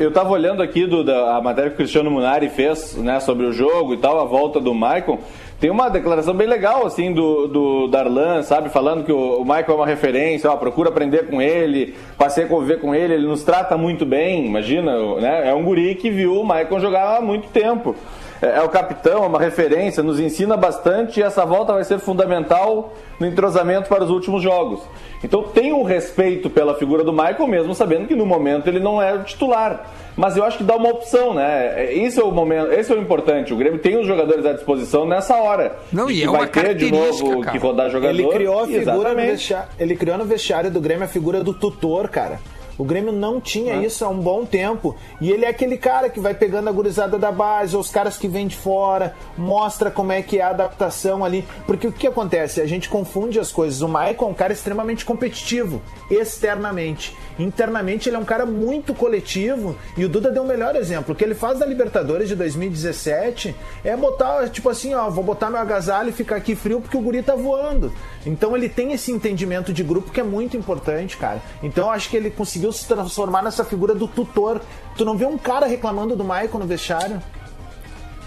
Eu 0.00 0.10
tava 0.10 0.30
olhando 0.30 0.62
aqui 0.62 0.86
do, 0.86 1.04
da, 1.04 1.36
a 1.36 1.42
matéria 1.42 1.68
que 1.68 1.74
o 1.74 1.76
Cristiano 1.76 2.10
Munari 2.10 2.48
fez 2.48 2.96
né, 2.96 3.20
sobre 3.20 3.44
o 3.44 3.52
jogo 3.52 3.92
e 3.92 3.98
tal, 3.98 4.18
a 4.18 4.24
volta 4.24 4.58
do 4.58 4.72
Michael. 4.72 5.18
Tem 5.60 5.68
uma 5.68 5.90
declaração 5.90 6.32
bem 6.32 6.46
legal, 6.46 6.86
assim, 6.86 7.12
do, 7.12 7.46
do 7.46 7.86
Darlan, 7.88 8.42
sabe? 8.42 8.70
Falando 8.70 9.04
que 9.04 9.12
o, 9.12 9.42
o 9.42 9.44
Michael 9.44 9.72
é 9.72 9.74
uma 9.74 9.86
referência, 9.86 10.50
ó, 10.50 10.56
procura 10.56 10.88
aprender 10.88 11.26
com 11.26 11.42
ele, 11.42 11.94
passei 12.16 12.44
a 12.44 12.46
conviver 12.46 12.80
com 12.80 12.94
ele, 12.94 13.12
ele 13.12 13.26
nos 13.26 13.42
trata 13.42 13.76
muito 13.76 14.06
bem, 14.06 14.46
imagina, 14.46 14.90
né? 15.16 15.50
É 15.50 15.54
um 15.54 15.62
guri 15.62 15.94
que 15.94 16.08
viu 16.08 16.40
o 16.40 16.44
Michael 16.44 16.80
jogar 16.80 17.18
há 17.18 17.20
muito 17.20 17.48
tempo. 17.48 17.94
É, 18.42 18.58
é 18.58 18.62
o 18.62 18.68
capitão, 18.68 19.24
é 19.24 19.26
uma 19.26 19.38
referência, 19.38 20.02
nos 20.02 20.18
ensina 20.18 20.56
bastante 20.56 21.20
e 21.20 21.22
essa 21.22 21.44
volta 21.44 21.72
vai 21.72 21.84
ser 21.84 21.98
fundamental 21.98 22.92
no 23.18 23.26
entrosamento 23.26 23.88
para 23.88 24.04
os 24.04 24.10
últimos 24.10 24.42
jogos. 24.42 24.80
Então 25.22 25.42
tem 25.42 25.72
um 25.72 25.82
respeito 25.82 26.48
pela 26.48 26.74
figura 26.74 27.04
do 27.04 27.12
Michael, 27.12 27.46
mesmo 27.46 27.74
sabendo 27.74 28.06
que 28.06 28.14
no 28.14 28.24
momento 28.24 28.68
ele 28.68 28.80
não 28.80 29.00
é 29.00 29.14
o 29.14 29.22
titular. 29.22 29.86
Mas 30.16 30.36
eu 30.36 30.44
acho 30.44 30.58
que 30.58 30.64
dá 30.64 30.76
uma 30.76 30.90
opção, 30.90 31.32
né? 31.32 31.94
Esse 31.94 32.20
é 32.20 32.24
o 32.24 32.30
momento, 32.30 32.72
esse 32.72 32.92
é 32.92 32.94
o 32.94 33.00
importante. 33.00 33.52
O 33.52 33.56
Grêmio 33.56 33.78
tem 33.78 33.98
os 33.98 34.06
jogadores 34.06 34.44
à 34.44 34.52
disposição 34.52 35.06
nessa 35.06 35.36
hora. 35.36 35.78
Não, 35.92 36.10
e, 36.10 36.18
e 36.18 36.22
é 36.24 36.26
vai 36.26 36.40
uma 36.40 36.46
ter 36.46 36.74
de 36.74 36.90
novo 36.90 37.40
cara. 37.40 37.52
que 37.52 37.58
rodar 37.58 37.90
jogador. 37.90 38.14
Ele 38.14 38.28
criou 38.28 38.60
a 38.60 38.66
figura 38.66 39.14
no 39.14 39.16
vestiário, 39.16 39.68
ele 39.78 39.96
criou 39.96 40.18
no 40.18 40.24
vestiário 40.24 40.70
do 40.70 40.80
Grêmio 40.80 41.04
a 41.04 41.08
figura 41.08 41.44
do 41.44 41.54
tutor, 41.54 42.08
cara. 42.08 42.40
O 42.80 42.84
Grêmio 42.84 43.12
não 43.12 43.38
tinha 43.38 43.76
isso 43.76 44.06
há 44.06 44.08
um 44.08 44.18
bom 44.18 44.46
tempo. 44.46 44.96
E 45.20 45.30
ele 45.30 45.44
é 45.44 45.48
aquele 45.48 45.76
cara 45.76 46.08
que 46.08 46.18
vai 46.18 46.32
pegando 46.32 46.70
a 46.70 46.72
gurizada 46.72 47.18
da 47.18 47.30
base, 47.30 47.76
ou 47.76 47.82
os 47.82 47.90
caras 47.90 48.16
que 48.16 48.26
vêm 48.26 48.46
de 48.46 48.56
fora, 48.56 49.14
mostra 49.36 49.90
como 49.90 50.12
é 50.12 50.22
que 50.22 50.38
é 50.38 50.42
a 50.42 50.48
adaptação 50.48 51.22
ali. 51.22 51.46
Porque 51.66 51.86
o 51.86 51.92
que 51.92 52.06
acontece? 52.06 52.58
A 52.58 52.66
gente 52.66 52.88
confunde 52.88 53.38
as 53.38 53.52
coisas. 53.52 53.82
O 53.82 53.88
Maicon 53.88 54.28
é 54.28 54.28
um 54.30 54.34
cara 54.34 54.54
extremamente 54.54 55.04
competitivo, 55.04 55.82
externamente. 56.10 57.14
Internamente 57.42 58.08
ele 58.08 58.16
é 58.16 58.18
um 58.18 58.24
cara 58.24 58.44
muito 58.44 58.94
coletivo. 58.94 59.76
E 59.96 60.04
o 60.04 60.08
Duda 60.08 60.30
deu 60.30 60.42
o 60.42 60.46
melhor 60.46 60.76
exemplo. 60.76 61.12
O 61.12 61.16
que 61.16 61.24
ele 61.24 61.34
faz 61.34 61.58
da 61.58 61.66
Libertadores 61.66 62.28
de 62.28 62.36
2017 62.36 63.54
é 63.84 63.96
botar, 63.96 64.48
tipo 64.48 64.68
assim, 64.68 64.94
ó, 64.94 65.08
vou 65.10 65.24
botar 65.24 65.50
meu 65.50 65.60
agasalho 65.60 66.10
e 66.10 66.12
ficar 66.12 66.36
aqui 66.36 66.54
frio 66.54 66.80
porque 66.80 66.96
o 66.96 67.00
guri 67.00 67.22
tá 67.22 67.34
voando. 67.34 67.92
Então 68.26 68.56
ele 68.56 68.68
tem 68.68 68.92
esse 68.92 69.10
entendimento 69.10 69.72
de 69.72 69.82
grupo 69.82 70.10
que 70.10 70.20
é 70.20 70.24
muito 70.24 70.56
importante, 70.56 71.16
cara. 71.16 71.40
Então 71.62 71.90
acho 71.90 72.10
que 72.10 72.16
ele 72.16 72.30
conseguiu 72.30 72.72
se 72.72 72.86
transformar 72.86 73.42
nessa 73.42 73.64
figura 73.64 73.94
do 73.94 74.06
tutor. 74.06 74.60
Tu 74.96 75.04
não 75.04 75.16
vê 75.16 75.24
um 75.24 75.38
cara 75.38 75.66
reclamando 75.66 76.14
do 76.14 76.24
Maicon 76.24 76.58
no 76.58 76.66
vestiário? 76.66 77.20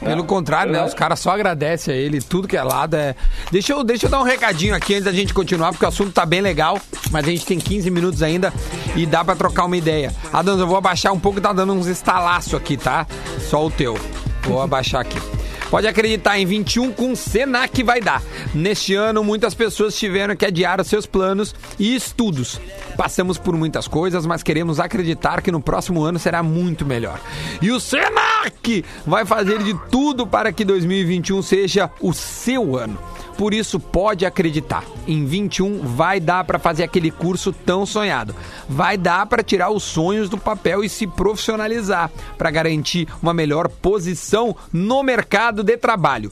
Pelo 0.04 0.24
contrário, 0.24 0.72
né? 0.72 0.84
Os 0.84 0.94
caras 0.94 1.20
só 1.20 1.32
agradecem 1.32 1.94
a 1.94 1.98
ele, 1.98 2.22
tudo 2.22 2.48
que 2.48 2.58
é 2.58 2.64
lado 2.64 2.96
é. 2.96 3.16
Deixa 3.52 3.74
eu, 3.74 3.84
deixa 3.84 4.06
eu 4.06 4.10
dar 4.10 4.20
um 4.20 4.24
recadinho 4.24 4.76
aqui 4.76 4.94
antes 4.94 5.06
da 5.06 5.12
gente 5.12 5.34
continuar, 5.34 5.72
porque 5.72 5.86
o 5.86 5.88
assunto 5.88 6.12
tá 6.12 6.26
bem 6.26 6.42
legal, 6.42 6.80
mas 7.12 7.26
a 7.26 7.30
gente 7.30 7.46
tem 7.46 7.58
15 7.58 7.90
minutos 7.90 8.22
ainda 8.22 8.54
e 8.96 9.06
dá 9.06 9.24
pra 9.24 9.36
trocar 9.36 9.66
uma 9.66 9.78
ideia. 9.78 10.14
Adams, 10.32 10.60
eu 10.60 10.68
vou 10.68 10.78
abaixar 10.78 11.14
um 11.14 11.20
pouco, 11.20 11.40
tá 11.40 11.54
dando 11.54 11.74
uns 11.74 11.88
estalaços 11.88 12.54
aqui, 12.54 12.78
tá? 12.78 13.08
Só 13.50 13.66
o 13.66 13.72
teu. 13.72 13.98
Vou 14.44 14.62
abaixar 14.62 15.02
aqui. 15.02 15.43
Pode 15.74 15.88
acreditar, 15.88 16.38
em 16.38 16.46
21 16.46 16.92
com 16.92 17.16
Senac 17.16 17.82
vai 17.82 18.00
dar. 18.00 18.22
Neste 18.54 18.94
ano, 18.94 19.24
muitas 19.24 19.56
pessoas 19.56 19.98
tiveram 19.98 20.36
que 20.36 20.46
adiar 20.46 20.80
os 20.80 20.86
seus 20.86 21.08
planos 21.08 21.56
e 21.80 21.96
estudos. 21.96 22.62
Passamos 22.96 23.40
por 23.40 23.58
muitas 23.58 23.88
coisas, 23.88 24.24
mas 24.24 24.44
queremos 24.44 24.80
acreditar 24.80 25.42
que 25.42 25.52
no 25.52 25.60
próximo 25.60 26.04
ano 26.04 26.20
será 26.20 26.44
muito 26.44 26.86
melhor. 26.86 27.20
E 27.60 27.72
o 27.72 27.80
Senac 27.80 28.86
vai 29.04 29.26
fazer 29.26 29.64
de 29.64 29.74
tudo 29.90 30.28
para 30.28 30.54
que 30.54 30.64
2021 30.64 31.42
seja 31.42 31.90
o 32.00 32.14
seu 32.14 32.78
ano. 32.78 33.00
Por 33.38 33.54
isso, 33.54 33.80
pode 33.80 34.26
acreditar. 34.26 34.84
Em 35.08 35.26
21 35.26 35.80
vai 35.80 36.20
dar 36.20 36.44
para 36.44 36.60
fazer 36.60 36.84
aquele 36.84 37.12
curso 37.12 37.52
tão 37.52 37.86
sonhado. 37.86 38.36
Vai 38.70 38.98
dar 38.98 39.26
para 39.26 39.44
tirar 39.44 39.70
os 39.70 39.84
sonhos 39.84 40.30
do 40.30 40.38
papel 40.38 40.84
e 40.84 40.90
se 40.90 41.08
profissionalizar, 41.08 42.12
para 42.38 42.52
garantir 42.52 43.08
uma 43.22 43.34
melhor 43.34 43.68
posição 43.68 44.56
no 44.72 45.04
mercado 45.04 45.64
de 45.64 45.78
trabalho. 45.78 46.32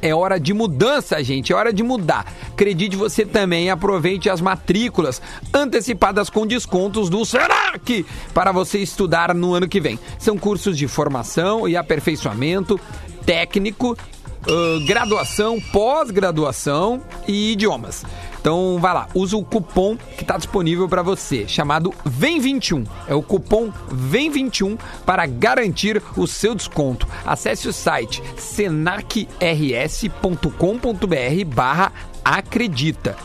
É 0.00 0.14
hora 0.14 0.38
de 0.38 0.52
mudança, 0.52 1.22
gente. 1.24 1.52
É 1.52 1.56
hora 1.56 1.72
de 1.72 1.82
mudar. 1.82 2.32
Acredite 2.52 2.96
você 2.96 3.24
também 3.24 3.70
aproveite 3.70 4.28
as 4.28 4.40
matrículas 4.40 5.20
antecipadas 5.52 6.30
com 6.30 6.46
descontos 6.46 7.08
do 7.08 7.24
Senac 7.24 8.04
para 8.32 8.52
você 8.52 8.78
estudar 8.78 9.34
no 9.34 9.54
ano 9.54 9.68
que 9.68 9.80
vem. 9.80 9.98
São 10.18 10.38
cursos 10.38 10.76
de 10.76 10.86
formação 10.86 11.66
e 11.66 11.76
aperfeiçoamento 11.76 12.78
técnico, 13.24 13.96
uh, 14.46 14.84
graduação, 14.84 15.60
pós-graduação 15.60 17.02
e 17.26 17.52
idiomas. 17.52 18.04
Então 18.40 18.78
vai 18.80 18.94
lá, 18.94 19.08
usa 19.12 19.36
o 19.36 19.44
cupom 19.44 19.96
que 19.96 20.22
está 20.22 20.36
disponível 20.36 20.88
para 20.88 21.02
você, 21.02 21.48
chamado 21.48 21.92
VEM21. 22.08 22.86
É 23.08 23.14
o 23.14 23.22
cupom 23.22 23.72
VEM21 23.90 24.78
para 25.04 25.26
garantir 25.26 26.00
o 26.16 26.28
seu 26.28 26.54
desconto. 26.54 27.08
Acesse 27.24 27.66
o 27.66 27.72
site 27.72 28.22
senacrs.com.br 28.36 29.44
barra 31.52 31.92
acredita 32.24 33.16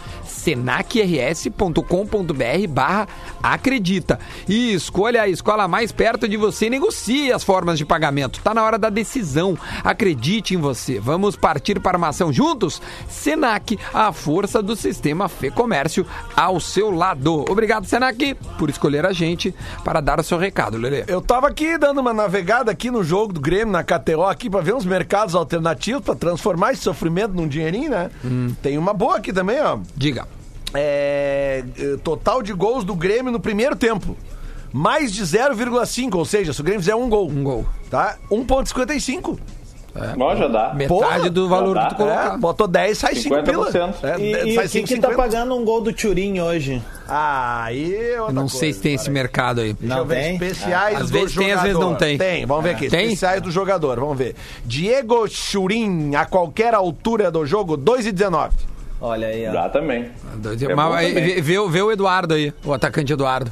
senacrs.com.br 0.42 2.68
barra 2.70 3.08
acredita 3.42 4.20
e 4.48 4.74
escolha 4.74 5.22
a 5.22 5.28
escola 5.28 5.68
mais 5.68 5.92
perto 5.92 6.28
de 6.28 6.38
você 6.38 6.66
e 6.66 6.70
negocie 6.70 7.32
as 7.32 7.44
formas 7.44 7.78
de 7.78 7.86
pagamento. 7.86 8.42
Tá 8.44 8.54
na 8.54 8.64
hora 8.64 8.78
da 8.78 8.90
decisão. 8.90 9.58
Acredite 9.84 10.56
em 10.56 10.58
você. 10.58 11.00
Vamos 11.00 11.36
partir 11.36 11.80
para 11.80 11.98
uma 11.98 12.10
ação 12.10 12.34
juntos? 12.34 12.82
Senac, 13.08 13.78
a 13.94 14.12
força 14.12 14.62
do 14.62 14.76
sistema 14.76 15.30
Fê 15.30 15.52
Comércio 15.52 16.06
ao 16.36 16.60
seu 16.60 16.90
lado. 16.90 17.46
Obrigado, 17.50 17.86
Senac, 17.86 18.36
por 18.58 18.70
escolher 18.70 19.06
a 19.06 19.14
gente 19.14 19.54
para 19.84 20.02
dar 20.02 20.20
o 20.20 20.24
seu 20.24 20.38
recado, 20.38 20.78
Lelê. 20.78 21.04
Eu 21.08 21.22
tava 21.22 21.48
aqui 21.48 21.78
dando 21.78 22.02
uma 22.02 22.14
navegada 22.14 22.72
aqui 22.72 22.90
no 22.90 23.04
jogo 23.04 23.34
do 23.34 23.40
Grêmio, 23.40 23.72
na 23.72 23.84
KTO, 23.84 24.24
aqui, 24.24 24.50
pra 24.50 24.62
ver 24.62 24.74
uns 24.74 24.86
mercados 24.86 25.36
alternativos, 25.36 26.04
pra 26.04 26.16
transformar 26.16 26.72
esse 26.72 26.82
sofrimento 26.82 27.34
num 27.34 27.48
dinheirinho, 27.48 27.92
né? 27.92 28.10
Tem 28.62 28.78
uma 28.78 28.94
boa 28.94 29.18
aqui 29.18 29.32
também, 29.32 29.62
ó. 29.62 29.78
Diga. 29.96 30.28
É, 30.74 31.64
é, 31.78 31.98
total 32.04 32.42
de 32.42 32.54
gols 32.54 32.84
do 32.84 32.96
Grêmio 32.96 33.32
no 33.32 33.40
primeiro 33.40 33.76
tempo. 33.76 34.16
Mais 34.74 35.12
de 35.12 35.22
0,5, 35.24 36.16
ou 36.16 36.24
seja, 36.26 36.54
se 36.54 36.62
o 36.62 36.64
Grêmio 36.64 36.82
fizer 36.82 36.96
um 36.96 37.10
gol. 37.10 37.30
Um 37.30 37.44
gol. 37.44 37.66
Tá? 37.90 38.18
1,55. 38.32 39.38
Ó, 40.18 40.36
já 40.38 40.48
dá. 40.48 40.74
Metade 40.74 40.88
Porra, 40.88 41.30
do 41.30 41.50
valor 41.50 41.78
que 41.78 41.84
tu 41.84 41.90
dá. 41.90 41.96
colocar. 41.96 42.34
É, 42.36 42.38
botou 42.38 42.66
10, 42.66 42.98
sai 42.98 43.14
5 43.16 43.44
pila. 43.44 43.70
50%. 43.70 43.94
É, 44.04 44.18
E, 44.22 44.32
e 44.52 44.56
sai 44.56 44.64
que, 44.64 44.70
5, 44.70 44.88
que 44.88 44.96
tá 45.02 45.10
50. 45.10 45.16
pagando 45.18 45.54
um 45.58 45.66
gol 45.66 45.82
do 45.82 45.92
Turim 45.92 46.40
hoje? 46.40 46.82
Ah, 47.10 47.64
aí 47.66 47.94
é 47.94 48.16
Eu 48.18 48.32
não 48.32 48.44
coisa, 48.44 48.58
sei 48.58 48.72
se 48.72 48.80
tem 48.80 48.94
esse 48.94 49.10
mercado 49.10 49.60
aí. 49.60 49.74
Deixa 49.74 49.94
eu 49.94 49.98
Não 50.00 50.06
ver. 50.06 50.16
tem? 50.16 50.34
Especiais 50.36 51.02
Às 51.02 51.10
do 51.10 51.20
vezes 51.20 51.36
tem, 51.36 51.52
às 51.52 51.60
jogador. 51.60 51.64
vezes 51.68 51.80
não 51.82 51.96
tem. 51.96 52.18
Tem, 52.18 52.46
vamos 52.46 52.64
ver 52.64 52.70
aqui. 52.70 52.88
Tem? 52.90 53.04
Especiais 53.08 53.42
do 53.42 53.52
jogador, 53.52 54.00
vamos 54.00 54.18
ver. 54.18 54.34
Diego 54.64 55.28
Churin, 55.28 56.16
a 56.16 56.24
qualquer 56.26 56.74
altura 56.74 57.30
do 57.30 57.46
jogo, 57.46 57.78
2,19. 57.78 58.52
Olha 59.02 59.28
aí, 59.28 59.48
ó. 59.48 59.52
Dá 59.52 59.68
também. 59.70 60.10
Mas, 60.24 60.62
É 60.62 60.68
também. 61.14 61.14
vê, 61.36 61.42
vê 61.42 61.70
vê 61.70 61.82
o 61.82 61.92
Eduardo 61.92 62.36
aí, 62.36 62.54
o 62.64 62.72
atacante 62.72 63.12
Eduardo. 63.12 63.52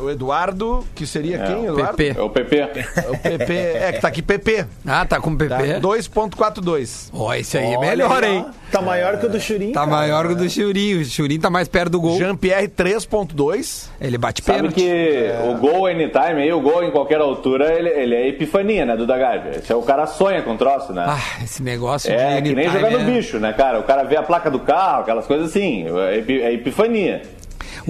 O 0.00 0.10
Eduardo, 0.10 0.84
que 0.94 1.06
seria 1.06 1.36
É, 1.36 1.46
quem, 1.46 1.68
o 1.68 1.74
Eduardo? 1.74 1.96
PP. 1.96 2.18
É 2.18 2.22
o 2.22 2.30
PP. 2.30 2.56
É 2.56 3.10
o 3.10 3.18
PP. 3.18 3.52
É, 3.54 3.92
que 3.92 4.00
tá 4.00 4.08
aqui 4.08 4.22
PP. 4.22 4.66
Ah, 4.86 5.04
tá 5.04 5.20
com 5.20 5.30
o 5.30 5.36
Tá? 5.36 5.58
PP. 5.58 5.80
2,42. 5.80 7.10
Ó, 7.12 7.32
esse 7.34 7.58
aí 7.58 7.72
é 7.74 7.78
Olha 7.78 7.88
melhor, 7.90 8.24
aí, 8.24 8.36
hein? 8.36 8.46
Tá 8.70 8.80
maior 8.80 9.18
que 9.18 9.26
o 9.26 9.28
do 9.28 9.40
Churim. 9.40 9.72
Tá 9.72 9.80
cara. 9.80 9.90
maior 9.90 10.26
que 10.28 10.32
o 10.32 10.36
do 10.36 10.48
Churinho. 10.48 11.00
O 11.00 11.04
Churinho 11.04 11.40
tá 11.40 11.50
mais 11.50 11.68
perto 11.68 11.90
do 11.90 12.00
gol. 12.00 12.16
Jean-Pierre, 12.18 12.68
3,2. 12.68 13.88
Ele 14.00 14.16
bate 14.18 14.42
Sabe 14.44 14.58
pênalti. 14.58 14.74
que 14.76 15.30
o 15.48 15.54
gol 15.58 15.86
anytime 15.86 16.42
aí, 16.42 16.52
o 16.52 16.60
gol 16.60 16.82
em 16.84 16.90
qualquer 16.90 17.20
altura, 17.20 17.72
ele, 17.72 17.88
ele 17.88 18.14
é 18.14 18.28
epifania, 18.28 18.86
né, 18.86 18.96
do 18.96 19.06
Dagard. 19.06 19.58
Esse 19.58 19.72
é 19.72 19.76
o 19.76 19.82
cara 19.82 20.06
sonha 20.06 20.42
com 20.42 20.56
troço, 20.56 20.92
né? 20.92 21.04
Ah, 21.06 21.42
esse 21.42 21.62
negócio 21.62 22.10
é 22.12 22.40
de 22.40 22.50
que 22.50 22.54
nem 22.54 22.66
anytime 22.66 22.84
jogar 22.90 22.98
no 23.04 23.10
é- 23.10 23.12
bicho, 23.16 23.38
né, 23.38 23.52
cara? 23.52 23.78
O 23.80 23.82
cara 23.82 24.04
vê 24.04 24.16
a 24.16 24.22
placa 24.22 24.50
do 24.50 24.60
carro, 24.60 25.02
aquelas 25.02 25.26
coisas 25.26 25.48
assim. 25.50 25.86
É 25.88 26.20
é 26.50 26.52
epifania. 26.54 27.22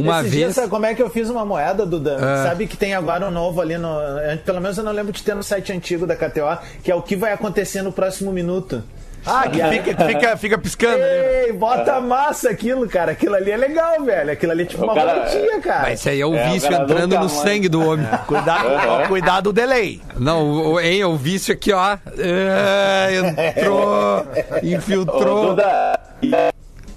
Uma 0.00 0.20
Esses 0.20 0.30
vez. 0.30 0.34
dias, 0.44 0.54
sabe 0.54 0.68
como 0.68 0.86
é 0.86 0.94
que 0.94 1.02
eu 1.02 1.10
fiz 1.10 1.28
uma 1.30 1.44
moeda, 1.44 1.84
Duda? 1.86 2.16
Ah. 2.20 2.44
Sabe 2.48 2.66
que 2.66 2.76
tem 2.76 2.94
agora 2.94 3.26
um 3.26 3.30
novo 3.30 3.60
ali 3.60 3.76
no. 3.78 3.96
Pelo 4.44 4.60
menos 4.60 4.76
eu 4.78 4.84
não 4.84 4.92
lembro 4.92 5.12
de 5.12 5.22
ter 5.22 5.34
no 5.34 5.42
site 5.42 5.72
antigo 5.72 6.06
da 6.06 6.16
KTO, 6.16 6.58
que 6.82 6.90
é 6.90 6.94
o 6.94 7.02
que 7.02 7.16
vai 7.16 7.32
acontecer 7.32 7.82
no 7.82 7.92
próximo 7.92 8.32
minuto. 8.32 8.82
Ah, 9.26 9.46
que 9.50 9.62
fica, 9.62 10.06
fica, 10.06 10.36
fica 10.38 10.58
piscando. 10.58 10.96
né? 10.96 11.44
Ei, 11.48 11.52
bota 11.52 12.00
massa 12.00 12.48
aquilo, 12.48 12.88
cara. 12.88 13.12
Aquilo 13.12 13.34
ali 13.34 13.50
é 13.50 13.56
legal, 13.58 14.02
velho. 14.02 14.32
Aquilo 14.32 14.50
ali 14.52 14.62
é 14.62 14.64
tipo 14.64 14.80
O 14.80 14.84
uma 14.86 14.94
cara- 14.94 15.12
roletinha, 15.12 15.60
cara. 15.60 15.82
Mas 15.82 16.00
esse 16.00 16.08
aí 16.08 16.22
é 16.22 16.26
o 16.26 16.34
É, 16.34 16.46
o 16.48 16.52
vício 16.52 16.70
cara 16.70 16.84
entrando 16.84 17.18
no 17.18 17.28
sangue 17.28 17.68
do 17.68 17.86
homem. 17.86 18.06
Cuidado, 18.26 18.68
ó, 18.88 19.06
cuidado 19.08 19.44
do 19.44 19.52
delay. 19.52 20.00
Não, 20.18 20.42
o, 20.42 20.72
o- 20.72 20.80
hein, 20.80 21.04
o 21.04 21.16
vício 21.18 21.52
aqui, 21.52 21.70
ó. 21.70 21.98
É, 22.16 23.52
entrou, 23.58 24.20
Ô, 24.24 24.24
infiltrou. 24.62 25.48
Duda, 25.50 26.00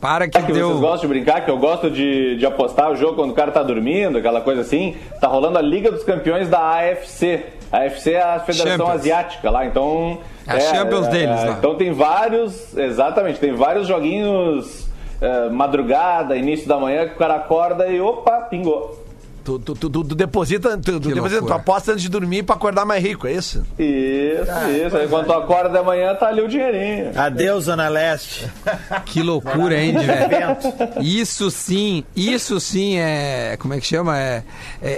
Para 0.04 0.28
que 0.28 0.38
que 0.38 0.52
vocês 0.52 0.58
deu. 0.58 0.80
gostam 0.82 1.08
de 1.08 1.08
brincar, 1.08 1.46
que 1.46 1.50
eu 1.50 1.58
gosto 1.58 1.90
de, 1.90 2.36
de 2.36 2.46
apostar 2.46 2.92
o 2.92 2.96
jogo 2.98 3.16
quando 3.16 3.32
o 3.32 3.34
cara 3.34 3.54
tá 3.54 3.64
dormindo, 3.64 4.18
aquela 4.18 4.42
coisa 4.42 4.60
assim. 4.60 4.98
Tá 5.22 5.30
rolando 5.30 5.58
a 5.58 5.62
Liga 5.62 5.90
dos 5.90 6.04
Campeões 6.04 6.50
da 6.50 6.60
AFC. 6.60 7.46
A 7.72 7.86
AFC 7.86 8.12
é 8.12 8.22
a 8.22 8.40
Federação 8.40 8.88
Champions. 8.88 9.00
Asiática 9.00 9.50
lá, 9.50 9.66
então... 9.66 10.20
É 10.46 10.58
a 10.58 10.60
Champions 10.60 11.08
deles 11.08 11.42
lá. 11.46 11.56
Então 11.58 11.76
tem 11.76 11.94
vários, 11.94 12.78
exatamente, 12.78 13.40
tem 13.40 13.54
vários 13.54 13.88
joguinhos 13.88 14.90
é, 15.22 15.48
madrugada, 15.48 16.36
início 16.36 16.68
da 16.68 16.78
manhã, 16.78 17.08
que 17.08 17.14
o 17.14 17.18
cara 17.18 17.36
acorda 17.36 17.88
e 17.88 18.02
opa, 18.02 18.42
pingou. 18.42 19.03
Tu, 19.44 19.60
tu, 19.60 19.76
tu, 19.76 19.90
tu 19.90 20.04
deposita, 20.16 20.78
tu, 20.78 21.00
tu, 21.02 21.14
deposita, 21.14 21.56
aposta 21.56 21.92
antes 21.92 22.02
de 22.04 22.10
dormir 22.10 22.44
pra 22.44 22.56
acordar 22.56 22.86
mais 22.86 23.04
rico, 23.04 23.28
é 23.28 23.34
isso? 23.34 23.66
Isso, 23.78 24.50
Ah, 24.50 24.70
isso. 24.72 24.96
Aí 24.96 25.08
quando 25.08 25.26
tu 25.26 25.34
acorda 25.34 25.78
de 25.80 25.86
manhã, 25.86 26.16
tá 26.16 26.28
ali 26.28 26.42
o 26.42 26.48
dinheirinho. 26.48 27.12
Adeus, 27.20 27.66
Zona 27.66 27.90
Leste. 27.90 28.48
Que 29.06 29.22
loucura, 29.22 29.78
hein, 29.78 29.96
de 29.98 30.06
velho. 30.06 30.58
Isso 31.02 31.52
sim, 31.52 32.04
isso 32.16 32.60
sim 32.60 32.98
é. 32.98 33.58
Como 33.60 33.74
é 33.74 33.80
que 33.80 33.86
chama? 33.86 34.18
É, 34.18 34.44
é, 34.82 34.92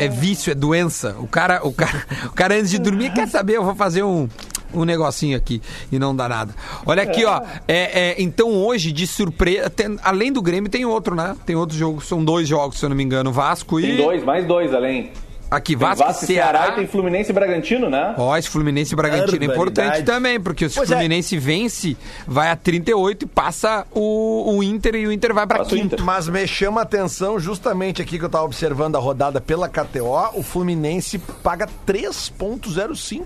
é- 0.00 0.04
é 0.04 0.08
vício, 0.08 0.50
é 0.50 0.54
doença. 0.54 1.14
O 1.18 1.26
cara, 1.26 1.60
o, 1.62 1.72
cara, 1.72 2.04
o 2.26 2.30
cara 2.32 2.54
antes 2.54 2.70
de 2.70 2.78
dormir 2.78 3.12
quer 3.12 3.28
saber, 3.28 3.56
eu 3.56 3.64
vou 3.64 3.74
fazer 3.74 4.02
um. 4.02 4.28
Um 4.72 4.84
negocinho 4.84 5.36
aqui 5.36 5.60
e 5.90 5.98
não 5.98 6.14
dá 6.14 6.28
nada. 6.28 6.54
Olha 6.86 7.02
aqui, 7.02 7.24
ó. 7.24 7.40
É, 7.66 8.10
é, 8.10 8.14
então 8.22 8.50
hoje, 8.52 8.92
de 8.92 9.06
surpresa, 9.06 9.68
tem- 9.70 9.98
além 10.02 10.32
do 10.32 10.40
Grêmio, 10.42 10.70
tem 10.70 10.84
outro, 10.84 11.14
né? 11.14 11.36
Tem 11.44 11.56
outro 11.56 11.76
jogo, 11.76 12.00
são 12.00 12.24
dois 12.24 12.46
jogos, 12.48 12.78
se 12.78 12.84
eu 12.84 12.88
não 12.88 12.96
me 12.96 13.02
engano. 13.04 13.32
Vasco 13.32 13.80
Tem 13.80 13.94
e. 13.94 13.96
dois, 13.96 14.24
mais 14.24 14.46
dois 14.46 14.72
além. 14.74 15.10
Aqui, 15.50 15.72
Tem 15.72 15.78
Vasco, 15.78 16.04
Vasco 16.04 16.22
e 16.22 16.26
Ceará. 16.28 16.68
e 16.68 16.72
tem 16.76 16.86
Fluminense 16.86 17.30
e 17.30 17.32
Bragantino, 17.32 17.90
né? 17.90 18.14
Ó, 18.16 18.36
esse 18.36 18.48
Fluminense 18.48 18.92
e 18.92 18.96
Bragantino 18.96 19.42
é 19.42 19.46
importante 19.48 20.04
também, 20.04 20.38
porque 20.38 20.68
se 20.68 20.78
o 20.78 20.84
é. 20.84 20.86
Fluminense 20.86 21.36
vence, 21.38 21.96
vai 22.24 22.50
a 22.52 22.56
38 22.56 23.24
e 23.24 23.26
passa 23.26 23.84
o, 23.90 24.54
o 24.58 24.62
Inter 24.62 24.94
e 24.94 25.08
o 25.08 25.12
Inter 25.12 25.34
vai 25.34 25.48
pra 25.48 25.58
Passa 25.58 25.74
o 25.74 25.76
quinto. 25.76 26.04
Mas 26.04 26.28
me 26.28 26.46
chama 26.46 26.80
a 26.80 26.84
atenção 26.84 27.36
justamente 27.40 28.00
aqui 28.00 28.16
que 28.16 28.24
eu 28.24 28.28
tava 28.28 28.44
observando 28.44 28.94
a 28.94 29.00
rodada 29.00 29.40
pela 29.40 29.68
KTO, 29.68 30.38
o 30.38 30.42
Fluminense 30.44 31.18
paga 31.42 31.68
3.05. 31.84 33.24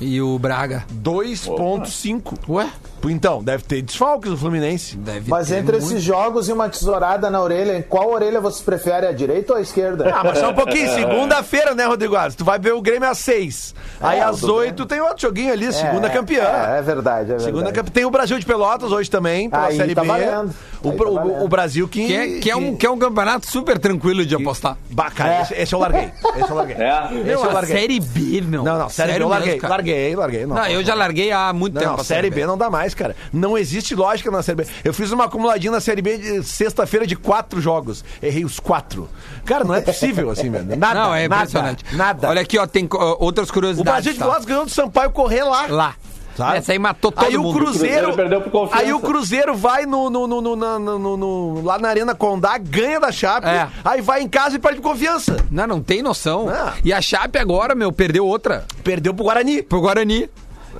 E 0.00 0.20
o 0.20 0.38
Braga. 0.38 0.84
2.5. 1.02 2.38
Ué? 2.48 2.68
Então, 3.10 3.42
deve 3.42 3.62
ter 3.64 3.82
desfalques 3.82 4.30
o 4.30 4.36
Fluminense. 4.36 4.96
Deve 4.96 5.28
Mas 5.30 5.48
ter 5.48 5.56
entre 5.56 5.72
muito. 5.78 5.86
esses 5.86 6.02
jogos 6.02 6.48
e 6.48 6.52
uma 6.52 6.68
tesourada 6.68 7.30
na 7.30 7.40
orelha, 7.40 7.76
em 7.76 7.82
qual 7.82 8.10
orelha 8.10 8.40
vocês 8.40 8.62
preferem, 8.62 9.08
a 9.08 9.12
direita 9.12 9.52
ou 9.52 9.58
a 9.58 9.62
esquerda? 9.62 10.12
Ah, 10.14 10.22
mas 10.24 10.38
só 10.38 10.50
um 10.50 10.54
pouquinho. 10.54 10.88
Segunda-feira, 10.94 11.74
né, 11.74 11.84
Rodrigo 11.84 12.14
Alves? 12.16 12.34
Tu 12.36 12.44
vai 12.44 12.58
ver 12.58 12.72
o 12.74 12.80
Grêmio 12.82 13.08
às 13.08 13.18
6. 13.18 13.74
Aí 14.00 14.18
É, 14.18 14.22
às 14.22 14.40
tudo 14.40 14.54
8 14.54 14.86
tem 14.86 15.00
outro 15.00 15.20
joguinho 15.22 15.52
ali, 15.52 15.72
segunda 15.72 16.08
campeã. 16.10 16.42
É, 16.42 16.78
é 16.78 16.82
verdade, 16.82 17.20
é 17.22 17.24
verdade. 17.36 17.42
Segunda 17.44 17.72
campeã. 17.72 17.92
Tem 17.92 18.04
o 18.04 18.10
Brasil 18.10 18.38
de 18.38 18.46
Pelotas 18.46 18.90
hoje 18.92 19.10
também, 19.10 19.48
pela 19.50 19.66
Aí 19.66 19.76
Série 19.76 19.94
tá 19.94 20.02
B. 20.02 20.06
valendo. 20.08 20.54
O, 20.82 20.90
Aí 20.90 20.96
tá 20.96 21.04
o- 21.04 21.14
valendo. 21.14 21.44
o 21.44 21.48
Brasil 21.48 21.88
que. 21.88 22.06
Que 22.06 22.14
é, 22.16 22.38
que, 22.40 22.50
é 22.50 22.56
um, 22.56 22.76
que 22.76 22.86
é 22.86 22.90
um 22.90 22.98
campeonato 22.98 23.46
super 23.50 23.78
tranquilo 23.78 24.24
de 24.26 24.34
apostar. 24.34 24.76
Bacana, 24.90 25.42
esse, 25.42 25.54
esse 25.54 25.74
eu 25.74 25.78
larguei. 25.78 26.10
Esse 26.36 26.50
eu 26.50 26.56
larguei. 26.56 26.76
É. 26.76 27.08
Esse 27.32 27.44
eu 27.44 27.52
larguei. 27.52 27.76
Série 27.76 28.00
B, 28.00 28.40
meu. 28.42 28.62
Não, 28.64 28.78
não, 28.78 28.88
Série 28.88 29.12
B 29.12 29.14
eu 29.16 29.18
mesmo, 29.20 29.30
larguei. 29.30 29.58
cara. 29.58 29.74
Larguei, 29.74 30.16
larguei. 30.16 30.46
Não, 30.46 30.56
Não, 30.56 30.66
eu 30.66 30.82
já 30.84 30.94
larguei 30.94 31.30
há 31.32 31.52
muito 31.52 31.74
Não, 31.74 31.80
tempo. 31.82 31.96
não, 31.98 32.04
Série 32.04 32.30
B 32.30 32.44
não 32.46 32.58
dá 32.58 32.68
mais, 32.70 32.91
cara. 32.96 33.16
Não 33.32 33.56
existe 33.56 33.94
lógica 33.94 34.30
na 34.30 34.42
Série 34.42 34.56
B. 34.64 34.66
Eu 34.84 34.92
fiz 34.94 35.10
uma 35.12 35.24
acumuladinha 35.24 35.70
na 35.72 35.80
Série 35.80 36.02
B 36.02 36.18
de 36.18 36.42
sexta-feira 36.44 37.06
de 37.06 37.16
quatro 37.16 37.60
jogos. 37.60 38.04
Errei 38.22 38.44
os 38.44 38.58
quatro. 38.60 39.08
Cara, 39.44 39.64
não 39.64 39.74
é 39.74 39.80
possível 39.80 40.30
assim, 40.30 40.50
velho. 40.50 40.64
Nada, 40.76 40.94
Não, 41.00 41.14
é 41.14 41.28
nada, 41.28 41.42
impressionante. 41.42 41.84
Nada. 41.96 42.28
Olha 42.28 42.42
aqui, 42.42 42.58
ó, 42.58 42.66
tem 42.66 42.88
ó, 42.92 43.16
outras 43.20 43.48
o 43.48 43.52
curiosidades. 43.52 43.92
Brasil 43.92 44.12
de 44.12 44.18
tá? 44.18 44.24
Pelotas 44.24 44.44
ganhou 44.44 44.64
do 44.64 44.70
Sampaio 44.70 45.10
correr 45.10 45.42
lá. 45.44 45.66
Lá. 45.68 45.94
Sabe? 46.34 46.56
Essa 46.56 46.72
aí 46.72 46.78
matou 46.78 47.12
todo 47.12 47.26
aí 47.26 47.36
o 47.36 47.42
mundo. 47.42 47.58
Cruzeiro, 47.58 47.94
Cruzeiro 48.06 48.16
perdeu 48.16 48.40
por 48.40 48.50
confiança. 48.50 48.82
Aí 48.82 48.90
o 48.90 49.00
Cruzeiro 49.00 49.54
vai 49.54 49.84
no, 49.84 50.08
no, 50.08 50.26
no, 50.26 50.40
no- 50.40 50.56
na- 50.56 50.78
no- 50.78 50.98
no- 50.98 51.16
no- 51.18 51.62
lá 51.62 51.78
na 51.78 51.90
Arena 51.90 52.14
Condá, 52.14 52.56
ganha 52.56 52.98
da 52.98 53.12
Chape, 53.12 53.46
É. 53.46 53.68
aí 53.84 54.00
vai 54.00 54.22
em 54.22 54.28
casa 54.28 54.56
e 54.56 54.58
perde 54.58 54.80
por 54.80 54.92
confiança. 54.92 55.36
Não, 55.50 55.66
não 55.66 55.82
tem 55.82 56.02
noção. 56.02 56.46
Não. 56.46 56.72
E 56.82 56.90
a 56.90 57.02
Chape 57.02 57.38
agora, 57.38 57.74
meu, 57.74 57.92
perdeu 57.92 58.26
outra. 58.26 58.64
Perdeu 58.82 59.12
pro 59.12 59.24
Guarani. 59.24 59.62
Pro 59.62 59.82
Guarani. 59.82 60.30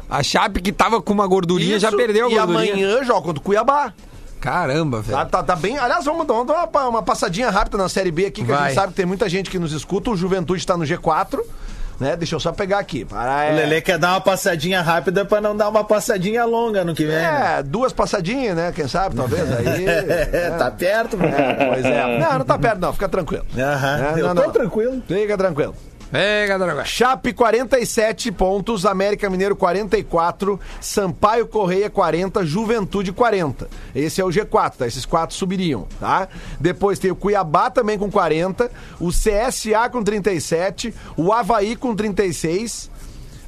A 0.08 0.22
Chape 0.22 0.60
que 0.60 0.72
tava 0.72 1.00
com 1.00 1.12
uma 1.12 1.26
gordurinha 1.26 1.78
já 1.78 1.88
Isso, 1.88 1.96
perdeu 1.96 2.26
a 2.26 2.30
E 2.30 2.34
gordurinha. 2.34 2.72
amanhã 2.74 3.04
joga 3.04 3.22
contra 3.22 3.40
o 3.40 3.42
Cuiabá. 3.42 3.92
Caramba, 4.40 5.00
velho. 5.00 5.16
Tá, 5.18 5.24
tá, 5.24 5.42
tá 5.42 5.56
bem. 5.56 5.78
Aliás, 5.78 6.04
vamos 6.04 6.26
dar 6.26 6.34
uma, 6.34 6.64
uma- 6.66 6.88
uma 6.88 7.02
passadinha 7.02 7.48
rápida 7.48 7.78
na 7.78 7.88
Série 7.88 8.10
B 8.10 8.26
aqui, 8.26 8.44
que 8.44 8.52
a 8.52 8.56
Vai. 8.56 8.68
gente 8.70 8.74
sabe 8.74 8.88
que 8.88 8.94
tem 8.96 9.06
muita 9.06 9.28
gente 9.28 9.48
que 9.48 9.58
nos 9.58 9.72
escuta. 9.72 10.10
O 10.10 10.16
Juventude 10.16 10.66
tá 10.66 10.76
no 10.76 10.84
G4. 10.84 11.40
Né? 12.00 12.16
Deixa 12.16 12.34
eu 12.34 12.40
só 12.40 12.50
pegar 12.50 12.80
aqui. 12.80 13.04
Para, 13.04 13.30
O 13.30 13.40
é, 13.42 13.52
Lelê 13.52 13.80
quer 13.80 13.96
dar 13.96 14.14
uma 14.14 14.20
passadinha 14.20 14.82
rápida 14.82 15.24
pra 15.24 15.40
não 15.40 15.56
dar 15.56 15.68
uma 15.68 15.84
passadinha 15.84 16.44
longa 16.44 16.84
no 16.84 16.92
que 16.96 17.04
vem. 17.04 17.14
né? 17.14 17.58
é, 17.58 17.62
duas 17.62 17.92
passadinhas, 17.92 18.56
né? 18.56 18.72
Quem 18.74 18.88
sabe, 18.88 19.14
talvez. 19.14 19.42
Aí. 19.52 19.84
É, 19.86 20.50
tá 20.58 20.68
perto, 20.72 21.16
mano. 21.16 21.32
É, 21.32 21.66
pois 21.72 21.84
é. 21.84 22.18
Não, 22.18 22.38
não 22.40 22.44
tá 22.44 22.58
perto, 22.58 22.80
não. 22.80 22.92
Fica 22.92 23.08
tranquilo. 23.08 23.44
Aham. 23.56 24.04
É, 24.16 24.20
Eu 24.20 24.26
não, 24.28 24.34
tô 24.34 24.42
não. 24.42 24.50
tranquilo. 24.50 25.02
Fica 25.06 25.38
tranquilo. 25.38 25.74
Pega, 26.12 26.58
Dragão. 26.58 26.84
Chape 26.84 27.32
47 27.32 28.30
pontos, 28.32 28.84
América 28.84 29.30
Mineiro 29.30 29.56
44, 29.56 30.60
Sampaio 30.78 31.46
Correia 31.46 31.88
40, 31.88 32.44
Juventude 32.44 33.12
40. 33.12 33.66
Esse 33.94 34.20
é 34.20 34.24
o 34.24 34.28
G4, 34.28 34.72
tá? 34.76 34.86
Esses 34.86 35.06
quatro 35.06 35.34
subiriam, 35.34 35.88
tá? 35.98 36.28
Depois 36.60 36.98
tem 36.98 37.10
o 37.10 37.16
Cuiabá 37.16 37.70
também 37.70 37.98
com 37.98 38.10
40, 38.10 38.70
o 39.00 39.08
CSA 39.08 39.88
com 39.90 40.02
37, 40.04 40.94
o 41.16 41.32
Havaí 41.32 41.74
com 41.76 41.96
36. 41.96 42.90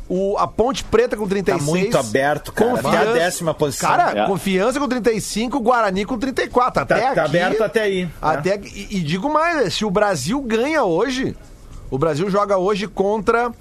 O, 0.07 0.37
a 0.37 0.47
Ponte 0.47 0.85
Preta 0.85 1.17
com 1.17 1.27
36. 1.27 1.65
Tá 1.67 1.71
muito 1.71 1.97
aberto, 1.97 2.53
cara. 2.53 2.75
Até 2.79 2.97
a 2.97 3.05
décima 3.15 3.55
posição. 3.55 3.89
Cara, 3.89 4.25
É. 4.25 4.27
Confiança 4.27 4.79
com 4.79 4.87
35, 4.87 5.59
Guarani 5.61 6.05
com 6.05 6.19
34. 6.19 6.83
Até 6.83 6.95
Tá- 6.95 7.07
aqui, 7.07 7.15
tá 7.15 7.25
aberto 7.25 7.63
até 7.63 7.83
aí, 7.83 8.05
né? 8.05 8.11
Até 8.21 8.53
aqui- 8.53 8.89
e, 8.91 8.99
e 8.99 9.01
digo 9.01 9.33
mais, 9.33 9.73
se 9.73 9.83
o 9.85 9.91
Brasil 9.91 10.39
ganha 10.43 10.85
hoje, 10.85 11.35
o 11.95 11.99
Brasil 11.99 12.29
joga 12.29 12.59
hoje 12.59 12.89
contra 12.89 13.53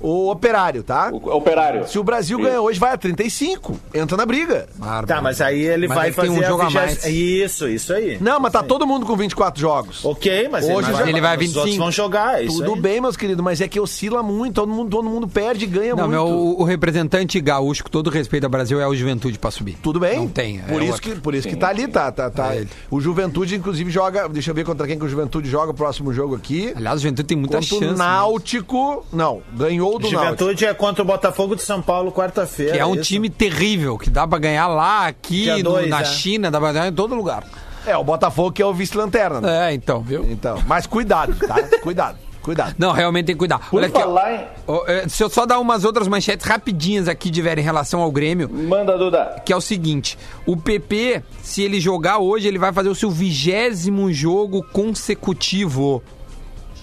o 0.00 0.30
Operário, 0.30 0.82
tá? 0.82 1.10
O 1.12 1.36
Operário. 1.36 1.86
Se 1.88 1.98
o 1.98 2.04
Brasil 2.04 2.38
Isso. 2.38 2.48
ganha 2.48 2.60
hoje, 2.60 2.78
vai 2.78 2.92
a 2.92 2.96
35. 2.96 3.78
Entra 3.94 4.16
na 4.16 4.24
briga. 4.26 4.66
Tá, 5.06 5.20
mas 5.20 5.40
aí 5.40 5.60
ele 5.60 5.86
Mas 5.88 5.96
vai 5.96 6.06
ele 6.08 6.14
tem 6.16 6.26
fazer 6.26 6.38
um 6.40 6.44
jogo 6.48 6.62
a 6.62 6.70
mais. 6.70 7.04
Isso, 7.06 7.68
isso 7.68 7.92
aí. 7.92 8.18
Não, 8.20 8.40
mas 8.40 8.52
tá 8.52 8.62
todo 8.62 8.86
mundo 8.86 9.04
com 9.06 9.16
24 9.16 9.60
jogos. 9.60 10.04
Ok, 10.04 10.48
mas 10.50 10.64
Hoje 10.64 10.88
ele, 10.90 10.98
já- 10.98 11.08
ele 11.08 11.20
vai 11.20 11.36
os 11.36 11.42
outros 11.56 11.64
25. 11.64 11.82
vão 11.84 11.92
jogar, 11.92 12.40
é 12.40 12.44
isso 12.44 12.58
Tudo 12.58 12.74
aí. 12.74 12.80
bem, 12.80 13.00
meus 13.00 13.16
queridos, 13.16 13.42
mas 13.44 13.60
é 13.60 13.68
que 13.68 13.78
oscila 13.80 14.22
muito. 14.22 14.54
Todo 14.54 14.70
mundo, 14.72 14.90
todo 14.90 15.08
mundo 15.08 15.28
perde 15.28 15.64
e 15.64 15.68
ganha 15.68 15.94
Não, 15.94 16.08
muito. 16.08 16.10
meu, 16.10 16.26
o, 16.26 16.60
o 16.60 16.64
representante 16.64 17.40
gaúcho, 17.40 17.84
com 17.84 17.90
todo 17.90 18.10
respeito 18.10 18.44
ao 18.44 18.50
Brasil, 18.50 18.80
é 18.80 18.86
o 18.86 18.94
Juventude 18.94 19.38
pra 19.38 19.50
subir. 19.50 19.76
Tudo 19.82 20.00
bem? 20.00 20.18
Não 20.18 20.28
tem, 20.28 20.58
é 20.60 20.62
Por 20.62 20.82
isso, 20.82 20.92
outro. 20.92 21.10
que, 21.14 21.20
por 21.20 21.34
isso 21.34 21.48
que 21.48 21.56
tá 21.56 21.68
ali, 21.68 21.86
tá? 21.88 22.10
tá, 22.12 22.30
tá. 22.30 22.54
É 22.54 22.58
ele. 22.58 22.68
o 22.90 23.00
Juventude, 23.00 23.54
inclusive, 23.54 23.90
joga. 23.90 24.28
Deixa 24.28 24.50
eu 24.50 24.54
ver 24.54 24.64
contra 24.64 24.86
quem 24.86 24.98
que 24.98 25.04
o 25.04 25.08
Juventude 25.08 25.48
joga 25.48 25.70
o 25.70 25.74
próximo 25.74 26.12
jogo 26.12 26.34
aqui. 26.36 26.72
Aliás, 26.76 26.98
o 26.98 27.02
Juventude 27.02 27.28
tem 27.28 27.36
muita 27.36 27.58
Contra 27.58 27.68
chance. 27.68 27.84
o 27.84 27.90
né? 27.92 27.96
Náutico. 27.98 29.04
Não, 29.12 29.42
ganhou 29.56 29.89
do 29.98 30.10
Náutico. 30.10 30.22
Juventude 30.24 30.64
é 30.66 30.74
contra 30.74 31.02
o 31.02 31.06
Botafogo 31.06 31.56
de 31.56 31.62
São 31.62 31.80
Paulo 31.82 32.12
quarta-feira. 32.12 32.72
Que 32.72 32.78
é 32.78 32.86
um 32.86 32.94
isso. 32.94 33.04
time 33.04 33.28
terrível, 33.30 33.96
que 33.98 34.08
dá 34.10 34.26
pra 34.26 34.38
ganhar 34.38 34.66
lá, 34.68 35.06
aqui, 35.06 35.46
no- 35.62 35.62
dois, 35.62 35.88
na 35.88 36.00
é. 36.00 36.04
China, 36.04 36.50
dá 36.50 36.60
pra 36.60 36.72
ganhar 36.72 36.88
em 36.88 36.92
todo 36.92 37.14
lugar. 37.14 37.44
É, 37.86 37.96
o 37.96 38.04
Botafogo 38.04 38.52
que 38.52 38.60
é 38.60 38.66
o 38.66 38.74
vice-lanterna. 38.74 39.40
né? 39.40 39.70
É, 39.70 39.74
então, 39.74 40.02
viu? 40.02 40.24
Então, 40.30 40.62
mas 40.66 40.86
cuidado, 40.86 41.34
tá? 41.46 41.54
cuidado, 41.82 42.18
cuidado. 42.42 42.74
Não, 42.78 42.92
realmente 42.92 43.24
tem 43.26 43.34
que 43.34 43.38
cuidar. 43.38 43.58
Por 43.70 43.78
Olha 43.78 43.86
aqui, 43.86 43.96
ó. 43.96 44.00
falar. 44.00 44.54
Ó, 44.66 44.84
é, 44.86 45.00
Deixa 45.00 45.24
eu 45.24 45.30
só 45.30 45.46
dar 45.46 45.58
umas 45.58 45.82
outras 45.84 46.06
manchetes 46.06 46.46
rapidinhas 46.46 47.08
aqui, 47.08 47.30
de 47.30 47.40
em 47.40 47.62
relação 47.62 48.00
ao 48.02 48.12
Grêmio. 48.12 48.50
Manda, 48.52 48.98
Duda. 48.98 49.40
que 49.46 49.52
é 49.52 49.56
o 49.56 49.62
seguinte: 49.62 50.18
o 50.44 50.58
PP, 50.58 51.22
se 51.42 51.62
ele 51.62 51.80
jogar 51.80 52.18
hoje, 52.18 52.46
ele 52.46 52.58
vai 52.58 52.70
fazer 52.72 52.90
o 52.90 52.94
seu 52.94 53.10
vigésimo 53.10 54.12
jogo 54.12 54.62
consecutivo. 54.72 56.02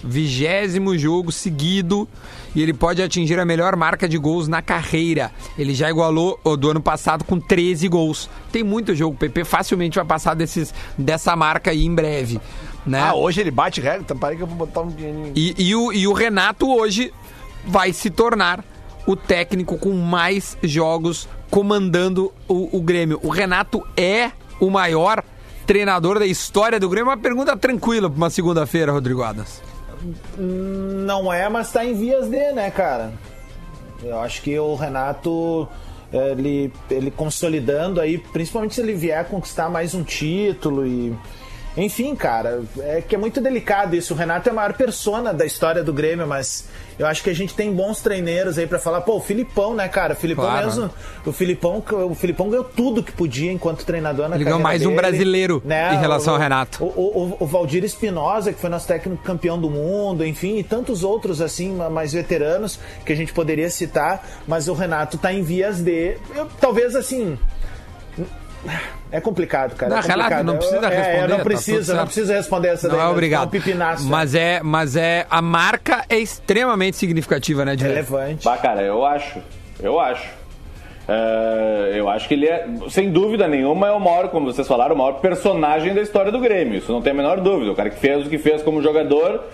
Vigésimo 0.04 0.98
jogo 0.98 1.32
seguido 1.32 2.08
e 2.58 2.62
ele 2.64 2.74
pode 2.74 3.04
atingir 3.04 3.40
a 3.40 3.46
melhor 3.46 3.76
marca 3.76 4.10
de 4.10 4.18
gols 4.18 4.48
na 4.48 4.64
carreira. 4.64 5.32
Ele 5.56 5.76
já 5.76 5.92
igualou 5.92 6.40
o 6.44 6.58
do 6.58 6.72
ano 6.72 6.82
passado 6.82 7.24
com 7.24 7.40
13 7.40 7.88
gols. 7.88 8.28
Tem 8.52 8.64
muito 8.64 8.96
jogo, 8.96 9.14
o 9.14 9.18
PP 9.18 9.44
facilmente 9.44 9.98
vai 9.98 10.06
passar 10.06 10.34
desses, 10.34 10.74
dessa 10.98 11.36
marca 11.36 11.70
aí 11.70 11.86
em 11.86 11.94
breve. 11.94 12.42
Né? 12.84 13.00
Ah, 13.00 13.14
hoje 13.14 13.42
ele 13.42 13.52
bate 13.52 13.80
regra, 13.80 14.00
então 14.02 14.18
parei 14.18 14.38
que 14.38 14.42
eu 14.42 14.48
vou 14.48 14.58
botar 14.58 14.82
um 14.82 14.88
dinheirinho. 14.88 15.34
E, 15.36 15.54
e 15.56 15.76
o, 15.76 15.94
e 15.94 16.08
o 16.08 16.14
Renato 16.14 16.68
hoje 16.68 17.14
vai 17.64 17.94
se 17.94 18.10
tornar 18.10 18.66
o 19.06 19.16
técnico 19.16 19.78
com 19.78 19.92
mais 19.94 20.58
jogos 20.64 21.30
comandando 21.52 22.34
o, 22.48 22.76
o 22.76 22.82
Grêmio. 22.82 23.20
O 23.22 23.30
Renato 23.30 23.86
é 23.96 24.32
o 24.60 24.72
maior 24.72 25.24
treinador 25.68 26.18
da 26.18 26.26
história 26.26 26.80
do 26.80 26.90
Grêmio. 26.90 27.12
Uma 27.12 27.18
pergunta 27.18 27.56
tranquila 27.56 28.10
para 28.10 28.18
uma 28.18 28.32
segunda-feira, 28.32 28.92
Rodrigo 28.92 29.22
Adas. 29.22 29.62
Não 30.38 31.32
é, 31.32 31.48
mas 31.50 31.72
tá 31.72 31.86
em 31.86 31.94
vias 31.94 32.28
de, 32.28 32.52
né, 32.52 32.70
cara? 32.72 33.12
Eu 34.04 34.20
acho 34.20 34.42
que 34.42 34.58
o 34.58 34.76
Renato, 34.76 35.68
ele, 36.12 36.72
ele 36.90 37.10
consolidando 37.10 38.00
aí, 38.00 38.18
principalmente 38.18 38.76
se 38.76 38.82
ele 38.82 38.94
vier 38.94 39.26
conquistar 39.28 39.70
mais 39.70 39.94
um 39.94 40.04
título 40.04 40.86
e. 40.86 41.16
Enfim, 41.78 42.16
cara, 42.16 42.64
é 42.80 43.02
que 43.02 43.14
é 43.14 43.18
muito 43.18 43.40
delicado 43.40 43.96
isso. 43.96 44.14
O 44.14 44.18
Renato 44.18 44.50
é 44.50 44.52
a 44.52 44.56
maior 44.56 44.74
persona 44.74 45.32
da 45.34 45.46
história 45.46 45.84
do 45.84 45.94
Grêmio, 45.94 46.26
mas 46.28 46.66
eu 46.98 47.06
acho 47.06 47.22
que 47.24 47.30
a 47.30 47.36
gente 47.36 47.54
tem 47.54 47.72
bons 47.72 48.02
treineiros 48.02 48.58
aí 48.58 48.66
pra 48.66 48.80
falar. 48.80 49.02
Pô, 49.02 49.18
o 49.18 49.22
Filipão, 49.22 49.76
né, 49.76 49.88
cara? 49.88 50.14
O 50.14 50.16
Filipão 50.16 50.46
Claro. 50.46 50.66
mesmo. 50.66 50.90
O 51.26 51.32
Filipão, 51.32 51.84
o 52.10 52.16
Filipão 52.16 52.50
ganhou 52.50 52.64
tudo 52.66 53.04
que 53.04 53.12
podia 53.12 53.52
enquanto 53.52 53.86
treinador 53.86 54.28
na 54.28 54.36
Ele 54.36 54.44
ganhou 54.46 54.60
mais 54.60 54.82
um 54.82 54.90
dele, 54.90 55.02
brasileiro 55.02 55.62
em 55.94 55.98
relação 56.00 56.34
ao 56.34 56.40
Renato. 56.40 56.84
O, 56.84 56.88
o, 56.88 57.38
o 57.42 57.46
Valdir 57.46 57.84
Espinosa, 57.84 58.52
que 58.52 58.60
foi 58.60 58.70
nosso 58.72 58.88
técnico 58.88 59.22
campeão 59.24 59.60
do 59.60 59.70
mundo, 59.70 60.26
enfim, 60.26 60.58
e 60.58 60.64
tantos 60.64 61.04
outros, 61.04 61.42
assim, 61.42 61.76
ma- 61.76 61.90
mais 61.92 62.12
veteranos 62.14 62.80
que 63.06 63.14
a 63.14 63.16
gente 63.16 63.32
poderia 63.34 63.70
citar, 63.70 64.26
mas 64.48 64.68
o 64.68 64.74
Renato 64.74 65.18
tá 65.20 65.32
em 65.32 65.44
vias 65.44 65.80
de. 65.80 66.18
eu- 66.36 66.48
talvez 66.60 66.96
assim. 66.96 67.38
É 69.12 69.22
complicado, 69.22 69.76
cara. 69.76 69.90
Não, 69.90 69.98
é 69.98 70.02
complicado. 70.02 70.28
relaxa, 70.28 70.44
não 70.44 70.58
precisa 70.58 70.78
Eu- 70.78 70.84
é, 70.84 70.96
responder, 70.96 71.18
eu 71.24 71.28
tá 71.30 71.38
não 71.38 71.44
precisa, 71.44 71.96
não 71.96 72.06
precisa 72.06 72.36
responder 72.36 72.68
essa 72.70 72.88
Não 72.88 72.96
daí, 72.96 73.00
é 73.02 73.04
mas 73.06 73.14
obrigado. 73.14 73.48
um 73.48 73.52
pipinaço. 73.52 74.08
Mas 74.08 74.36
é, 74.36 74.60
mas 74.64 74.96
é 74.96 75.26
a 75.30 75.42
marca 75.42 76.04
é 76.10 76.18
extremamente 76.18 76.98
significativa, 76.98 77.64
né, 77.64 77.76
de 77.76 77.84
relevante. 77.84 78.44
Bah, 78.44 78.58
cara, 78.58 78.82
eu 78.82 79.06
acho. 79.06 79.40
Eu 79.82 80.00
acho. 80.00 80.28
É, 81.08 81.94
eu 81.96 82.10
acho 82.10 82.28
que 82.28 82.34
ele 82.34 82.48
é, 82.48 82.68
sem 82.90 83.10
dúvida 83.12 83.48
nenhuma, 83.48 83.88
é 83.88 83.92
o 83.92 84.00
maior, 84.00 84.28
como 84.28 84.52
vocês 84.52 84.68
falaram, 84.68 84.94
o 84.94 84.98
maior 84.98 85.14
personagem 85.22 85.94
da 85.94 86.02
história 86.02 86.32
do 86.32 86.40
Grêmio. 86.40 86.78
Isso 86.80 86.92
não 86.92 87.02
tem 87.02 87.12
a 87.14 87.16
menor 87.16 87.40
dúvida. 87.40 87.72
O 87.72 87.76
cara 87.76 87.90
que 87.90 87.98
fez 88.00 88.26
o 88.26 88.30
que 88.30 88.38
fez 88.38 88.62
como 88.62 88.82
jogador 88.82 89.46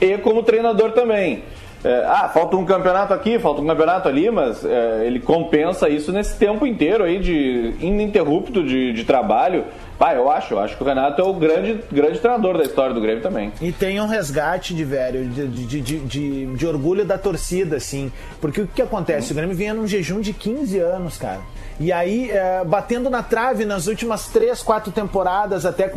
e 0.00 0.16
como 0.18 0.42
treinador 0.42 0.92
também. 0.92 1.44
É, 1.84 2.04
ah, 2.06 2.28
falta 2.28 2.56
um 2.56 2.64
campeonato 2.64 3.12
aqui, 3.12 3.38
falta 3.38 3.60
um 3.60 3.66
campeonato 3.66 4.08
ali, 4.08 4.30
mas 4.30 4.64
é, 4.64 5.04
ele 5.04 5.18
compensa 5.18 5.88
isso 5.88 6.12
nesse 6.12 6.36
tempo 6.38 6.64
inteiro 6.64 7.02
aí 7.02 7.18
de 7.18 7.74
ininterrupto 7.80 8.62
de, 8.62 8.92
de 8.92 9.04
trabalho. 9.04 9.64
Pá, 9.98 10.14
eu 10.14 10.30
acho, 10.30 10.54
eu 10.54 10.58
acho 10.58 10.76
que 10.76 10.82
o 10.82 10.86
Renato 10.86 11.20
é 11.20 11.24
o 11.24 11.32
grande, 11.32 11.80
grande 11.90 12.18
treinador 12.18 12.58
da 12.58 12.64
história 12.64 12.94
do 12.94 13.00
Grêmio 13.00 13.22
também. 13.22 13.52
E 13.60 13.70
tem 13.70 14.00
um 14.00 14.06
resgate 14.06 14.74
de 14.74 14.84
velho, 14.84 15.28
de, 15.28 15.46
de, 15.46 15.80
de, 15.80 15.98
de, 16.00 16.46
de 16.46 16.66
orgulho 16.66 17.04
da 17.04 17.18
torcida, 17.18 17.76
assim. 17.76 18.10
Porque 18.40 18.62
o 18.62 18.66
que, 18.66 18.82
acontece? 18.82 19.32
O 19.32 19.34
Grêmio 19.34 19.54
vinha 19.54 19.74
num 19.74 19.86
jejum 19.86 20.20
de 20.20 20.32
15 20.32 20.78
anos, 20.78 21.16
cara. 21.16 21.40
E 21.80 21.92
aí, 21.92 22.30
é, 22.30 22.64
batendo 22.64 23.08
na 23.08 23.22
trave 23.22 23.64
nas 23.64 23.86
últimas 23.86 24.28
três, 24.28 24.62
quatro 24.62 24.92
temporadas 24.92 25.64
até 25.64 25.84
é, 25.84 25.90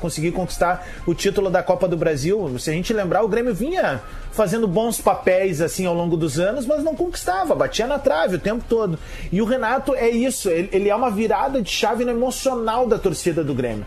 conseguir 0.00 0.32
conquistar 0.32 0.86
o 1.06 1.14
título 1.14 1.50
da 1.50 1.62
Copa 1.62 1.86
do 1.86 1.96
Brasil. 1.96 2.58
Se 2.58 2.70
a 2.70 2.72
gente 2.72 2.92
lembrar, 2.92 3.22
o 3.22 3.28
Grêmio 3.28 3.54
vinha 3.54 4.00
fazendo 4.32 4.68
bons 4.68 5.00
papéis 5.00 5.60
assim 5.60 5.86
ao 5.86 5.94
longo 5.94 6.16
dos 6.16 6.38
anos, 6.38 6.66
mas 6.66 6.82
não 6.82 6.94
conquistava, 6.94 7.54
batia 7.54 7.86
na 7.86 7.98
trave 7.98 8.36
o 8.36 8.38
tempo 8.38 8.64
todo. 8.68 8.98
E 9.32 9.42
o 9.42 9.44
Renato 9.44 9.94
é 9.94 10.08
isso, 10.08 10.48
ele, 10.48 10.68
ele 10.72 10.88
é 10.88 10.94
uma 10.94 11.10
virada 11.10 11.60
de 11.60 11.70
chave 11.70 12.04
no 12.04 12.10
emocional 12.10 12.86
da 12.86 12.98
torcida 12.98 13.42
do 13.42 13.54
Grêmio 13.54 13.86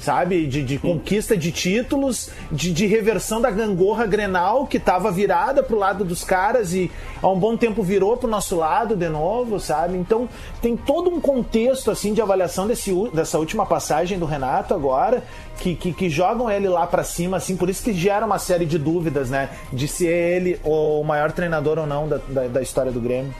sabe? 0.00 0.46
De, 0.46 0.62
de 0.62 0.78
conquista 0.78 1.36
de 1.36 1.52
títulos, 1.52 2.30
de, 2.50 2.72
de, 2.72 2.86
reversão 2.86 3.40
da 3.40 3.50
gangorra 3.50 4.06
Grenal, 4.06 4.66
que 4.66 4.78
estava 4.78 5.10
virada 5.12 5.62
pro 5.62 5.78
lado 5.78 6.04
dos 6.04 6.24
caras 6.24 6.72
e 6.72 6.90
há 7.22 7.28
um 7.28 7.38
bom 7.38 7.56
tempo 7.56 7.82
virou 7.82 8.16
pro 8.16 8.28
nosso 8.28 8.56
lado 8.56 8.96
de 8.96 9.08
novo, 9.08 9.60
sabe? 9.60 9.96
Então 9.98 10.28
tem 10.62 10.76
todo 10.76 11.10
um 11.10 11.20
contexto 11.20 11.90
assim 11.90 12.14
de 12.14 12.22
avaliação 12.22 12.66
desse, 12.66 12.92
dessa 13.12 13.38
última 13.38 13.66
passagem 13.66 14.18
do 14.18 14.24
Renato 14.24 14.74
agora, 14.74 15.22
que, 15.58 15.74
que, 15.74 15.92
que 15.92 16.08
jogam 16.08 16.50
ele 16.50 16.68
lá 16.68 16.86
para 16.86 17.04
cima, 17.04 17.36
assim, 17.36 17.56
por 17.56 17.68
isso 17.68 17.84
que 17.84 17.92
gera 17.92 18.24
uma 18.24 18.38
série 18.38 18.64
de 18.64 18.78
dúvidas, 18.78 19.28
né? 19.28 19.50
De 19.70 19.86
se 19.86 20.08
é 20.08 20.36
ele 20.36 20.58
o 20.64 21.04
maior 21.04 21.30
treinador 21.32 21.78
ou 21.78 21.86
não 21.86 22.08
da, 22.08 22.18
da, 22.28 22.48
da 22.48 22.62
história 22.62 22.90
do 22.90 23.00
Grêmio. 23.00 23.34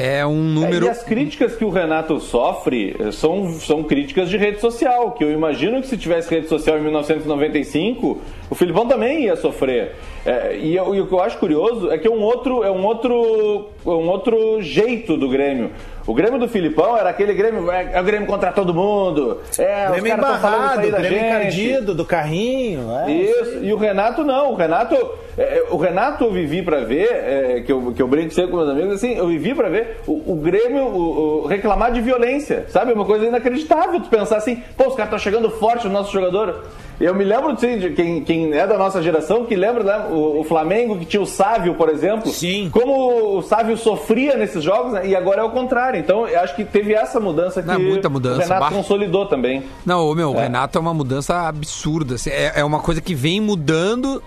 É 0.00 0.24
um 0.24 0.40
número. 0.40 0.86
É, 0.86 0.88
e 0.88 0.90
as 0.90 1.02
críticas 1.02 1.56
que 1.56 1.64
o 1.64 1.70
Renato 1.70 2.20
sofre 2.20 2.94
eh, 3.00 3.10
são, 3.10 3.50
são 3.54 3.82
críticas 3.82 4.30
de 4.30 4.36
rede 4.36 4.60
social, 4.60 5.10
que 5.10 5.24
eu 5.24 5.32
imagino 5.32 5.80
que 5.80 5.88
se 5.88 5.96
tivesse 5.96 6.30
rede 6.30 6.46
social 6.46 6.78
em 6.78 6.82
1995, 6.82 8.16
o 8.48 8.54
Filipão 8.54 8.86
também 8.86 9.24
ia 9.24 9.34
sofrer. 9.34 9.96
É, 10.24 10.56
e, 10.56 10.76
eu, 10.76 10.94
e, 10.94 11.00
o 11.00 11.06
que 11.08 11.12
eu 11.12 11.20
acho 11.20 11.36
curioso 11.38 11.90
é 11.90 11.98
que 11.98 12.06
é 12.06 12.10
um 12.10 12.22
outro, 12.22 12.62
é 12.62 12.70
um 12.70 12.86
outro, 12.86 13.70
é 13.84 13.90
um 13.90 14.08
outro 14.08 14.62
jeito 14.62 15.16
do 15.16 15.28
Grêmio. 15.28 15.72
O 16.08 16.14
Grêmio 16.14 16.38
do 16.40 16.48
Filipão 16.48 16.96
era 16.96 17.10
aquele 17.10 17.34
Grêmio, 17.34 17.70
é, 17.70 17.90
é 17.92 18.00
o 18.00 18.02
Grêmio 18.02 18.26
contra 18.26 18.50
todo 18.50 18.72
mundo. 18.72 19.42
É, 19.58 19.90
Grêmio 19.90 20.14
embarrado, 20.14 20.88
o 20.88 20.90
Grêmio 20.90 21.18
encardido, 21.18 21.94
do 21.94 22.02
carrinho. 22.02 22.90
É, 23.06 23.12
isso, 23.12 23.58
e 23.62 23.70
o 23.74 23.76
Renato 23.76 24.24
não. 24.24 24.52
O 24.52 24.54
Renato, 24.54 24.96
é, 25.36 25.58
é 25.58 25.66
o 25.68 25.76
Renato 25.76 26.24
eu 26.24 26.32
vivi 26.32 26.62
para 26.62 26.80
ver, 26.80 27.10
é, 27.12 27.60
que, 27.60 27.70
eu, 27.70 27.92
que 27.94 28.00
eu 28.00 28.08
brinco 28.08 28.32
sempre 28.32 28.52
com 28.52 28.56
meus 28.56 28.70
amigos, 28.70 28.94
assim, 28.94 29.18
eu 29.18 29.28
vivi 29.28 29.54
para 29.54 29.68
ver 29.68 29.98
o, 30.06 30.32
o 30.32 30.36
Grêmio 30.36 30.84
o, 30.84 31.42
o, 31.42 31.46
reclamar 31.46 31.92
de 31.92 32.00
violência, 32.00 32.64
sabe? 32.70 32.94
Uma 32.94 33.04
coisa 33.04 33.26
inacreditável 33.26 34.00
tu 34.00 34.08
pensar 34.08 34.38
assim, 34.38 34.62
pô, 34.78 34.84
os 34.84 34.94
caras 34.94 35.08
estão 35.12 35.18
chegando 35.18 35.50
forte 35.50 35.86
no 35.86 35.92
nosso 35.92 36.10
jogador. 36.10 36.64
Eu 37.00 37.14
me 37.14 37.22
lembro 37.22 37.54
de 37.54 37.90
quem, 37.90 38.24
quem 38.24 38.52
é 38.52 38.66
da 38.66 38.76
nossa 38.76 39.00
geração 39.00 39.44
que 39.44 39.54
lembra 39.54 39.84
né, 39.84 40.06
o, 40.10 40.40
o, 40.40 40.44
Flamengo 40.44 40.98
que 40.98 41.04
tinha 41.04 41.22
o 41.22 41.26
Sávio, 41.26 41.74
por 41.76 41.88
exemplo. 41.88 42.28
Sim. 42.32 42.70
Como 42.72 43.38
o 43.38 43.42
Sávio 43.42 43.76
sofria 43.76 44.36
nesses 44.36 44.64
jogos 44.64 44.92
né, 44.92 45.06
e 45.06 45.14
agora 45.14 45.42
é 45.42 45.44
o 45.44 45.50
contrário. 45.50 45.97
Então 45.98 46.26
eu 46.26 46.40
acho 46.40 46.54
que 46.54 46.64
teve 46.64 46.92
essa 46.94 47.18
mudança 47.20 47.62
que 47.62 47.68
Não, 47.68 47.78
muita 47.80 48.08
mudança. 48.08 48.38
o 48.38 48.42
Renato 48.42 48.60
bah. 48.60 48.70
consolidou 48.70 49.26
também. 49.26 49.64
Não, 49.84 50.14
meu, 50.14 50.32
é. 50.32 50.36
o 50.36 50.40
Renato 50.40 50.78
é 50.78 50.80
uma 50.80 50.94
mudança 50.94 51.48
absurda. 51.48 52.14
Assim, 52.14 52.30
é, 52.30 52.52
é 52.56 52.64
uma 52.64 52.80
coisa 52.80 53.00
que 53.00 53.14
vem 53.14 53.40
mudando 53.40 54.22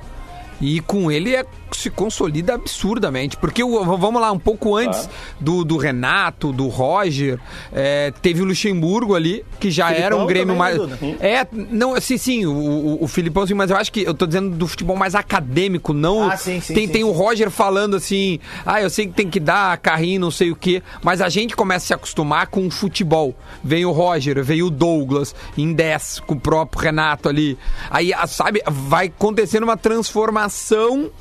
e 0.59 0.80
com 0.82 1.11
ele 1.11 1.36
é 1.36 1.43
se 1.78 1.89
consolida 1.89 2.55
absurdamente. 2.55 3.38
Porque 3.38 3.63
vamos 3.63 4.22
lá, 4.22 4.32
um 4.32 4.39
pouco 4.39 4.76
antes 4.76 5.09
do, 5.39 5.63
do 5.63 5.78
Renato, 5.78 6.51
do 6.51 6.67
Roger, 6.67 7.39
é, 7.72 8.11
teve 8.22 8.41
o 8.41 8.45
Luxemburgo 8.45 9.15
ali, 9.15 9.45
que 9.59 9.72
já 9.72 9.88
Filipão 9.88 10.05
era 10.05 10.17
um 10.17 10.26
Grêmio 10.26 10.55
mais. 10.55 10.78
Né, 10.78 11.17
é, 11.19 11.47
não, 11.51 11.99
sim, 11.99 12.17
sim, 12.17 12.45
o, 12.45 12.51
o, 12.51 13.03
o 13.03 13.07
Filipão, 13.07 13.45
sim, 13.45 13.53
mas 13.53 13.72
eu 13.72 13.78
acho 13.78 13.91
que 13.91 14.01
eu 14.01 14.13
tô 14.13 14.26
dizendo 14.26 14.55
do 14.55 14.67
futebol 14.67 14.95
mais 14.95 15.15
acadêmico, 15.15 15.93
não. 15.93 16.30
Ah, 16.30 16.38
sim, 16.38 16.59
sim, 16.61 16.74
tem, 16.74 16.88
sim, 16.88 16.93
tem 16.93 17.01
sim. 17.03 17.07
o 17.07 17.11
Roger 17.11 17.49
falando 17.49 17.95
assim, 17.95 18.39
ah, 18.65 18.82
eu 18.82 18.89
sei 18.89 19.07
que 19.07 19.13
tem 19.13 19.30
que 19.30 19.39
dar 19.39 19.78
carrinho, 19.78 20.22
não 20.22 20.32
sei 20.32 20.51
o 20.51 20.55
quê, 20.55 20.82
mas 21.03 21.22
a 21.22 21.30
gente 21.30 21.55
começa 21.55 21.86
a 21.86 21.88
se 21.88 21.93
acostumar 21.93 22.47
com 22.47 22.67
o 22.67 22.72
futebol. 22.72 23.36
Vem 23.63 23.86
o 23.86 23.91
Roger, 23.91 24.43
vem 24.43 24.61
o 24.61 24.69
Douglas, 24.69 25.36
em 25.57 25.74
10, 25.74 26.22
com 26.26 26.36
o 26.36 26.39
próprio 26.39 26.82
Renato 26.82 27.30
ali. 27.30 27.57
Aí, 27.89 28.11
sabe, 28.28 28.61
vai 28.67 29.07
acontecendo 29.07 29.63
uma 29.63 29.78
transformação 29.78 31.11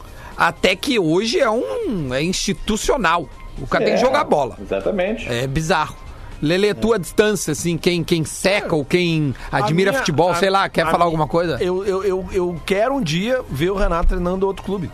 até 0.40 0.74
que 0.74 0.98
hoje 0.98 1.38
é 1.38 1.50
um 1.50 2.14
é 2.14 2.22
institucional. 2.22 3.28
O 3.58 3.66
cara 3.66 3.84
é, 3.84 3.86
tem 3.88 3.94
que 3.94 4.00
é, 4.00 4.06
jogar 4.06 4.24
bola. 4.24 4.56
Exatamente. 4.58 5.28
É 5.28 5.46
bizarro. 5.46 5.94
Lele, 6.40 6.72
tua 6.72 6.96
é. 6.96 6.98
distância, 6.98 7.52
assim, 7.52 7.76
quem, 7.76 8.02
quem 8.02 8.24
seca 8.24 8.74
ou 8.74 8.82
quem 8.82 9.34
admira 9.52 9.90
minha, 9.90 10.00
futebol, 10.00 10.30
a, 10.30 10.34
sei 10.36 10.48
lá, 10.48 10.66
quer 10.70 10.86
falar 10.86 10.96
minha, 10.96 11.04
alguma 11.04 11.28
coisa? 11.28 11.62
Eu, 11.62 11.84
eu, 11.84 12.02
eu, 12.02 12.28
eu 12.32 12.62
quero 12.64 12.94
um 12.94 13.02
dia 13.02 13.42
ver 13.50 13.70
o 13.70 13.74
Renato 13.74 14.08
treinando 14.08 14.46
outro 14.46 14.64
clube. 14.64 14.90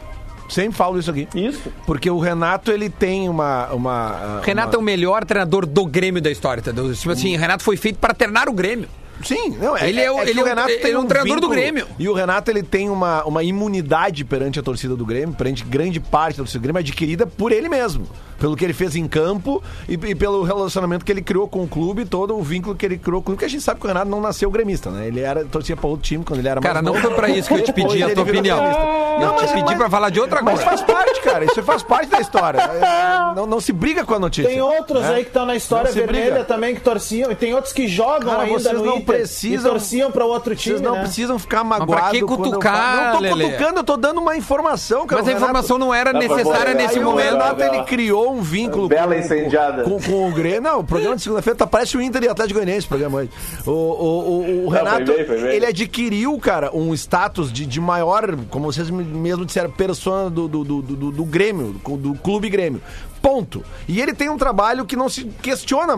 Sempre 0.48 0.76
falo 0.76 0.98
isso 0.98 1.12
aqui. 1.12 1.28
Isso. 1.32 1.72
Porque 1.86 2.10
o 2.10 2.18
Renato, 2.18 2.72
ele 2.72 2.90
tem 2.90 3.28
uma. 3.28 3.68
uma 3.72 4.40
Renato 4.42 4.70
uma... 4.70 4.76
é 4.76 4.78
o 4.78 4.82
melhor 4.82 5.24
treinador 5.24 5.64
do 5.64 5.86
Grêmio 5.86 6.20
da 6.20 6.30
história, 6.30 6.60
entendeu? 6.60 6.92
Tipo 6.92 7.12
assim, 7.12 7.36
hum. 7.36 7.38
Renato 7.38 7.62
foi 7.62 7.76
feito 7.76 8.00
para 8.00 8.12
treinar 8.12 8.48
o 8.48 8.52
Grêmio. 8.52 8.88
Sim, 9.24 9.56
não, 9.60 9.76
é, 9.76 9.88
ele 9.88 10.00
é, 10.00 10.10
o, 10.10 10.18
é 10.18 10.28
ele 10.28 10.40
o 10.40 10.44
Renato 10.44 10.70
é, 10.70 10.76
tem 10.76 10.92
é 10.92 10.98
um, 10.98 11.02
um 11.02 11.06
treinador 11.06 11.34
vínculo, 11.34 11.40
do 11.40 11.60
Grêmio. 11.60 11.86
E 11.98 12.08
o 12.08 12.12
Renato 12.12 12.50
ele 12.50 12.62
tem 12.62 12.90
uma, 12.90 13.24
uma 13.24 13.42
imunidade 13.42 14.24
perante 14.24 14.58
a 14.58 14.62
torcida 14.62 14.94
do 14.94 15.06
Grêmio, 15.06 15.34
perante 15.34 15.64
grande 15.64 16.00
parte 16.00 16.36
da 16.36 16.42
torcida 16.42 16.60
do 16.60 16.62
Grêmio, 16.62 16.80
adquirida 16.80 17.26
por 17.26 17.52
ele 17.52 17.68
mesmo 17.68 18.06
pelo 18.38 18.56
que 18.56 18.64
ele 18.64 18.72
fez 18.72 18.94
em 18.96 19.06
campo 19.06 19.62
e, 19.88 19.94
e, 19.94 20.14
pelo 20.14 20.42
relacionamento 20.42 21.04
que 21.04 21.12
ele 21.12 21.22
criou 21.22 21.48
com 21.48 21.62
o 21.62 21.68
clube, 21.68 22.04
todo 22.04 22.36
o 22.36 22.42
vínculo 22.42 22.74
que 22.74 22.84
ele 22.84 22.98
criou 22.98 23.20
com 23.20 23.22
o 23.22 23.24
clube, 23.24 23.36
porque 23.36 23.44
a 23.46 23.48
gente 23.48 23.62
sabe 23.62 23.80
que 23.80 23.86
o 23.86 23.88
Renato 23.88 24.08
não 24.08 24.20
nasceu 24.20 24.50
gremista, 24.50 24.90
né? 24.90 25.08
Ele 25.08 25.20
era, 25.20 25.44
torcia 25.44 25.76
pra 25.76 25.88
outro 25.88 26.02
time 26.02 26.24
quando 26.24 26.40
ele 26.40 26.48
era 26.48 26.60
Cara, 26.60 26.82
mais 26.82 26.94
Cara, 26.94 27.02
não 27.02 27.08
foi 27.08 27.16
pra 27.16 27.28
isso 27.30 27.48
que 27.48 27.54
eu 27.54 27.64
te 27.64 27.72
pedi 27.72 28.02
a 28.02 28.14
tua 28.14 28.22
opinião. 28.22 28.58
Não, 28.58 29.22
eu 29.22 29.32
mas, 29.32 29.40
te 29.40 29.54
pedi 29.54 29.64
mas, 29.64 29.76
pra 29.76 29.90
falar 29.90 30.10
de 30.10 30.20
outra 30.20 30.42
coisa. 30.42 30.56
Mas 30.56 30.64
faz 30.64 30.82
parte, 30.82 31.20
cara. 31.22 31.44
Isso 31.44 31.62
faz 31.62 31.82
parte 31.82 32.10
da 32.10 32.20
história. 32.20 32.60
É, 32.76 33.34
não, 33.34 33.46
não 33.46 33.60
se 33.60 33.72
briga 33.72 34.04
com 34.04 34.14
a 34.14 34.18
notícia. 34.18 34.50
Tem 34.50 34.60
outros 34.60 35.02
né? 35.02 35.14
aí 35.14 35.22
que 35.22 35.30
estão 35.30 35.46
na 35.46 35.56
história 35.56 35.90
vermelha 35.90 36.30
briga. 36.30 36.44
também 36.44 36.74
que 36.74 36.80
torciam. 36.80 37.30
E 37.30 37.34
tem 37.34 37.54
outros 37.54 37.72
que 37.72 37.88
jogam 37.88 38.30
cara, 38.30 38.42
ainda 38.42 38.58
vocês 38.58 38.74
no 38.74 38.84
não 38.84 38.96
Inter 38.98 39.05
precisam, 39.06 39.70
e 39.70 39.72
torciam 39.72 40.10
pra 40.10 40.24
outro 40.24 40.54
time, 40.54 40.76
Vocês 40.76 40.80
não 40.86 40.94
né? 40.96 41.00
precisam 41.00 41.38
ficar 41.38 41.64
magoados. 41.64 41.94
Pra 41.94 42.10
que 42.10 42.20
cutucar, 42.20 43.14
eu 43.14 43.20
Não 43.20 43.30
tô 43.30 43.36
cutucando, 43.36 43.80
eu 43.80 43.84
tô 43.84 43.96
dando 43.96 44.20
uma 44.20 44.36
informação, 44.36 45.06
cara. 45.06 45.22
Mas 45.22 45.32
a 45.32 45.36
informação 45.36 45.78
não 45.78 45.94
era 45.94 46.12
necessária 46.12 46.74
nesse 46.74 47.00
momento. 47.00 47.34
O 47.34 47.38
Renato, 47.38 47.62
ele 47.62 47.82
criou 47.84 48.32
um 48.34 48.42
vínculo 48.42 48.88
Bela 48.88 49.16
incendiada. 49.16 49.82
Com, 49.82 50.00
com 50.00 50.28
o 50.28 50.32
Grêmio. 50.32 50.62
Não, 50.62 50.80
o 50.80 50.84
programa 50.84 51.16
de 51.16 51.22
segunda-feira 51.22 51.56
tá, 51.56 51.66
parece 51.66 51.96
o 51.96 52.00
Inter 52.00 52.24
e 52.24 52.28
Atlético 52.28 52.58
Goianiense, 52.58 52.86
o 52.86 52.88
programa 52.88 53.18
hoje. 53.18 53.30
O, 53.66 53.70
o, 53.70 54.64
o, 54.66 54.68
Renato, 54.68 55.00
não, 55.00 55.06
foi 55.06 55.16
bem, 55.16 55.26
foi 55.26 55.40
bem. 55.42 55.56
ele 55.56 55.66
adquiriu, 55.66 56.38
cara, 56.38 56.70
um 56.74 56.92
status 56.94 57.52
de, 57.52 57.66
de 57.66 57.80
maior, 57.80 58.36
como 58.50 58.72
vocês 58.72 58.90
mesmo 58.90 59.44
disseram, 59.44 59.70
persona 59.70 60.30
do, 60.30 60.48
do, 60.48 60.64
do, 60.64 60.82
do, 60.82 61.10
do 61.12 61.24
Grêmio, 61.24 61.72
do 61.98 62.14
Clube 62.14 62.48
Grêmio. 62.48 62.80
Ponto. 63.26 63.64
E 63.88 64.00
ele 64.00 64.14
tem 64.14 64.28
um 64.28 64.38
trabalho 64.38 64.84
que 64.84 64.94
não 64.94 65.08
se 65.08 65.24
questiona, 65.42 65.96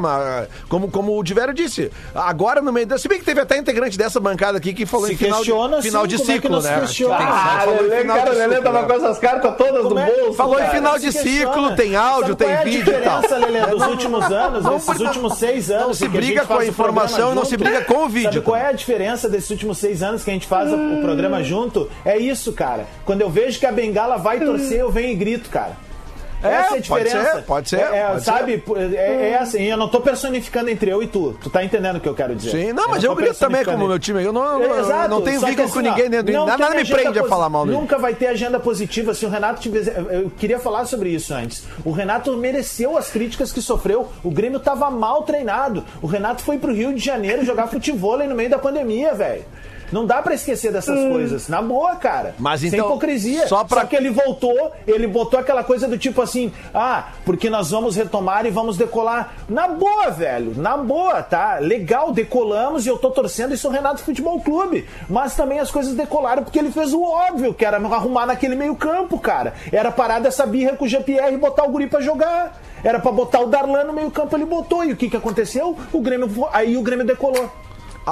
como, 0.66 0.90
como 0.90 1.14
o 1.14 1.22
Diverio 1.22 1.52
disse. 1.52 1.90
Agora, 2.14 2.62
no 2.62 2.72
meio 2.72 2.86
da. 2.86 2.96
Se 2.96 3.06
bem 3.06 3.18
que 3.18 3.24
teve 3.26 3.38
até 3.38 3.58
integrante 3.58 3.98
dessa 3.98 4.18
bancada 4.18 4.56
aqui 4.56 4.72
que 4.72 4.86
falou 4.86 5.08
se 5.08 5.12
em 5.12 5.16
final, 5.18 5.44
de, 5.44 5.82
final 5.82 6.06
de 6.06 6.16
ciclo, 6.16 6.56
é 6.56 6.62
né? 6.62 6.86
Ah, 7.10 7.66
Lelê, 7.66 8.04
cara, 8.04 8.30
Lelê 8.30 8.62
tava 8.62 8.82
com 8.84 8.92
essas 8.94 9.18
cartas 9.18 9.54
todas 9.58 9.86
do 9.86 9.98
é? 9.98 10.06
bolso. 10.06 10.32
Falou 10.38 10.56
cara. 10.56 10.68
em 10.68 10.70
final 10.70 10.98
de 10.98 11.12
ciclo, 11.12 11.76
tem 11.76 11.96
áudio, 11.96 12.34
tem 12.34 12.48
é 12.48 12.64
vídeo 12.64 12.94
e 12.94 13.02
tal. 13.02 13.20
Lelê, 13.20 13.66
dos 13.66 13.86
últimos 13.86 14.24
anos, 14.24 14.64
esses 14.64 14.98
últimos 14.98 15.34
seis 15.36 15.70
anos. 15.70 15.86
Não 15.86 15.92
se 15.92 16.08
briga 16.08 16.46
com 16.46 16.54
a 16.54 16.64
informação 16.64 17.32
e 17.32 17.34
não 17.34 17.44
se 17.44 17.58
briga 17.58 17.84
com 17.84 18.06
o 18.06 18.08
vídeo. 18.08 18.32
Sabe 18.32 18.40
qual 18.46 18.56
é 18.56 18.68
a 18.68 18.72
diferença 18.72 19.28
desses 19.28 19.50
últimos 19.50 19.76
seis 19.76 20.02
anos 20.02 20.24
que 20.24 20.30
a 20.30 20.32
gente 20.32 20.46
faz 20.46 20.72
o 20.72 21.02
programa 21.02 21.44
junto? 21.44 21.90
É 22.06 22.16
isso, 22.16 22.54
cara. 22.54 22.86
Quando 23.04 23.20
eu 23.20 23.28
vejo 23.28 23.58
que 23.58 23.66
a 23.66 23.72
bengala 23.72 24.16
vai 24.16 24.40
torcer, 24.40 24.80
eu 24.80 24.90
venho 24.90 25.10
e 25.10 25.14
grito, 25.14 25.50
cara. 25.50 25.87
É, 26.42 26.48
Essa 26.48 26.74
é 26.74 26.78
a 26.78 26.80
diferença. 26.80 27.18
Pode 27.18 27.34
ser, 27.34 27.42
pode 27.42 27.68
ser. 27.68 27.80
É, 27.80 28.06
pode 28.08 28.24
sabe, 28.24 28.64
ser. 28.64 28.94
É, 28.96 29.30
é, 29.30 29.38
assim, 29.38 29.62
eu 29.64 29.76
não 29.76 29.88
tô 29.88 30.00
personificando 30.00 30.70
entre 30.70 30.90
eu 30.90 31.02
e 31.02 31.06
tu. 31.06 31.36
Tu 31.40 31.50
tá 31.50 31.64
entendendo 31.64 31.96
o 31.96 32.00
que 32.00 32.08
eu 32.08 32.14
quero 32.14 32.34
dizer. 32.34 32.50
Sim, 32.50 32.72
não, 32.72 32.88
mas 32.88 33.02
eu, 33.02 33.14
grito 33.14 33.38
também 33.38 33.64
como 33.64 33.88
meu 33.88 33.98
time. 33.98 34.22
Eu 34.22 34.32
não, 34.32 34.62
eu, 34.62 34.80
Exato, 34.80 35.08
não 35.08 35.22
tenho 35.22 35.40
vínculo 35.40 35.64
assim, 35.64 35.72
com 35.72 35.80
ninguém 35.80 36.08
dentro. 36.08 36.32
Não 36.32 36.46
nada 36.46 36.70
me 36.70 36.84
prende 36.84 37.18
a 37.18 37.24
falar 37.24 37.48
mal 37.48 37.64
dele. 37.64 37.76
Nunca 37.76 37.98
vai 37.98 38.14
ter 38.14 38.28
agenda 38.28 38.60
positiva 38.60 39.14
se 39.14 39.26
o 39.26 39.28
Renato 39.28 39.60
tivesse. 39.60 39.90
Eu 39.90 40.30
queria 40.38 40.58
falar 40.58 40.84
sobre 40.84 41.10
isso 41.10 41.34
antes. 41.34 41.64
O 41.84 41.90
Renato 41.90 42.36
mereceu 42.36 42.96
as 42.96 43.10
críticas 43.10 43.52
que 43.52 43.60
sofreu. 43.60 44.08
O 44.22 44.30
Grêmio 44.30 44.60
tava 44.60 44.90
mal 44.90 45.22
treinado. 45.22 45.84
O 46.00 46.06
Renato 46.06 46.42
foi 46.42 46.58
pro 46.58 46.72
Rio 46.72 46.94
de 46.94 47.04
Janeiro 47.04 47.44
jogar 47.44 47.66
futebol 47.66 48.18
no 48.18 48.34
meio 48.34 48.50
da 48.50 48.58
pandemia, 48.58 49.14
velho. 49.14 49.44
Não 49.92 50.04
dá 50.06 50.20
pra 50.22 50.34
esquecer 50.34 50.72
dessas 50.72 50.98
Hum. 50.98 51.10
coisas. 51.10 51.48
Na 51.48 51.60
boa, 51.62 51.96
cara. 51.96 52.34
Mas 52.38 52.60
Sem 52.60 52.68
então, 52.68 52.86
hipocrisia. 52.86 53.46
só 53.46 53.64
pra- 53.64 53.84
que 53.86 53.96
ele 53.96 54.10
voltou, 54.10 54.72
ele 54.86 55.06
botou 55.06 55.38
aquela 55.40 55.64
coisa 55.64 55.88
do 55.88 55.96
tipo 55.96 56.20
assim, 56.22 56.52
ah, 56.74 57.08
porque 57.24 57.48
nós 57.48 57.70
vamos 57.70 57.96
retomar 57.96 58.44
e 58.46 58.50
vamos 58.50 58.76
decolar. 58.76 59.34
Na 59.48 59.68
boa, 59.68 60.10
velho. 60.10 60.52
Na 60.56 60.76
boa, 60.76 61.22
tá? 61.22 61.58
Legal, 61.58 62.12
decolamos 62.12 62.84
e 62.86 62.88
eu 62.88 62.98
tô 62.98 63.10
torcendo 63.10 63.54
isso 63.54 63.66
é 63.66 63.70
o 63.70 63.72
Renato 63.72 64.02
Futebol 64.02 64.40
Clube. 64.40 64.86
Mas 65.08 65.34
também 65.34 65.58
as 65.58 65.70
coisas 65.70 65.94
decolaram 65.94 66.42
porque 66.42 66.58
ele 66.58 66.70
fez 66.70 66.92
o 66.92 67.02
óbvio, 67.02 67.54
que 67.54 67.64
era 67.64 67.76
arrumar 67.78 68.26
naquele 68.26 68.54
meio 68.54 68.74
campo, 68.76 69.18
cara. 69.18 69.54
Era 69.72 69.90
parar 69.90 70.18
dessa 70.20 70.46
birra 70.46 70.76
com 70.76 70.84
o 70.84 70.88
GPR 70.88 71.32
e 71.32 71.36
botar 71.38 71.64
o 71.64 71.70
guri 71.70 71.86
pra 71.86 72.00
jogar. 72.00 72.60
Era 72.84 72.98
pra 73.00 73.10
botar 73.10 73.40
o 73.40 73.46
Darlan 73.46 73.84
no 73.84 73.92
meio 73.92 74.10
campo, 74.10 74.36
ele 74.36 74.44
botou. 74.44 74.84
E 74.84 74.92
o 74.92 74.96
que 74.96 75.08
que 75.10 75.16
aconteceu? 75.16 75.76
O 75.92 76.00
Grêmio, 76.00 76.28
aí 76.52 76.76
o 76.76 76.82
Grêmio 76.82 77.04
decolou. 77.06 77.50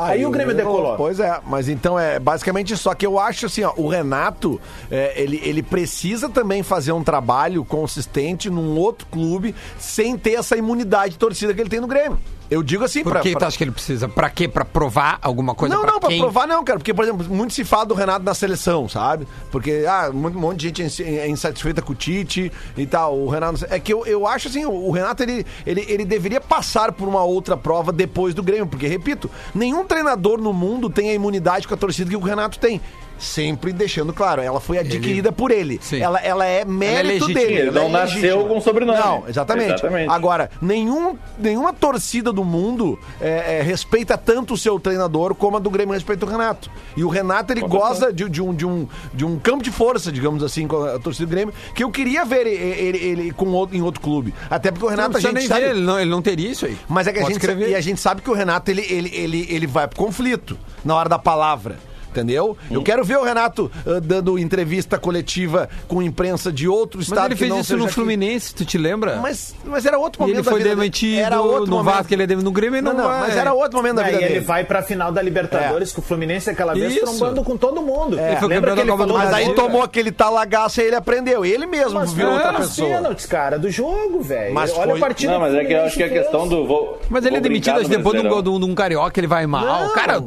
Aí, 0.05 0.27
o 0.27 0.31
Grêmio 0.31 0.55
decolou. 0.55 0.97
Pois 0.97 1.19
é, 1.21 1.41
mas 1.47 1.69
então 1.69 1.99
é 1.99 2.19
basicamente. 2.19 2.77
Só 2.77 2.95
que 2.95 3.07
eu 3.07 3.19
acho 3.19 3.47
assim, 3.47 3.63
ó, 3.63 3.73
o 3.77 3.89
Renato, 3.89 4.61
é, 4.91 5.21
ele, 5.21 5.41
ele 5.45 5.63
precisa 5.63 6.29
também 6.29 6.63
fazer 6.63 6.93
um 6.93 7.03
trabalho 7.03 7.65
consistente 7.65 8.51
num 8.51 8.77
outro 8.77 9.07
clube 9.11 9.55
sem 9.79 10.17
ter 10.17 10.35
essa 10.35 10.57
imunidade 10.57 11.15
de 11.15 11.19
torcida 11.19 11.55
que 11.55 11.61
ele 11.61 11.71
tem 11.71 11.81
no 11.81 11.87
Grêmio. 11.87 12.19
Eu 12.51 12.63
digo 12.63 12.85
assim, 12.85 13.03
Por 13.03 13.13
pra- 13.13 13.21
que 13.21 13.33
pra- 13.33 13.41
tu 13.41 13.45
acha 13.47 13.59
que 13.59 13.65
ele 13.65 13.71
precisa? 13.73 14.09
Pra 14.09 14.31
quê? 14.31 14.47
Pra 14.47 14.65
provar 14.65 15.19
alguma 15.21 15.55
coisa 15.55 15.75
não, 15.75 15.83
pra 15.83 15.93
não, 15.93 16.01
pra 16.01 16.09
quem? 16.11 16.21
provar 16.21 16.47
não, 16.47 16.63
cara. 16.63 16.79
Porque, 16.79 16.95
por 16.95 17.03
exemplo, 17.05 17.27
muito 17.29 17.53
se 17.53 17.65
fala 17.65 17.87
do 17.87 17.95
Renato 17.95 18.25
na 18.25 18.35
seleção, 18.35 18.89
sabe? 18.89 19.27
Porque, 19.51 19.85
ah, 19.89 20.11
um 20.13 20.31
monte 20.31 20.59
de 20.71 20.83
gente 20.85 21.03
é 21.03 21.17
é 21.17 21.29
insatisfeita 21.29 21.83
com 21.83 21.93
o 21.93 21.97
Tite 21.97 22.53
e 22.77 22.87
tal. 22.87 23.19
O 23.19 23.29
Renato. 23.29 23.67
É 23.69 23.81
que 23.81 23.93
eu, 23.93 24.07
eu 24.07 24.27
acho 24.27 24.49
assim, 24.49 24.65
o 24.65 24.91
Renato, 24.91 25.23
ele, 25.23 25.45
ele, 25.67 25.85
ele 25.89 26.05
deveria 26.05 26.41
passar 26.41 26.93
por 26.93 27.09
uma 27.09 27.25
outra 27.25 27.57
prova 27.57 27.91
depois 27.93 28.33
do 28.35 28.43
Grêmio. 28.43 28.67
Porque, 28.67 28.87
repito, 28.87 29.29
nenhum 29.55 29.85
treinador 29.85 30.41
no 30.41 30.53
mundo 30.53 30.89
tem 30.89 31.11
a 31.11 31.15
imunidade 31.15 31.67
com 31.67 31.75
a 31.75 31.77
torcida 31.77 32.09
que 32.11 32.17
o 32.17 32.21
Renato 32.21 32.59
tem. 32.59 32.81
Sempre 33.19 33.73
deixando 33.73 34.13
claro, 34.13 34.43
ela 34.43 34.61
foi 34.61 34.79
adquirida 34.79 35.33
por 35.33 35.51
ele. 35.51 35.79
Sim. 35.83 36.01
Ela, 36.01 36.21
ela 36.21 36.45
é 36.45 36.65
mérito 36.65 37.27
legítima. 37.27 37.35
dele. 37.35 37.55
Ele 37.55 37.69
ela 37.69 37.81
não 37.81 37.87
é 37.87 37.93
nasceu 37.93 38.47
com 38.47 38.61
sobrenome. 38.61 38.99
Não, 38.99 39.25
exatamente. 39.29 39.73
Exatamente. 39.73 40.11
Agora, 40.11 40.51
nenhum, 40.61 41.17
nenhuma 41.39 41.73
torcida 41.73 42.33
do 42.33 42.45
mundo 42.45 42.99
é, 43.21 43.59
é, 43.59 43.63
respeita 43.63 44.19
tanto 44.19 44.55
o 44.55 44.57
seu 44.59 44.79
treinador 44.79 45.35
como 45.35 45.57
a 45.57 45.61
do 45.61 45.71
Grêmio 45.71 45.95
respeita 45.95 46.27
o 46.27 46.29
Renato. 46.29 46.71
E 46.97 47.05
o 47.05 47.09
Renato, 47.09 47.53
ele 47.53 47.63
goza 47.63 48.13
de, 48.13 48.29
de 48.29 48.43
um, 48.43 48.55
de, 48.55 48.67
um, 48.67 48.87
de 49.15 49.25
um 49.25 49.39
campo 49.39 49.63
de 49.63 49.71
força, 49.71 50.13
digamos 50.13 50.43
assim, 50.43 50.67
com 50.67 50.83
a 50.85 50.99
torcida 50.99 51.27
do 51.27 51.31
Grêmio, 51.31 51.55
que 51.75 51.83
eu 51.83 51.91
queria 51.91 52.25
ver 52.25 52.47
ele, 52.47 52.51
ele, 52.51 52.99
ele 52.99 53.33
com 53.33 53.47
outro, 53.49 53.77
em 53.77 53.83
outro 53.83 54.01
clube. 54.01 54.35
Até 54.51 54.71
porque 54.71 54.85
o 54.85 54.89
Não 54.89 54.97
Renato, 54.97 55.11
a 55.17 55.21
precisa 55.21 55.29
gente 55.33 55.41
nem 55.41 55.49
sabe... 55.49 55.61
ver, 55.63 55.71
ele 55.71 55.81
não, 55.81 55.99
ele 55.99 56.11
não 56.11 56.23
teria 56.23 56.51
isso 56.51 56.67
aí. 56.67 56.77
Mas 56.89 57.07
é 57.07 57.13
que 57.13 57.19
a 57.19 57.23
Pode 57.23 57.35
gente, 57.35 57.43
escrever. 57.43 57.71
e 57.71 57.75
a 57.75 57.81
gente 57.81 58.01
sabe 58.01 58.23
que 58.23 58.31
o 58.31 58.35
Renato, 58.35 58.71
ele, 58.71 58.85
ele, 58.89 59.11
ele, 59.15 59.47
ele 59.51 59.67
vai 59.67 59.89
pro 59.89 59.97
conflito 59.97 60.57
na 60.85 60.95
hora 60.95 61.09
da 61.09 61.19
palavra. 61.19 61.79
Entendeu? 62.21 62.57
Eu 62.71 62.83
quero 62.83 63.05
ver 63.05 63.19
o 63.19 63.23
Renato 63.25 63.71
ah, 63.87 64.01
dando 64.03 64.39
entrevista 64.39 64.99
coletiva 64.99 65.69
com 65.87 66.03
imprensa 66.03 66.51
de 66.51 66.67
outro 66.67 66.99
Mas 66.99 67.09
estado 67.09 67.27
ele 67.27 67.35
que 67.35 67.39
fez 67.41 67.51
não 67.51 67.61
isso 67.61 67.77
no 67.77 67.85
aqui. 67.85 67.93
Fluminense, 67.95 68.55
tu 68.55 68.65
te 68.65 68.79
lembra? 68.79 69.17
Mas, 69.17 69.55
mas 69.65 69.85
era 69.85 69.99
outro 69.99 70.19
E 70.19 70.23
momento 70.23 70.37
ele 70.37 70.43
da 70.45 70.51
foi 70.51 70.63
demitido 70.63 71.19
Era 71.19 71.41
outro 71.41 71.67
no 71.67 71.77
momento. 71.77 71.95
Vasco, 71.95 72.15
ele 72.15 72.23
é 72.23 72.27
demitido 72.27 72.45
no 72.47 72.53
Grêmio 72.53 72.79
e 72.79 72.83
não, 72.83 72.93
Não, 72.93 73.03
não, 73.03 73.09
vai. 73.11 73.21
mas 73.21 73.37
era 73.37 73.53
outro 73.53 73.77
momento 73.77 73.97
da 73.97 74.03
vida 74.05 74.17
ele 74.19 74.29
dele. 74.29 74.41
vai 74.41 74.65
pra 74.65 74.83
final 74.83 75.13
da 75.13 75.21
Libertadores 75.21 75.93
com 75.93 76.01
o 76.01 76.05
Fluminense 76.05 76.49
aquela 76.49 76.73
vez 76.75 76.95
Isso. 76.95 77.05
trombando 77.05 77.43
com 77.45 77.57
todo 77.57 77.83
mundo. 77.83 78.19
Ele 78.19 78.37
foi 78.37 78.49
Lembra 78.49 78.73
que 78.75 78.81
ele 78.81 78.91
falou 78.97 79.19
Mas 79.19 79.33
aí 79.35 79.55
tomou 79.55 79.83
aquele 79.83 80.11
talagaço 80.11 80.81
e 80.81 80.85
ele 80.85 80.97
aprendeu. 80.97 81.45
Ele 81.45 81.67
mesmo 81.67 81.99
Mas 81.99 82.13
foi 82.13 82.25
outra 82.25 82.55
pessoa. 82.55 82.89
pênaltis, 82.89 83.27
cara, 83.27 83.59
do 83.59 83.71
jogo, 83.71 84.21
velho. 84.23 84.55
Mas 84.55 84.73
Olha 84.73 84.89
foi- 84.91 84.97
a 84.97 85.01
partida 85.01 85.33
Não, 85.33 85.41
mas 85.41 85.55
é 85.55 85.65
que 85.65 85.73
eu 85.73 85.83
acho 85.85 85.97
que 85.97 86.03
a 86.03 86.09
Fluminense 86.09 86.25
questão 86.25 86.49
do. 86.49 86.67
Vou, 86.67 87.01
Mas 87.11 87.25
ele 87.27 87.37
é 87.37 87.41
demitido 87.41 87.79
depois 87.89 88.21
de 88.21 88.27
um, 88.27 88.59
de 88.59 88.65
um, 88.65 88.75
carioca, 88.75 89.19
ele 89.21 89.27
vai 89.27 89.47
mal. 89.47 89.91
Cara, 89.91 90.21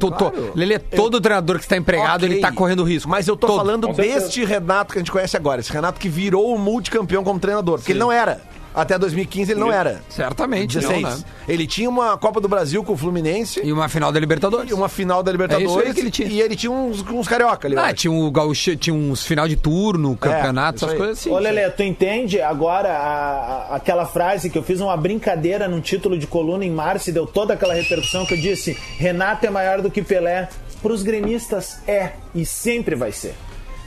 ele 0.56 0.74
é 0.74 0.80
todo 0.80 1.20
treinador 1.22 1.58
que 1.58 1.64
está 1.64 1.76
empregado, 1.80 2.24
Ok. 2.24 2.30
ele 2.36 2.42
tá 2.42 2.52
correndo 2.52 2.84
risco. 2.84 3.10
Mas 3.10 3.28
eu 3.28 3.36
tô 3.36 3.48
Todo. 3.48 3.58
falando 3.58 3.88
Com 3.88 3.96
certeza. 3.96 4.20
deste 4.22 4.46
Renato 4.46 4.94
que 4.94 5.00
a 5.00 5.02
gente 5.02 5.12
conhece 5.12 5.36
agora. 5.38 5.62
Esse 5.62 5.72
Renato 5.72 6.00
que 6.00 6.10
virou 6.10 6.54
o 6.54 6.60
multicampeão 6.60 7.24
como 7.24 7.40
treinador. 7.40 7.80
Porque 7.80 7.92
ele 7.92 8.00
não 8.00 8.12
era. 8.12 8.42
Até 8.72 9.00
2015 9.00 9.52
ele 9.52 9.60
não 9.60 9.72
era. 9.72 10.00
Certamente, 10.08 10.78
16. 10.78 11.02
não, 11.02 11.10
né? 11.10 11.24
Ele 11.48 11.66
tinha 11.66 11.90
uma 11.90 12.16
Copa 12.20 12.40
do 12.40 12.48
Brasil 12.48 12.84
com 12.84 12.94
o 12.94 12.98
Fluminense. 12.98 13.60
E 13.64 13.74
uma 13.74 13.90
final 13.90 14.12
da 14.12 14.20
Libertadores. 14.20 14.70
E 14.70 14.74
uma 14.76 14.88
final 14.88 15.24
da 15.24 15.32
Libertadores. 15.32 15.70
É 15.72 15.74
isso 15.80 15.88
aí 15.88 15.94
que 15.94 16.00
ele 16.02 16.12
tinha. 16.12 16.28
E 16.28 16.40
ele 16.40 16.56
tinha 16.56 16.72
uns, 16.72 17.02
uns 17.02 17.28
carioca 17.28 17.68
ali. 17.68 17.76
Ah, 17.76 17.86
acho. 17.86 17.96
tinha, 17.96 18.12
um 18.12 18.32
gaúcho, 18.32 18.78
tinha 18.78 18.94
uns 18.94 19.26
final 19.26 19.48
de 19.48 19.56
turno, 19.56 20.16
campeonato, 20.16 20.78
isso 20.78 20.86
essas 20.86 20.98
coisas 20.98 21.18
assim. 21.20 21.32
Ô, 21.32 21.40
Lelê, 21.40 21.68
tu 21.72 21.82
entende 21.82 22.40
agora 22.42 22.90
a- 22.90 23.68
a- 23.72 23.76
aquela 23.76 24.06
frase 24.06 24.52
que 24.52 24.58
eu 24.58 24.64
fiz 24.64 24.80
uma 24.80 24.96
brincadeira 24.96 25.68
num 25.68 25.82
título 25.82 26.18
de 26.18 26.28
coluna 26.28 26.64
em 26.64 26.72
março 26.72 27.10
e 27.10 27.12
deu 27.12 27.26
toda 27.26 27.56
aquela 27.56 27.74
repercussão 27.74 28.24
que 28.24 28.36
eu 28.36 28.38
disse: 28.38 28.78
Renato 28.98 29.48
é 29.48 29.50
maior 29.50 29.82
do 29.82 29.90
que 29.90 30.04
Pelé. 30.04 30.48
Pros 30.82 31.04
gremistas 31.04 31.80
é 31.88 32.14
e 32.34 32.46
sempre 32.46 32.96
vai 32.96 33.12
ser. 33.12 33.36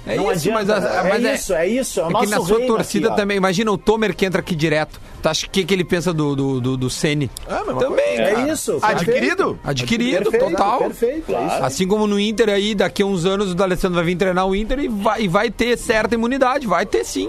É 0.06 0.16
Não 0.16 0.24
isso, 0.32 0.50
adianta, 0.50 0.64
mas, 0.64 0.84
a- 0.84 1.04
é 1.06 1.08
mas 1.08 1.40
isso, 1.40 1.54
é 1.54 1.68
isso, 1.68 2.00
é 2.00 2.04
o 2.04 2.10
É 2.10 2.20
que 2.20 2.26
na 2.26 2.40
sua 2.40 2.60
torcida 2.66 3.08
aqui, 3.08 3.16
também. 3.16 3.36
Imagina 3.36 3.70
o 3.70 3.78
Tomer 3.78 4.14
que 4.16 4.26
entra 4.26 4.40
aqui 4.40 4.54
direto. 4.56 5.00
Tu 5.22 5.28
acha 5.28 5.46
que, 5.46 5.64
que 5.64 5.72
ele 5.72 5.84
pensa 5.84 6.12
do, 6.12 6.34
do, 6.34 6.60
do, 6.60 6.76
do 6.76 6.90
Ceni? 6.90 7.30
É, 7.48 7.54
a 7.54 7.58
mesma 7.64 7.78
também, 7.78 8.16
coisa. 8.16 8.22
É 8.22 8.52
isso. 8.52 8.78
Adquirido? 8.82 9.56
Adquirido, 9.62 10.30
Perfeito, 10.32 10.50
total. 10.50 10.78
Perfeito, 10.80 11.32
é 11.36 11.46
isso. 11.46 11.64
Assim 11.64 11.86
como 11.86 12.08
no 12.08 12.18
Inter 12.18 12.48
aí, 12.48 12.74
daqui 12.74 13.02
a 13.04 13.06
uns 13.06 13.24
anos 13.24 13.52
o 13.52 13.54
D'Alessandro 13.54 13.94
vai 13.94 14.04
vir 14.04 14.16
treinar 14.16 14.44
o 14.48 14.56
Inter 14.56 14.80
e 14.80 14.88
vai, 14.88 15.22
e 15.22 15.28
vai 15.28 15.48
ter 15.50 15.78
certa 15.78 16.16
imunidade. 16.16 16.66
Vai 16.66 16.84
ter 16.84 17.04
sim. 17.04 17.28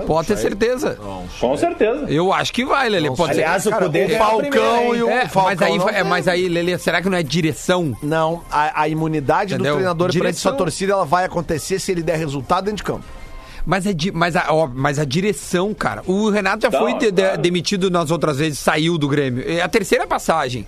É, 0.00 0.04
Pode 0.04 0.28
ter 0.28 0.36
certeza. 0.36 0.96
Com 1.40 1.56
certeza. 1.56 2.04
Eu 2.08 2.32
acho 2.32 2.52
que 2.52 2.64
vai, 2.64 2.88
Lele. 2.88 3.10
Pode 3.16 3.32
Aliás, 3.32 3.64
ser. 3.64 3.70
o 3.70 3.72
Cara, 3.72 3.84
Cudê 3.86 4.04
o 4.04 4.18
Falcão 4.18 4.94
e 4.94 5.02
o? 5.02 5.10
É, 5.10 5.26
Falcão 5.26 5.50
mas 5.56 5.62
aí, 5.62 5.78
não 5.78 5.88
é, 5.88 6.04
mas 6.04 6.28
aí, 6.28 6.48
Lele, 6.48 6.78
será 6.78 7.02
que 7.02 7.08
não 7.10 7.18
é 7.18 7.22
direção? 7.24 7.96
Não, 8.00 8.42
a, 8.48 8.82
a 8.82 8.88
imunidade 8.88 9.54
Entendeu? 9.54 9.72
do 9.72 9.76
treinador 9.78 10.06
perante 10.12 10.18
Direção. 10.34 10.52
sua 10.52 10.56
torcida 10.58 10.92
ela 10.92 11.04
vai 11.04 11.24
acontecer 11.24 11.80
se 11.80 11.90
ele 11.90 12.03
der 12.04 12.16
resultado 12.18 12.64
dentro 12.66 12.78
de 12.78 12.82
campo. 12.84 13.04
Mas, 13.66 13.86
é 13.86 13.92
di- 13.94 14.12
mas, 14.12 14.36
a, 14.36 14.46
ó, 14.50 14.66
mas 14.72 14.98
a 14.98 15.04
direção, 15.06 15.72
cara. 15.72 16.02
O 16.06 16.28
Renato 16.28 16.62
já 16.62 16.70
foi 16.70 16.94
de- 16.98 17.10
claro. 17.10 17.40
demitido 17.40 17.90
nas 17.90 18.10
outras 18.10 18.36
vezes, 18.38 18.58
saiu 18.58 18.98
do 18.98 19.08
Grêmio. 19.08 19.42
É 19.46 19.62
a 19.62 19.68
terceira 19.68 20.06
passagem. 20.06 20.66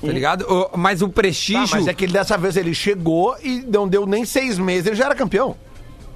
Tá 0.00 0.08
ligado? 0.08 0.42
O- 0.46 0.76
Mas 0.76 1.00
o 1.00 1.06
Tá, 1.08 1.14
prestígio. 1.14 1.66
mas 1.76 1.88
é 1.88 1.94
que 1.94 2.04
ele, 2.04 2.12
dessa 2.12 2.36
vez 2.36 2.56
ele 2.58 2.74
chegou 2.74 3.34
e 3.42 3.64
não 3.66 3.88
deu 3.88 4.04
nem 4.06 4.26
seis 4.26 4.58
meses, 4.58 4.86
ele 4.86 4.96
já 4.96 5.06
era 5.06 5.14
campeão. 5.14 5.56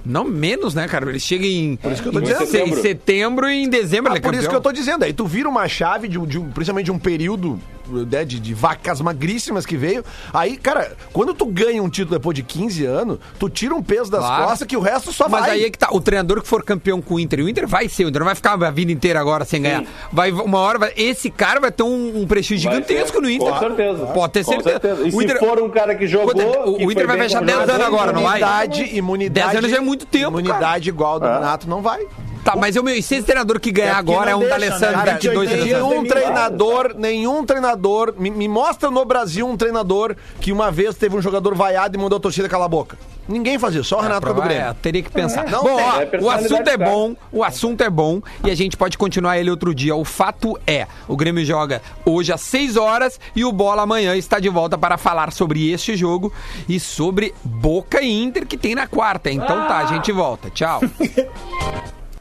Não 0.05 0.23
menos, 0.23 0.73
né, 0.75 0.87
cara? 0.87 1.09
Ele 1.09 1.19
chega 1.19 1.45
em. 1.45 1.75
Por 1.75 1.91
isso 1.91 2.01
que 2.03 2.07
eu 2.07 2.13
tô 2.13 2.19
em 2.19 2.23
dizendo. 2.23 2.45
se- 2.47 2.59
em 2.61 2.75
setembro 2.75 3.49
e 3.49 3.63
em 3.63 3.69
dezembro 3.69 4.11
Ah, 4.11 4.15
ele 4.15 4.19
é 4.19 4.21
por 4.21 4.33
isso 4.35 4.43
campeão. 4.43 4.49
que 4.51 4.55
eu 4.55 4.61
tô 4.61 4.71
dizendo. 4.71 5.03
Aí 5.03 5.13
tu 5.13 5.25
vira 5.25 5.49
uma 5.49 5.67
chave, 5.67 6.07
de, 6.07 6.19
um- 6.19 6.25
de 6.25 6.37
um- 6.39 6.49
principalmente 6.51 6.85
de 6.85 6.91
um 6.91 6.99
período 6.99 7.59
né, 7.87 8.23
de, 8.25 8.39
de 8.39 8.53
vacas 8.53 9.01
magríssimas 9.01 9.65
que 9.65 9.75
veio. 9.77 10.03
Aí, 10.33 10.57
cara, 10.57 10.93
quando 11.13 11.33
tu 11.33 11.45
ganha 11.45 11.81
um 11.81 11.89
título 11.89 12.17
depois 12.17 12.35
de 12.35 12.43
15 12.43 12.85
anos, 12.85 13.19
tu 13.39 13.49
tira 13.49 13.73
um 13.75 13.81
peso 13.83 14.09
das 14.11 14.21
Claro. 14.21 14.45
costas 14.47 14.67
que 14.67 14.77
o 14.77 14.79
resto 14.79 15.11
só 15.11 15.27
Mas 15.29 15.41
vai. 15.41 15.49
aí 15.51 15.65
é 15.65 15.69
que 15.69 15.77
tá, 15.77 15.89
o 15.91 15.99
treinador 16.01 16.41
que 16.41 16.47
for 16.47 16.63
campeão 16.63 17.01
com 17.01 17.15
o 17.15 17.19
Inter, 17.19 17.39
o 17.43 17.49
Inter 17.49 17.67
vai 17.67 17.87
ser, 17.89 18.05
o 18.05 18.09
Inter 18.09 18.19
não 18.19 18.25
vai 18.25 18.35
ficar 18.35 18.53
a 18.61 18.71
vida 18.71 18.91
inteira 18.91 19.19
agora 19.19 19.43
sem 19.45 19.61
ganhar. 19.61 19.83
Vai, 20.11 20.31
uma 20.31 20.59
hora, 20.59 20.79
vai- 20.79 20.93
esse 20.95 21.29
cara 21.29 21.59
vai 21.59 21.71
ter 21.71 21.83
um, 21.83 22.21
um 22.21 22.27
prestígio 22.27 22.69
Vai 22.69 22.81
gigantesco 22.81 23.17
ser, 23.17 23.21
no 23.21 23.29
Inter. 23.29 23.51
Com 23.53 23.59
certeza. 23.59 24.05
Pode 24.07 24.33
ter 24.33 24.43
certeza. 24.43 24.69
certeza. 24.79 25.01
E 25.03 25.09
O 25.09 25.11
se 25.11 25.23
Inter- 25.23 25.39
for 25.39 25.61
um 25.61 25.69
cara 25.69 25.95
que 25.95 26.07
jogou. 26.07 26.29
O- 26.31 26.77
que 26.77 26.85
o 26.85 26.91
Inter 26.91 27.07
vai 27.07 27.17
fechar 27.17 27.39
como 27.39 27.47
10 27.47 27.59
jogador, 27.61 27.73
anos 27.81 27.87
agora, 27.87 28.11
não 28.13 28.23
vai? 28.23 28.39
Imunidade, 28.39 28.95
imunidade. 28.97 29.47
10 29.53 29.65
anos 29.65 29.77
é 29.77 29.79
muito 29.79 30.05
tempo, 30.05 30.39
Imunidade 30.39 30.89
igual 30.89 31.19
do 31.19 31.25
É. 31.25 31.33
Renato 31.33 31.67
não 31.69 31.81
vai. 31.81 32.05
Tá, 32.43 32.55
mas 32.55 32.75
eu, 32.75 32.83
meu, 32.83 32.95
e 32.95 33.03
se 33.03 33.15
esse 33.15 33.25
treinador 33.25 33.59
que 33.59 33.71
ganhar 33.71 33.89
É 33.95 33.97
agora 33.97 34.31
é 34.31 34.35
um 34.35 34.39
deixa, 34.39 34.53
D'Alessandro, 34.59 34.97
né? 34.97 35.05
Cara, 35.05 35.11
22 35.13 35.49
de 35.49 35.55
anos. 35.55 35.63
80 35.63 35.89
Nenhum 35.91 36.05
treinador, 36.07 36.95
nenhum 36.97 37.45
treinador, 37.45 38.13
me, 38.17 38.29
me 38.31 38.47
mostra 38.47 38.89
no 38.89 39.05
Brasil 39.05 39.47
um 39.47 39.55
treinador 39.55 40.15
que 40.39 40.51
uma 40.51 40.71
vez 40.71 40.95
teve 40.95 41.15
um 41.15 41.21
jogador 41.21 41.53
vaiado 41.55 41.95
e 41.95 41.99
mandou 42.01 42.17
a 42.17 42.19
torcida 42.19 42.49
calar 42.49 42.65
a 42.65 42.69
boca. 42.69 42.97
Ninguém 43.27 43.59
faz 43.59 43.75
isso, 43.75 43.83
só 43.85 43.99
o 43.99 44.01
Renato 44.01 44.33
do 44.33 44.41
É, 44.41 44.45
Grêmio. 44.45 44.73
teria 44.81 45.03
que 45.03 45.09
pensar. 45.09 45.45
Não 45.49 45.63
bom, 45.63 45.75
ó, 45.75 46.01
é 46.01 46.19
o 46.19 46.29
assunto 46.29 46.67
é 46.67 46.75
do 46.77 46.83
bom, 46.83 47.15
o 47.31 47.43
assunto 47.43 47.81
é 47.81 47.89
bom 47.89 48.21
e 48.43 48.49
a 48.49 48.55
gente 48.55 48.75
pode 48.75 48.97
continuar 48.97 49.37
ele 49.37 49.49
outro 49.51 49.73
dia. 49.75 49.95
O 49.95 50.03
fato 50.03 50.59
é, 50.65 50.87
o 51.07 51.15
Grêmio 51.15 51.45
joga 51.45 51.81
hoje 52.03 52.33
às 52.33 52.41
6 52.41 52.75
horas 52.75 53.19
e 53.35 53.45
o 53.45 53.51
Bola 53.51 53.83
amanhã 53.83 54.15
está 54.15 54.39
de 54.39 54.49
volta 54.49 54.77
para 54.77 54.97
falar 54.97 55.31
sobre 55.31 55.71
este 55.71 55.95
jogo 55.95 56.33
e 56.67 56.79
sobre 56.79 57.33
Boca 57.43 58.01
e 58.01 58.11
Inter 58.23 58.45
que 58.47 58.57
tem 58.57 58.73
na 58.73 58.87
quarta. 58.87 59.31
Então 59.31 59.67
tá, 59.67 59.77
a 59.77 59.85
gente 59.85 60.11
volta. 60.11 60.49
Tchau. 60.49 60.81